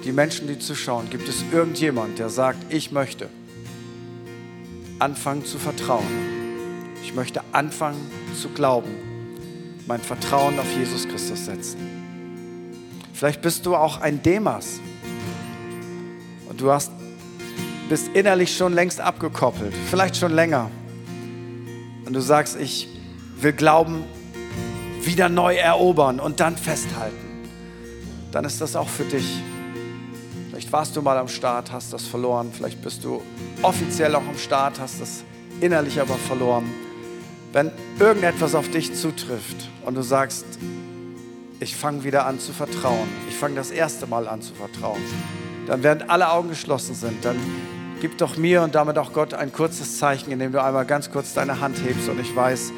die 0.05 0.13
Menschen, 0.13 0.49
die 0.49 0.59
zuschauen, 0.59 1.09
gibt 1.09 1.27
es 1.29 1.45
irgendjemand, 1.51 2.19
der 2.19 2.29
sagt, 2.29 2.59
ich 2.71 2.93
möchte 2.93 3.31
anfangen 4.99 5.47
zu 5.47 5.59
vertrauen. 5.59 6.05
Ich 7.03 7.15
möchte 7.15 7.41
anfangen 7.53 8.11
zu 8.39 8.51
glauben, 8.51 9.14
mein 9.87 10.01
Vertrauen 10.01 10.59
auf 10.59 10.77
Jesus 10.77 11.07
Christus 11.09 11.45
setzen. 11.45 11.79
Vielleicht 13.13 13.43
bist 13.43 13.67
du 13.67 13.77
auch 13.77 14.01
ein 14.01 14.23
Demas 14.23 14.81
und 16.49 16.61
du 16.61 16.71
hast, 16.71 16.91
bist 17.89 18.09
innerlich 18.15 18.57
schon 18.57 18.73
längst 18.73 19.01
abgekoppelt, 19.01 19.75
vielleicht 19.91 20.17
schon 20.17 20.33
länger. 20.33 20.71
Und 22.07 22.13
du 22.13 22.21
sagst, 22.21 22.57
ich 22.61 22.89
will 23.37 23.53
Glauben 23.53 24.05
wieder 25.03 25.29
neu 25.29 25.55
erobern 25.57 26.21
und 26.21 26.41
dann 26.41 26.57
festhalten. 26.57 27.17
Dann 28.33 28.45
ist 28.45 28.61
das 28.61 28.75
auch 28.75 28.89
für 28.89 29.05
dich. 29.05 29.41
Vielleicht 30.49 30.73
warst 30.73 30.97
du 30.97 31.03
mal 31.03 31.19
am 31.19 31.29
Start, 31.29 31.73
hast 31.73 31.93
das 31.93 32.07
verloren. 32.07 32.51
Vielleicht 32.53 32.83
bist 32.83 33.05
du 33.05 33.23
offiziell 33.63 34.15
auch 34.15 34.27
am 34.27 34.39
Start, 34.39 34.81
hast 34.81 35.01
das 35.01 35.25
innerlich 35.61 36.01
aber 36.01 36.15
verloren. 36.15 36.65
Wenn 37.55 37.71
irgendetwas 38.01 38.57
auf 38.57 38.69
dich 38.69 38.97
zutrifft 38.97 39.69
und 39.87 39.95
du 39.95 40.03
sagst, 40.03 40.45
ich 41.61 41.77
fange 41.77 42.03
wieder 42.03 42.27
an 42.27 42.41
zu 42.41 42.53
vertrauen, 42.53 43.09
ich 43.29 43.37
fange 43.37 43.55
das 43.55 43.71
erste 43.71 44.09
Mal 44.09 44.27
an 44.27 44.43
zu 44.43 44.53
vertrauen, 44.55 45.01
dann 45.69 45.85
während 45.85 46.11
alle 46.11 46.33
Augen 46.33 46.49
geschlossen 46.49 46.97
sind, 46.97 47.25
dann 47.25 47.37
gib 48.01 48.19
doch 48.19 48.37
mir 48.37 48.63
und 48.63 48.75
damit 48.75 48.99
auch 48.99 49.13
Gott 49.13 49.35
ein 49.35 49.53
kurzes 49.53 49.99
Zeichen, 49.99 50.33
indem 50.33 50.51
du 50.51 50.61
einmal 50.61 50.85
ganz 50.85 51.13
kurz 51.13 51.33
deine 51.33 51.61
Hand 51.61 51.77
hebst 51.85 52.09
und 52.09 52.19
ich 52.19 52.35
weiß, 52.35 52.73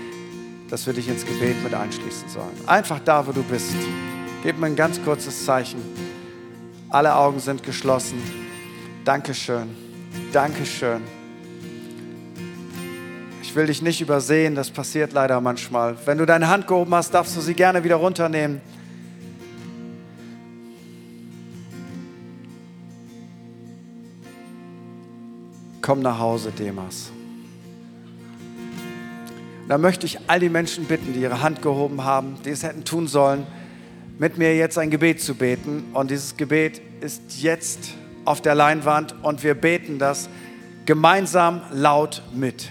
dass 0.69 0.87
wir 0.87 0.93
dich 0.93 1.09
ins 1.09 1.25
Gebet 1.25 1.57
mit 1.65 1.73
einschließen 1.73 2.29
sollen. 2.29 2.53
Einfach 2.67 3.01
da, 3.03 3.27
wo 3.27 3.33
du 3.33 3.43
bist. 3.45 3.73
Gib 4.43 4.59
mir 4.59 4.67
ein 4.67 4.77
ganz 4.77 5.03
kurzes 5.03 5.47
Zeichen. 5.47 5.81
Alle 6.91 7.17
Augen 7.17 7.41
sind 7.41 7.63
geschlossen. 7.63 8.23
Dankeschön. 9.07 9.75
Dankeschön. 10.35 11.16
Will 13.57 13.69
dich 13.69 13.81
nicht 13.81 14.03
übersehen, 14.03 14.55
das 14.55 14.71
passiert 14.71 15.15
leider 15.15 15.41
manchmal. 15.41 15.97
Wenn 16.05 16.19
du 16.19 16.27
deine 16.27 16.49
Hand 16.49 16.67
gehoben 16.67 16.95
hast, 16.95 17.15
darfst 17.15 17.35
du 17.35 17.41
sie 17.41 17.55
gerne 17.55 17.83
wieder 17.85 17.97
runternehmen. 17.97 18.61
Komm 25.81 26.01
nach 26.01 26.19
Hause, 26.19 26.53
Demas. 26.53 27.11
da 29.69 29.79
möchte 29.79 30.05
ich 30.05 30.19
all 30.27 30.39
die 30.39 30.51
Menschen 30.51 30.85
bitten, 30.85 31.15
die 31.15 31.21
ihre 31.21 31.41
Hand 31.41 31.63
gehoben 31.63 32.05
haben, 32.05 32.37
die 32.45 32.51
es 32.51 32.63
hätten 32.63 32.85
tun 32.85 33.09
sollen, 33.09 33.47
mit 34.19 34.37
mir 34.37 34.55
jetzt 34.55 34.77
ein 34.77 34.91
Gebet 34.91 35.23
zu 35.23 35.35
beten. 35.35 35.85
Und 35.95 36.11
dieses 36.11 36.37
Gebet 36.37 36.83
ist 37.01 37.41
jetzt 37.41 37.95
auf 38.27 38.43
der 38.43 38.55
Leinwand 38.55 39.15
und 39.23 39.43
wir 39.43 39.55
beten 39.55 39.99
das 39.99 40.29
gemeinsam 40.85 41.63
laut 41.73 42.23
mit. 42.35 42.71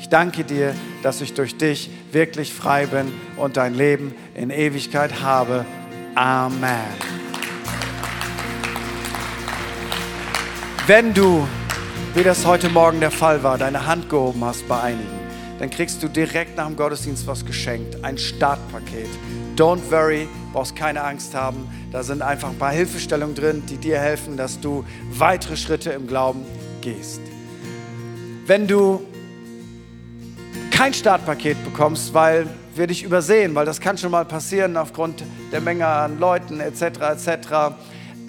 Ich 0.00 0.08
danke 0.08 0.44
dir, 0.44 0.74
dass 1.02 1.20
ich 1.20 1.34
durch 1.34 1.58
dich 1.58 1.90
wirklich 2.10 2.54
frei 2.54 2.86
bin 2.86 3.12
und 3.36 3.58
dein 3.58 3.74
Leben 3.74 4.14
in 4.34 4.48
Ewigkeit 4.48 5.20
habe. 5.20 5.66
Amen. 6.14 6.80
Wenn 10.86 11.12
du, 11.12 11.46
wie 12.14 12.22
das 12.22 12.46
heute 12.46 12.70
Morgen 12.70 13.00
der 13.00 13.10
Fall 13.10 13.42
war, 13.42 13.58
deine 13.58 13.86
Hand 13.86 14.08
gehoben 14.08 14.42
hast 14.42 14.66
bei 14.66 14.80
einigen, 14.80 15.20
dann 15.58 15.68
kriegst 15.68 16.02
du 16.02 16.08
direkt 16.08 16.56
nach 16.56 16.66
dem 16.66 16.76
Gottesdienst 16.76 17.26
was 17.26 17.44
geschenkt, 17.44 18.02
ein 18.02 18.16
Startpaket. 18.16 19.10
Don't 19.54 19.82
worry, 19.90 20.26
brauchst 20.54 20.74
keine 20.74 21.04
Angst 21.04 21.34
haben. 21.34 21.68
Da 21.92 22.02
sind 22.02 22.22
einfach 22.22 22.48
ein 22.48 22.58
paar 22.58 22.72
Hilfestellungen 22.72 23.34
drin, 23.34 23.64
die 23.68 23.76
dir 23.76 23.98
helfen, 23.98 24.38
dass 24.38 24.58
du 24.60 24.82
weitere 25.10 25.58
Schritte 25.58 25.90
im 25.90 26.06
Glauben 26.06 26.46
gehst. 26.80 27.20
Wenn 28.46 28.66
du 28.66 29.02
kein 30.80 30.94
Startpaket 30.94 31.62
bekommst, 31.62 32.14
weil 32.14 32.46
wir 32.74 32.86
dich 32.86 33.02
übersehen, 33.02 33.54
weil 33.54 33.66
das 33.66 33.82
kann 33.82 33.98
schon 33.98 34.10
mal 34.10 34.24
passieren 34.24 34.78
aufgrund 34.78 35.22
der 35.52 35.60
Menge 35.60 35.86
an 35.86 36.18
Leuten 36.18 36.58
etc. 36.58 37.00
etc 37.00 37.74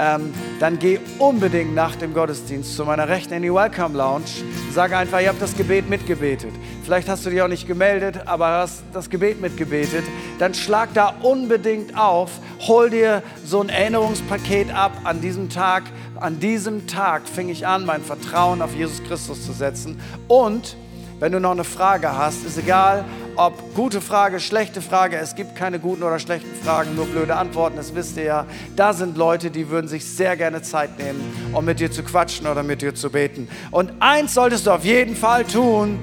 ähm, 0.02 0.34
dann 0.60 0.80
geh 0.80 1.00
unbedingt 1.20 1.76
nach 1.76 1.96
dem 1.96 2.14
Gottesdienst 2.14 2.76
zu 2.76 2.86
meiner 2.86 3.08
Rechten 3.08 3.34
in 3.36 3.44
die 3.44 3.54
Welcome 3.54 3.96
Lounge. 3.96 4.26
Sag 4.74 4.94
einfach, 4.94 5.22
ihr 5.22 5.30
habt 5.30 5.42
das 5.42 5.56
Gebet 5.56 5.90
mitgebetet. 5.90 6.52
Vielleicht 6.84 7.08
hast 7.08 7.26
du 7.26 7.30
dich 7.30 7.42
auch 7.42 7.48
nicht 7.48 7.68
gemeldet, 7.68 8.22
aber 8.26 8.48
hast 8.48 8.84
das 8.94 9.10
Gebet 9.10 9.40
mitgebetet. 9.42 10.04
Dann 10.40 10.56
schlag 10.56 10.90
da 10.96 11.14
unbedingt 11.22 11.96
auf, 11.96 12.32
hol 12.68 12.90
dir 12.90 13.22
so 13.46 13.62
ein 13.62 13.70
Erinnerungspaket 13.70 14.74
ab 14.74 14.92
an 15.04 15.22
diesem 15.22 15.50
Tag. 15.50 15.84
An 16.20 16.40
diesem 16.40 16.88
Tag 16.88 17.28
fing 17.28 17.50
ich 17.50 17.68
an, 17.68 17.86
mein 17.86 18.02
Vertrauen 18.02 18.62
auf 18.62 18.76
Jesus 18.76 19.04
Christus 19.04 19.46
zu 19.46 19.54
setzen. 19.54 20.00
Und 20.28 20.76
wenn 21.22 21.32
du 21.32 21.40
noch 21.40 21.52
eine 21.52 21.64
Frage 21.64 22.18
hast, 22.18 22.44
ist 22.46 22.58
egal, 22.58 23.06
ob 23.36 23.76
gute 23.76 24.02
Frage, 24.02 24.40
schlechte 24.40 24.82
Frage, 24.82 25.18
es 25.18 25.36
gibt 25.36 25.56
keine 25.56 25.78
guten 25.78 26.02
oder 26.02 26.18
schlechten 26.18 26.50
Fragen, 26.66 26.96
nur 26.96 27.06
blöde 27.06 27.36
Antworten, 27.36 27.78
das 27.78 27.94
wisst 27.94 28.18
ihr 28.18 28.24
ja. 28.24 28.46
Da 28.76 28.92
sind 28.92 29.16
Leute, 29.18 29.52
die 29.52 29.70
würden 29.70 29.88
sich 29.88 30.04
sehr 30.04 30.36
gerne 30.36 30.64
Zeit 30.64 30.98
nehmen, 30.98 31.22
um 31.54 31.64
mit 31.64 31.80
dir 31.80 31.92
zu 31.92 32.02
quatschen 32.02 32.48
oder 32.48 32.64
mit 32.64 32.82
dir 32.82 32.96
zu 32.96 33.12
beten. 33.12 33.48
Und 33.70 33.94
eins 34.00 34.34
solltest 34.34 34.66
du 34.66 34.72
auf 34.72 34.84
jeden 34.84 35.16
Fall 35.16 35.44
tun, 35.44 36.00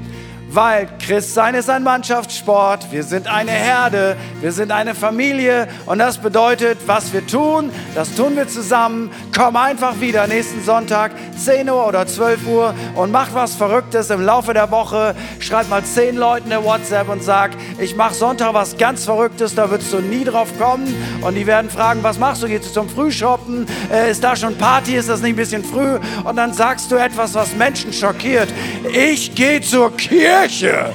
weil 0.50 0.88
Christsein 1.04 1.54
ist 1.54 1.68
ein 1.68 1.82
Mannschaftssport. 1.82 2.90
Wir 2.90 3.02
sind 3.02 3.26
eine 3.26 3.50
Herde, 3.50 4.16
wir 4.40 4.52
sind 4.52 4.72
eine 4.72 4.94
Familie 4.94 5.68
und 5.86 5.98
das 5.98 6.18
bedeutet, 6.18 6.78
was 6.86 7.12
wir 7.12 7.26
tun, 7.26 7.70
das 7.94 8.14
tun 8.14 8.36
wir 8.36 8.48
zusammen. 8.48 9.10
Komm 9.36 9.56
einfach 9.56 10.00
wieder 10.00 10.26
nächsten 10.26 10.64
Sonntag, 10.64 11.12
10 11.36 11.68
Uhr 11.68 11.86
oder 11.86 12.06
12 12.06 12.46
Uhr 12.46 12.74
und 12.94 13.12
mach 13.12 13.34
was 13.34 13.54
Verrücktes 13.54 14.10
im 14.10 14.22
Laufe 14.22 14.54
der 14.54 14.70
Woche. 14.70 15.14
Schreib 15.38 15.68
mal 15.68 15.84
10 15.84 16.16
Leuten 16.16 16.50
eine 16.50 16.64
WhatsApp 16.64 17.08
und 17.08 17.22
sag, 17.22 17.50
ich 17.78 17.94
mache 17.94 18.14
Sonntag 18.14 18.54
was 18.54 18.76
ganz 18.78 19.04
Verrücktes, 19.04 19.54
da 19.54 19.70
würdest 19.70 19.92
du 19.92 20.00
nie 20.00 20.24
drauf 20.24 20.48
kommen 20.58 20.94
und 21.20 21.34
die 21.34 21.46
werden 21.46 21.70
fragen, 21.70 22.02
was 22.02 22.18
machst 22.18 22.42
du? 22.42 22.48
Gehst 22.48 22.66
du 22.66 22.72
zum 22.72 22.88
Frühshoppen? 22.88 23.66
Äh, 23.92 24.10
ist 24.10 24.24
da 24.24 24.34
schon 24.34 24.56
Party? 24.56 24.96
Ist 24.96 25.08
das 25.08 25.20
nicht 25.20 25.34
ein 25.34 25.36
bisschen 25.36 25.64
früh? 25.64 25.98
Und 26.24 26.36
dann 26.36 26.54
sagst 26.54 26.90
du 26.90 26.96
etwas, 26.96 27.34
was 27.34 27.54
Menschen 27.54 27.92
schockiert. 27.92 28.48
Ich 28.92 29.34
gehe 29.34 29.60
zur 29.60 29.94
Kirche. 29.96 30.37
Kirche. 30.38 30.92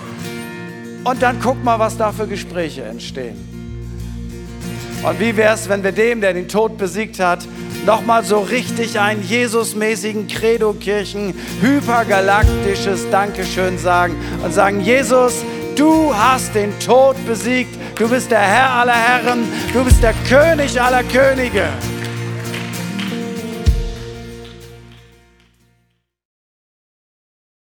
Und 1.04 1.22
dann 1.22 1.40
guck 1.42 1.62
mal, 1.64 1.78
was 1.78 1.98
da 1.98 2.12
für 2.12 2.28
Gespräche 2.28 2.84
entstehen. 2.84 3.36
Und 5.04 5.20
wie 5.20 5.36
wäre 5.36 5.54
es, 5.54 5.68
wenn 5.68 5.84
wir 5.84 5.92
dem, 5.92 6.22
der 6.22 6.34
den 6.34 6.48
Tod 6.48 6.78
besiegt 6.78 7.20
hat, 7.20 7.40
nochmal 7.86 8.24
so 8.24 8.40
richtig 8.40 8.98
einen 8.98 9.22
Jesusmäßigen 9.22 10.28
Credo-Kirchen, 10.30 11.34
hypergalaktisches 11.60 13.10
Dankeschön 13.12 13.78
sagen 13.78 14.16
und 14.46 14.54
sagen, 14.54 14.80
Jesus, 14.80 15.44
du 15.76 16.16
hast 16.16 16.56
den 16.56 16.72
Tod 16.80 17.18
besiegt, 17.28 17.78
du 18.00 18.08
bist 18.08 18.32
der 18.32 18.40
Herr 18.40 18.70
aller 18.70 18.94
Herren, 18.94 19.44
du 19.74 19.84
bist 19.84 20.02
der 20.02 20.14
König 20.30 20.80
aller 20.80 21.04
Könige. 21.04 21.68